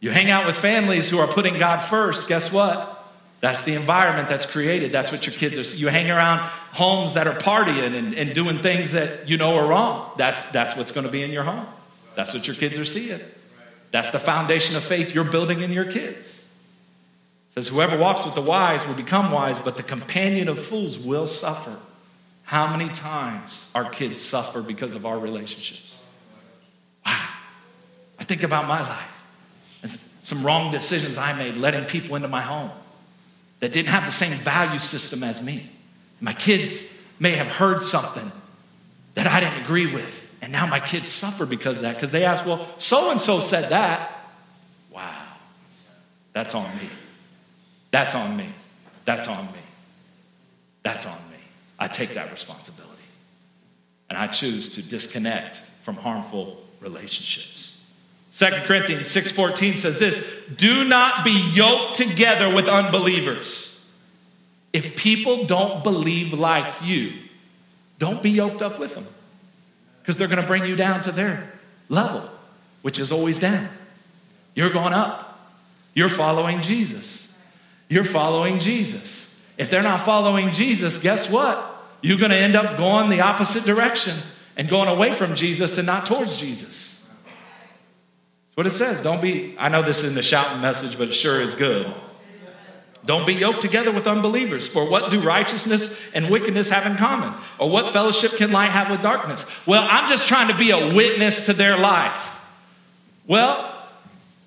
You 0.00 0.10
hang 0.10 0.30
out 0.30 0.46
with 0.46 0.56
families 0.56 1.08
who 1.08 1.18
are 1.18 1.26
putting 1.26 1.58
God 1.58 1.80
first, 1.80 2.28
guess 2.28 2.52
what? 2.52 2.97
That's 3.40 3.62
the 3.62 3.74
environment 3.74 4.28
that's 4.28 4.46
created. 4.46 4.90
That's 4.90 5.12
what 5.12 5.26
your 5.26 5.34
kids 5.34 5.56
are. 5.56 5.76
You 5.76 5.88
hang 5.88 6.10
around 6.10 6.40
homes 6.72 7.14
that 7.14 7.28
are 7.28 7.38
partying 7.38 7.94
and, 7.94 8.14
and 8.14 8.34
doing 8.34 8.58
things 8.58 8.92
that 8.92 9.28
you 9.28 9.36
know 9.36 9.56
are 9.56 9.66
wrong. 9.66 10.10
That's, 10.16 10.44
that's 10.46 10.76
what's 10.76 10.90
going 10.90 11.06
to 11.06 11.12
be 11.12 11.22
in 11.22 11.30
your 11.30 11.44
home. 11.44 11.66
That's 12.16 12.34
what 12.34 12.48
your 12.48 12.56
kids 12.56 12.76
are 12.78 12.84
seeing. 12.84 13.20
That's 13.92 14.10
the 14.10 14.18
foundation 14.18 14.74
of 14.74 14.82
faith 14.82 15.14
you're 15.14 15.24
building 15.24 15.60
in 15.60 15.72
your 15.72 15.84
kids. 15.84 16.26
It 16.26 17.54
says, 17.54 17.68
Whoever 17.68 17.96
walks 17.96 18.24
with 18.24 18.34
the 18.34 18.42
wise 18.42 18.84
will 18.84 18.94
become 18.94 19.30
wise, 19.30 19.60
but 19.60 19.76
the 19.76 19.84
companion 19.84 20.48
of 20.48 20.58
fools 20.58 20.98
will 20.98 21.28
suffer. 21.28 21.76
How 22.42 22.66
many 22.76 22.90
times 22.92 23.66
our 23.74 23.88
kids 23.88 24.20
suffer 24.20 24.62
because 24.62 24.94
of 24.96 25.06
our 25.06 25.18
relationships? 25.18 25.96
Wow. 27.06 27.28
I 28.18 28.24
think 28.24 28.42
about 28.42 28.66
my 28.66 28.80
life 28.80 29.22
and 29.82 29.92
some 30.22 30.44
wrong 30.44 30.72
decisions 30.72 31.16
I 31.18 31.34
made 31.34 31.54
letting 31.54 31.84
people 31.84 32.16
into 32.16 32.28
my 32.28 32.42
home 32.42 32.70
that 33.60 33.72
didn't 33.72 33.88
have 33.88 34.04
the 34.04 34.12
same 34.12 34.38
value 34.38 34.78
system 34.78 35.22
as 35.22 35.42
me. 35.42 35.70
My 36.20 36.32
kids 36.32 36.80
may 37.18 37.32
have 37.32 37.48
heard 37.48 37.82
something 37.82 38.30
that 39.14 39.26
I 39.26 39.40
didn't 39.40 39.62
agree 39.62 39.92
with. 39.92 40.26
And 40.40 40.52
now 40.52 40.66
my 40.66 40.80
kids 40.80 41.10
suffer 41.10 41.44
because 41.46 41.78
of 41.78 41.82
that 41.82 41.96
because 41.96 42.12
they 42.12 42.24
ask, 42.24 42.46
well, 42.46 42.66
so 42.78 43.10
and 43.10 43.20
so 43.20 43.40
said 43.40 43.70
that. 43.70 44.24
Wow. 44.90 45.24
That's 46.32 46.54
on 46.54 46.76
me. 46.76 46.88
That's 47.90 48.14
on 48.14 48.36
me. 48.36 48.48
That's 49.04 49.26
on 49.26 49.46
me. 49.46 49.58
That's 50.84 51.06
on 51.06 51.18
me. 51.30 51.38
I 51.78 51.88
take 51.88 52.14
that 52.14 52.30
responsibility. 52.30 52.94
And 54.08 54.16
I 54.16 54.28
choose 54.28 54.68
to 54.70 54.82
disconnect 54.82 55.56
from 55.82 55.96
harmful 55.96 56.64
relationships. 56.80 57.77
2 58.38 58.66
Corinthians 58.66 59.08
6:14 59.08 59.78
says 59.78 59.98
this, 59.98 60.24
"Do 60.56 60.84
not 60.84 61.24
be 61.24 61.32
yoked 61.32 61.96
together 61.96 62.48
with 62.48 62.68
unbelievers." 62.68 63.76
If 64.72 64.94
people 64.94 65.44
don't 65.44 65.82
believe 65.82 66.32
like 66.32 66.72
you, 66.84 67.14
don't 67.98 68.22
be 68.22 68.30
yoked 68.30 68.62
up 68.62 68.78
with 68.78 68.94
them. 68.94 69.06
because 70.00 70.16
they're 70.16 70.28
going 70.28 70.40
to 70.40 70.46
bring 70.46 70.64
you 70.64 70.74
down 70.74 71.02
to 71.02 71.12
their 71.12 71.52
level, 71.90 72.30
which 72.80 72.98
is 72.98 73.12
always 73.12 73.38
down. 73.38 73.68
You're 74.54 74.70
going 74.70 74.94
up. 74.94 75.38
You're 75.92 76.08
following 76.08 76.62
Jesus. 76.62 77.30
You're 77.90 78.04
following 78.04 78.58
Jesus. 78.58 79.30
If 79.58 79.68
they're 79.68 79.82
not 79.82 80.00
following 80.00 80.52
Jesus, 80.52 80.96
guess 80.96 81.28
what? 81.28 81.58
You're 82.00 82.16
going 82.16 82.30
to 82.30 82.38
end 82.38 82.56
up 82.56 82.78
going 82.78 83.10
the 83.10 83.20
opposite 83.20 83.66
direction 83.66 84.16
and 84.56 84.66
going 84.66 84.88
away 84.88 85.12
from 85.12 85.34
Jesus 85.34 85.76
and 85.76 85.84
not 85.84 86.06
towards 86.06 86.38
Jesus. 86.38 86.87
What 88.58 88.66
it 88.66 88.72
says. 88.72 89.00
Don't 89.00 89.22
be, 89.22 89.54
I 89.56 89.68
know 89.68 89.82
this 89.82 90.02
isn't 90.02 90.18
a 90.18 90.22
shouting 90.22 90.60
message, 90.60 90.98
but 90.98 91.10
it 91.10 91.14
sure 91.14 91.40
is 91.40 91.54
good. 91.54 91.86
Don't 93.06 93.24
be 93.24 93.34
yoked 93.34 93.62
together 93.62 93.92
with 93.92 94.08
unbelievers. 94.08 94.66
For 94.66 94.84
what 94.84 95.12
do 95.12 95.20
righteousness 95.20 95.96
and 96.12 96.28
wickedness 96.28 96.68
have 96.70 96.84
in 96.84 96.96
common? 96.96 97.34
Or 97.60 97.70
what 97.70 97.92
fellowship 97.92 98.32
can 98.32 98.50
light 98.50 98.72
have 98.72 98.90
with 98.90 99.00
darkness? 99.00 99.46
Well, 99.64 99.86
I'm 99.88 100.08
just 100.08 100.26
trying 100.26 100.48
to 100.48 100.58
be 100.58 100.72
a 100.72 100.92
witness 100.92 101.46
to 101.46 101.52
their 101.52 101.78
life. 101.78 102.32
Well, 103.28 103.72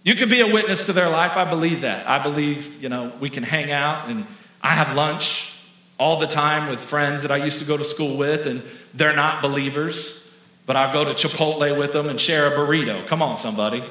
you 0.04 0.16
can 0.16 0.28
be 0.28 0.42
a 0.42 0.54
witness 0.54 0.86
to 0.88 0.92
their 0.92 1.08
life. 1.08 1.38
I 1.38 1.50
believe 1.50 1.80
that. 1.80 2.06
I 2.06 2.22
believe, 2.22 2.84
you 2.84 2.90
know, 2.90 3.14
we 3.22 3.30
can 3.30 3.44
hang 3.44 3.72
out 3.72 4.10
and 4.10 4.28
I 4.62 4.72
have 4.72 4.94
lunch 4.94 5.54
all 5.98 6.20
the 6.20 6.28
time 6.28 6.70
with 6.70 6.82
friends 6.82 7.22
that 7.22 7.32
I 7.32 7.38
used 7.38 7.60
to 7.60 7.66
go 7.66 7.78
to 7.78 7.86
school 7.86 8.18
with, 8.18 8.46
and 8.46 8.62
they're 8.94 9.16
not 9.16 9.42
believers, 9.42 10.28
but 10.66 10.76
I'll 10.76 10.92
go 10.92 11.06
to 11.06 11.14
Chipotle 11.14 11.78
with 11.78 11.94
them 11.94 12.10
and 12.10 12.20
share 12.20 12.48
a 12.48 12.58
burrito. 12.58 13.08
Come 13.08 13.22
on, 13.22 13.38
somebody. 13.38 13.82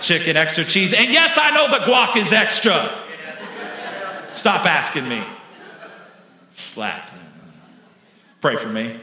Chicken, 0.00 0.36
extra 0.36 0.64
cheese. 0.64 0.92
And 0.92 1.12
yes, 1.12 1.36
I 1.40 1.50
know 1.50 1.70
the 1.70 1.84
guac 1.84 2.16
is 2.16 2.32
extra. 2.32 3.02
Stop 4.32 4.66
asking 4.66 5.08
me. 5.08 5.22
Slap. 6.56 7.10
Pray 8.40 8.56
for 8.56 8.68
me. 8.68 8.96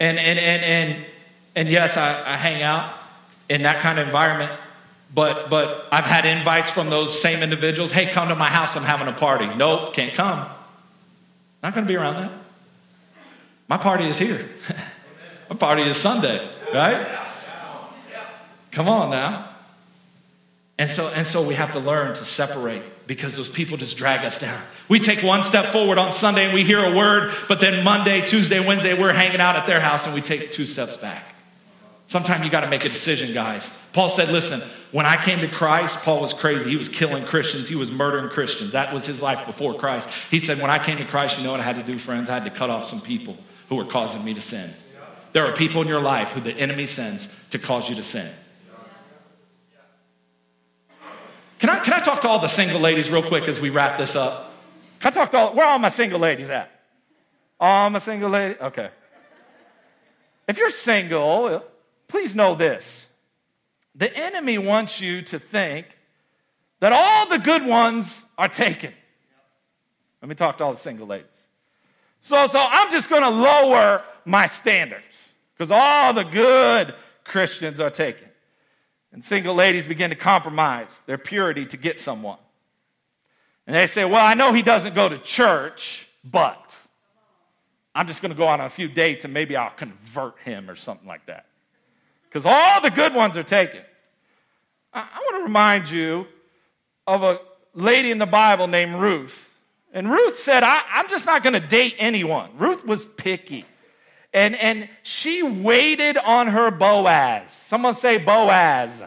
And 0.00 0.18
and 0.18 0.38
and 0.38 0.64
and 0.64 1.06
and 1.54 1.68
yes, 1.68 1.96
I, 1.96 2.34
I 2.34 2.36
hang 2.36 2.62
out 2.62 2.92
in 3.48 3.62
that 3.62 3.80
kind 3.82 3.98
of 3.98 4.06
environment. 4.06 4.52
But 5.14 5.50
but 5.50 5.88
I've 5.92 6.04
had 6.04 6.24
invites 6.24 6.70
from 6.70 6.90
those 6.90 7.20
same 7.20 7.42
individuals. 7.42 7.90
Hey, 7.90 8.06
come 8.06 8.28
to 8.28 8.34
my 8.34 8.48
house. 8.48 8.76
I'm 8.76 8.84
having 8.84 9.08
a 9.08 9.12
party. 9.12 9.46
Nope, 9.54 9.94
can't 9.94 10.14
come. 10.14 10.48
Not 11.62 11.74
to 11.74 11.82
be 11.82 11.96
around 11.96 12.16
that. 12.16 12.32
My 13.68 13.76
party 13.76 14.04
is 14.04 14.18
here. 14.18 14.48
my 15.50 15.56
party 15.56 15.82
is 15.82 15.96
Sunday, 15.96 16.48
right? 16.72 17.06
Come 18.72 18.88
on 18.88 19.10
now. 19.10 19.49
And 20.80 20.90
so, 20.90 21.08
and 21.08 21.26
so 21.26 21.42
we 21.42 21.56
have 21.56 21.74
to 21.74 21.78
learn 21.78 22.14
to 22.14 22.24
separate 22.24 23.06
because 23.06 23.36
those 23.36 23.50
people 23.50 23.76
just 23.76 23.98
drag 23.98 24.24
us 24.24 24.38
down. 24.38 24.58
We 24.88 24.98
take 24.98 25.22
one 25.22 25.42
step 25.42 25.66
forward 25.66 25.98
on 25.98 26.10
Sunday 26.10 26.46
and 26.46 26.54
we 26.54 26.64
hear 26.64 26.82
a 26.82 26.96
word, 26.96 27.34
but 27.48 27.60
then 27.60 27.84
Monday, 27.84 28.22
Tuesday, 28.22 28.66
Wednesday, 28.66 28.98
we're 28.98 29.12
hanging 29.12 29.42
out 29.42 29.56
at 29.56 29.66
their 29.66 29.78
house 29.78 30.06
and 30.06 30.14
we 30.14 30.22
take 30.22 30.52
two 30.52 30.64
steps 30.64 30.96
back. 30.96 31.34
Sometimes 32.08 32.46
you 32.46 32.50
got 32.50 32.62
to 32.62 32.66
make 32.66 32.86
a 32.86 32.88
decision, 32.88 33.34
guys. 33.34 33.70
Paul 33.92 34.08
said, 34.08 34.30
listen, 34.30 34.62
when 34.90 35.04
I 35.04 35.22
came 35.22 35.40
to 35.40 35.48
Christ, 35.48 35.98
Paul 35.98 36.22
was 36.22 36.32
crazy. 36.32 36.70
He 36.70 36.76
was 36.76 36.88
killing 36.88 37.26
Christians, 37.26 37.68
he 37.68 37.76
was 37.76 37.90
murdering 37.90 38.30
Christians. 38.30 38.72
That 38.72 38.94
was 38.94 39.04
his 39.04 39.20
life 39.20 39.44
before 39.44 39.74
Christ. 39.74 40.08
He 40.30 40.40
said, 40.40 40.62
when 40.62 40.70
I 40.70 40.82
came 40.82 40.96
to 40.96 41.04
Christ, 41.04 41.36
you 41.36 41.44
know 41.44 41.50
what 41.50 41.60
I 41.60 41.64
had 41.64 41.76
to 41.76 41.82
do, 41.82 41.98
friends? 41.98 42.30
I 42.30 42.34
had 42.38 42.44
to 42.44 42.50
cut 42.50 42.70
off 42.70 42.88
some 42.88 43.02
people 43.02 43.36
who 43.68 43.76
were 43.76 43.84
causing 43.84 44.24
me 44.24 44.32
to 44.32 44.40
sin. 44.40 44.72
There 45.34 45.44
are 45.44 45.52
people 45.52 45.82
in 45.82 45.88
your 45.88 46.00
life 46.00 46.28
who 46.28 46.40
the 46.40 46.54
enemy 46.54 46.86
sends 46.86 47.28
to 47.50 47.58
cause 47.58 47.90
you 47.90 47.96
to 47.96 48.02
sin. 48.02 48.32
Can 51.60 51.68
I, 51.68 51.78
can 51.80 51.92
I 51.92 52.00
talk 52.00 52.22
to 52.22 52.28
all 52.28 52.38
the 52.38 52.48
single 52.48 52.80
ladies 52.80 53.10
real 53.10 53.22
quick 53.22 53.46
as 53.46 53.60
we 53.60 53.68
wrap 53.68 53.98
this 53.98 54.16
up? 54.16 54.50
Can 54.98 55.12
I 55.12 55.14
talk 55.14 55.30
to 55.32 55.36
all, 55.36 55.54
where 55.54 55.66
are 55.66 55.72
all 55.72 55.78
my 55.78 55.90
single 55.90 56.18
ladies 56.18 56.48
at? 56.48 56.70
All 57.60 57.90
my 57.90 57.98
single 57.98 58.30
ladies? 58.30 58.56
Okay. 58.62 58.88
If 60.48 60.56
you're 60.56 60.70
single, 60.70 61.62
please 62.08 62.34
know 62.34 62.54
this. 62.54 63.08
The 63.94 64.14
enemy 64.16 64.56
wants 64.56 65.02
you 65.02 65.20
to 65.22 65.38
think 65.38 65.86
that 66.80 66.92
all 66.92 67.28
the 67.28 67.38
good 67.38 67.66
ones 67.66 68.24
are 68.38 68.48
taken. 68.48 68.94
Let 70.22 70.30
me 70.30 70.34
talk 70.34 70.56
to 70.58 70.64
all 70.64 70.72
the 70.72 70.78
single 70.78 71.06
ladies. 71.06 71.26
So, 72.22 72.46
so 72.46 72.58
I'm 72.58 72.90
just 72.90 73.10
going 73.10 73.22
to 73.22 73.28
lower 73.28 74.02
my 74.24 74.46
standards 74.46 75.04
because 75.54 75.70
all 75.70 76.14
the 76.14 76.24
good 76.24 76.94
Christians 77.24 77.80
are 77.80 77.90
taken. 77.90 78.29
And 79.12 79.24
single 79.24 79.54
ladies 79.54 79.86
begin 79.86 80.10
to 80.10 80.16
compromise 80.16 81.02
their 81.06 81.18
purity 81.18 81.66
to 81.66 81.76
get 81.76 81.98
someone. 81.98 82.38
And 83.66 83.74
they 83.74 83.86
say, 83.86 84.04
Well, 84.04 84.24
I 84.24 84.34
know 84.34 84.52
he 84.52 84.62
doesn't 84.62 84.94
go 84.94 85.08
to 85.08 85.18
church, 85.18 86.06
but 86.24 86.74
I'm 87.94 88.06
just 88.06 88.22
going 88.22 88.30
to 88.30 88.36
go 88.36 88.46
on 88.46 88.60
a 88.60 88.68
few 88.68 88.88
dates 88.88 89.24
and 89.24 89.34
maybe 89.34 89.56
I'll 89.56 89.70
convert 89.70 90.38
him 90.40 90.70
or 90.70 90.76
something 90.76 91.08
like 91.08 91.26
that. 91.26 91.46
Because 92.28 92.46
all 92.46 92.80
the 92.80 92.90
good 92.90 93.14
ones 93.14 93.36
are 93.36 93.42
taken. 93.42 93.80
I, 94.92 95.00
I 95.00 95.18
want 95.18 95.38
to 95.38 95.42
remind 95.42 95.90
you 95.90 96.26
of 97.06 97.22
a 97.22 97.40
lady 97.74 98.10
in 98.10 98.18
the 98.18 98.26
Bible 98.26 98.68
named 98.68 98.94
Ruth. 98.96 99.52
And 99.92 100.08
Ruth 100.08 100.36
said, 100.36 100.62
I, 100.62 100.82
I'm 100.92 101.08
just 101.08 101.26
not 101.26 101.42
going 101.42 101.60
to 101.60 101.66
date 101.66 101.96
anyone. 101.98 102.50
Ruth 102.56 102.86
was 102.86 103.04
picky. 103.04 103.64
And, 104.32 104.54
and 104.54 104.88
she 105.02 105.42
waited 105.42 106.16
on 106.16 106.48
her 106.48 106.70
Boaz. 106.70 107.50
Someone 107.50 107.94
say 107.94 108.16
Boaz. 108.18 109.02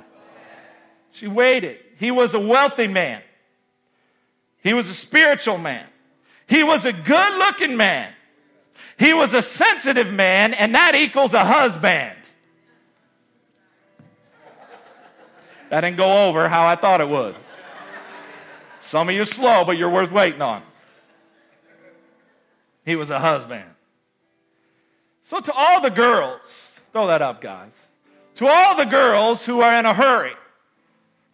She 1.11 1.27
waited. 1.27 1.77
He 1.97 2.11
was 2.11 2.33
a 2.33 2.39
wealthy 2.39 2.87
man, 2.87 3.21
he 4.61 4.73
was 4.73 4.89
a 4.89 4.93
spiritual 4.93 5.57
man, 5.57 5.85
he 6.47 6.63
was 6.63 6.85
a 6.85 6.91
good 6.91 7.37
looking 7.37 7.77
man, 7.77 8.11
he 8.97 9.13
was 9.13 9.33
a 9.33 9.41
sensitive 9.41 10.11
man, 10.11 10.53
and 10.53 10.75
that 10.75 10.95
equals 10.95 11.33
a 11.33 11.45
husband. 11.45 12.17
That 15.69 15.81
didn't 15.81 15.97
go 15.97 16.27
over 16.27 16.49
how 16.49 16.67
I 16.67 16.75
thought 16.75 16.99
it 16.99 17.09
would. 17.09 17.35
Some 18.79 19.09
of 19.09 19.15
you 19.15 19.23
slow, 19.23 19.63
but 19.63 19.77
you're 19.77 19.89
worth 19.89 20.11
waiting 20.11 20.41
on. 20.41 20.61
He 22.85 22.95
was 22.95 23.11
a 23.11 23.19
husband. 23.19 23.63
So, 25.23 25.39
to 25.39 25.53
all 25.53 25.81
the 25.81 25.89
girls, 25.89 26.39
throw 26.91 27.07
that 27.07 27.21
up, 27.21 27.41
guys. 27.41 27.71
To 28.35 28.47
all 28.47 28.75
the 28.75 28.85
girls 28.85 29.45
who 29.45 29.61
are 29.61 29.73
in 29.73 29.85
a 29.85 29.93
hurry 29.93 30.33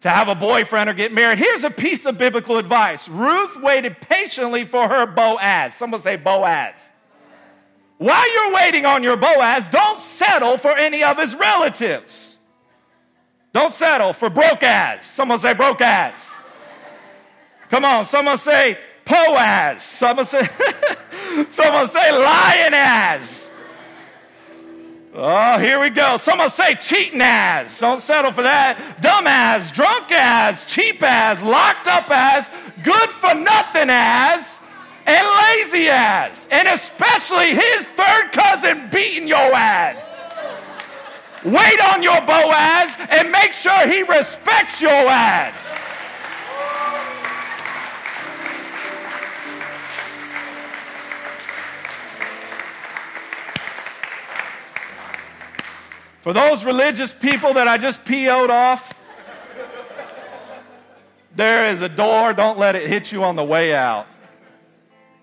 to 0.00 0.08
have 0.08 0.28
a 0.28 0.34
boyfriend 0.34 0.88
or 0.88 0.94
get 0.94 1.12
married, 1.12 1.38
here's 1.38 1.64
a 1.64 1.70
piece 1.70 2.06
of 2.06 2.16
biblical 2.16 2.56
advice. 2.56 3.08
Ruth 3.08 3.60
waited 3.60 4.00
patiently 4.00 4.64
for 4.64 4.88
her 4.88 5.06
Boaz. 5.06 5.74
Someone 5.74 6.00
say 6.00 6.16
Boaz. 6.16 6.76
While 7.98 8.32
you're 8.32 8.54
waiting 8.54 8.86
on 8.86 9.02
your 9.02 9.16
Boaz, 9.16 9.68
don't 9.68 9.98
settle 9.98 10.56
for 10.56 10.70
any 10.70 11.02
of 11.02 11.18
his 11.18 11.34
relatives. 11.34 12.38
Don't 13.52 13.72
settle 13.72 14.12
for 14.12 14.30
broke 14.30 14.62
ass. 14.62 15.06
Someone 15.06 15.38
say 15.38 15.52
broke 15.52 15.80
ass. 15.80 16.30
Come 17.68 17.84
on, 17.84 18.04
someone 18.04 18.38
say 18.38 18.78
Poaz. 19.04 19.80
Someone 19.80 20.24
say, 20.24 20.48
someone 21.50 21.88
say 21.88 22.12
lion 22.12 22.74
ass. 22.74 23.39
Oh, 25.12 25.58
here 25.58 25.80
we 25.80 25.90
go. 25.90 26.18
Someone 26.18 26.50
say 26.50 26.76
cheating 26.76 27.20
ass. 27.20 27.80
Don't 27.80 28.00
settle 28.00 28.30
for 28.30 28.42
that. 28.42 28.98
Dumb 29.00 29.26
ass, 29.26 29.70
drunk 29.72 30.12
ass, 30.12 30.64
cheap 30.66 31.02
ass, 31.02 31.42
locked 31.42 31.88
up 31.88 32.08
ass, 32.10 32.48
good 32.84 33.10
for 33.10 33.34
nothing 33.34 33.90
ass, 33.90 34.60
and 35.06 35.26
lazy 35.26 35.88
ass. 35.88 36.46
And 36.50 36.68
especially 36.68 37.54
his 37.54 37.90
third 37.90 38.30
cousin 38.30 38.88
beating 38.92 39.26
your 39.26 39.52
ass. 39.52 40.14
Wait 41.44 41.80
on 41.92 42.02
your 42.02 42.20
Boaz 42.20 42.96
and 43.10 43.32
make 43.32 43.52
sure 43.52 43.88
he 43.88 44.02
respects 44.02 44.80
your 44.80 44.90
ass. 44.90 45.89
For 56.30 56.34
those 56.34 56.64
religious 56.64 57.12
people 57.12 57.54
that 57.54 57.66
I 57.66 57.76
just 57.76 58.04
PO'd 58.04 58.50
off, 58.50 58.94
there 61.34 61.72
is 61.72 61.82
a 61.82 61.88
door. 61.88 62.32
Don't 62.34 62.56
let 62.56 62.76
it 62.76 62.88
hit 62.88 63.10
you 63.10 63.24
on 63.24 63.34
the 63.34 63.42
way 63.42 63.74
out. 63.74 64.06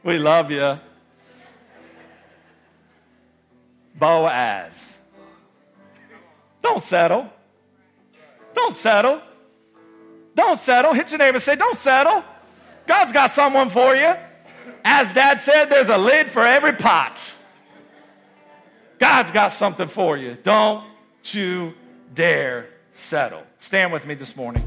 We 0.04 0.20
love 0.20 0.52
you. 0.52 0.78
Boaz. 3.96 4.98
Don't 6.62 6.84
settle. 6.84 7.32
Don't 8.54 8.76
settle. 8.76 9.22
Don't 10.36 10.60
settle. 10.60 10.94
Hit 10.94 11.12
your 11.12 11.20
neighbor 11.20 11.36
and 11.36 11.42
say, 11.42 11.56
Don't 11.56 11.78
settle. 11.78 12.22
God's 12.86 13.14
got 13.14 13.32
someone 13.32 13.70
for 13.70 13.96
you. 13.96 14.14
As 14.84 15.14
dad 15.14 15.40
said, 15.40 15.70
there's 15.70 15.88
a 15.88 15.98
lid 15.98 16.28
for 16.28 16.46
every 16.46 16.74
pot. 16.74 17.34
God's 19.00 19.32
got 19.32 19.54
something 19.54 19.88
for 19.88 20.18
you. 20.18 20.38
Don't 20.44 20.97
you 21.34 21.74
dare 22.14 22.68
settle. 22.94 23.44
Stand 23.60 23.94
with 23.94 24.06
me 24.06 24.16
this 24.16 24.36
morning. 24.36 24.64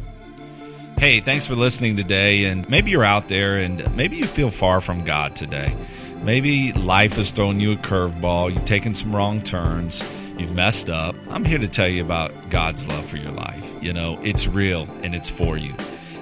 Hey, 0.99 1.21
thanks 1.21 1.47
for 1.47 1.55
listening 1.55 1.97
today. 1.97 2.45
And 2.45 2.69
maybe 2.69 2.91
you're 2.91 3.05
out 3.05 3.29
there 3.29 3.57
and 3.57 3.95
maybe 3.97 4.17
you 4.17 4.27
feel 4.27 4.51
far 4.51 4.81
from 4.81 5.05
God 5.05 5.37
today. 5.37 5.75
Maybe 6.23 6.73
life 6.75 7.15
has 7.15 7.31
thrown 7.31 7.61
you 7.61 7.73
a 7.73 7.77
curveball, 7.77 8.53
you've 8.53 8.67
taken 8.67 8.95
some 8.95 9.17
wrong 9.17 9.43
turns 9.43 10.03
you've 10.41 10.55
messed 10.55 10.89
up, 10.89 11.15
I'm 11.29 11.45
here 11.45 11.59
to 11.59 11.69
tell 11.69 11.89
you 11.89 12.03
about 12.03 12.33
God's 12.49 12.87
love 12.89 13.05
for 13.05 13.19
your 13.19 13.33
life. 13.33 13.65
You 13.83 13.93
know, 13.93 14.19
it's 14.23 14.47
real 14.47 14.89
and 15.03 15.15
it's 15.15 15.29
for 15.29 15.59
you. 15.59 15.75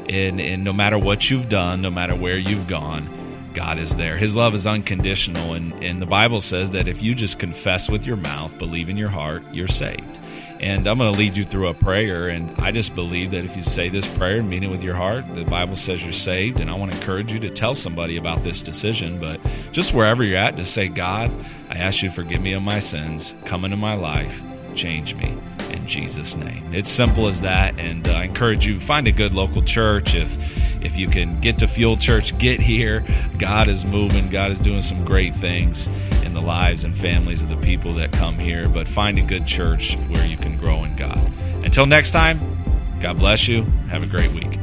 And, 0.09 0.41
and 0.41 0.65
no 0.65 0.73
matter 0.73 0.99
what 0.99 1.31
you've 1.31 1.49
done, 1.49 1.83
no 1.83 1.91
matter 1.91 2.17
where 2.17 2.37
you've 2.37 2.67
gone, 2.67 3.15
God 3.55 3.79
is 3.79 3.95
there. 3.97 4.17
His 4.17 4.35
love 4.35 4.55
is 4.55 4.67
unconditional. 4.67 5.55
And, 5.55 5.73
and 5.83 6.03
the 6.03 6.07
Bible 6.07 6.41
says 6.41 6.73
that 6.73 6.89
if 6.89 7.01
you 7.01 7.15
just 7.15 7.39
confess 7.39 7.89
with 7.89 8.07
your 8.07 8.17
mouth, 8.17 8.57
believe 8.59 8.89
in 8.89 8.97
your 8.97 9.09
heart, 9.09 9.43
you're 9.53 9.69
saved. 9.69 10.19
And 10.61 10.87
I'm 10.87 10.99
going 10.99 11.13
to 11.13 11.19
lead 11.19 11.37
you 11.37 11.45
through 11.45 11.69
a 11.69 11.75
prayer. 11.75 12.29
And 12.29 12.53
I 12.59 12.73
just 12.73 12.95
believe 12.95 13.31
that 13.31 13.45
if 13.45 13.57
you 13.57 13.63
say 13.63 13.89
this 13.89 14.07
prayer 14.17 14.39
and 14.39 14.51
mean 14.51 14.65
it 14.65 14.71
with 14.71 14.83
your 14.83 14.95
heart, 14.95 15.25
the 15.35 15.45
Bible 15.45 15.77
says 15.77 16.03
you're 16.03 16.13
saved. 16.13 16.61
And 16.61 16.69
I 16.71 16.75
want 16.75 16.93
to 16.93 16.99
encourage 16.99 17.33
you 17.33 17.39
to 17.41 17.51
tell 17.51 17.75
somebody 17.75 18.17
about 18.17 18.43
this 18.43 18.63
decision. 18.63 19.21
But 19.21 19.41
just 19.73 19.95
wherever 19.95 20.25
you're 20.25 20.39
at, 20.39 20.57
just 20.57 20.75
say, 20.75 20.89
God, 20.89 21.31
I 21.71 21.77
ask 21.77 22.03
you 22.03 22.09
to 22.09 22.15
forgive 22.15 22.41
me 22.41 22.53
of 22.55 22.63
my 22.63 22.81
sins. 22.81 23.35
Come 23.45 23.65
into 23.65 23.77
my 23.77 23.95
life. 23.95 24.43
Change 24.75 25.15
me 25.15 25.37
in 25.71 25.87
Jesus' 25.87 26.35
name. 26.35 26.75
It's 26.75 26.91
simple 26.91 27.29
as 27.29 27.41
that. 27.41 27.79
And 27.79 28.07
uh, 28.09 28.13
I 28.13 28.25
encourage 28.25 28.67
you, 28.67 28.81
find 28.81 29.07
a 29.07 29.13
good 29.13 29.35
local 29.35 29.63
church. 29.63 30.15
If 30.15 30.68
if 30.83 30.97
you 30.97 31.09
can 31.09 31.41
get 31.41 31.59
to 31.59 31.69
Fuel 31.69 31.97
Church, 31.97 32.37
get 32.39 32.61
here. 32.61 33.05
God 33.39 33.69
is 33.69 33.85
moving. 33.85 34.29
God 34.31 34.51
is 34.51 34.59
doing 34.59 34.83
some 34.83 35.05
great 35.05 35.35
things 35.35 35.87
in 36.25 36.35
the 36.35 36.43
lives 36.43 36.85
and 36.85 36.97
families 36.97 37.43
of 37.43 37.49
the 37.49 37.57
people 37.57 37.95
that 37.95 38.13
come 38.13 38.39
here. 38.39 38.69
But 38.69 38.89
find 38.89 39.19
a 39.19 39.23
good 39.23 39.47
church 39.47 39.97
where 40.09 40.27
you 40.27 40.37
can 40.37 40.57
grow 40.59 40.85
in 40.85 40.97
God. 40.97 41.33
Until 41.65 41.87
next 41.87 42.11
time, 42.11 42.39
God 43.01 43.19
bless 43.19 43.49
you. 43.49 43.63
Have 43.91 44.03
a 44.03 44.07
great 44.07 44.33
week. 44.33 44.59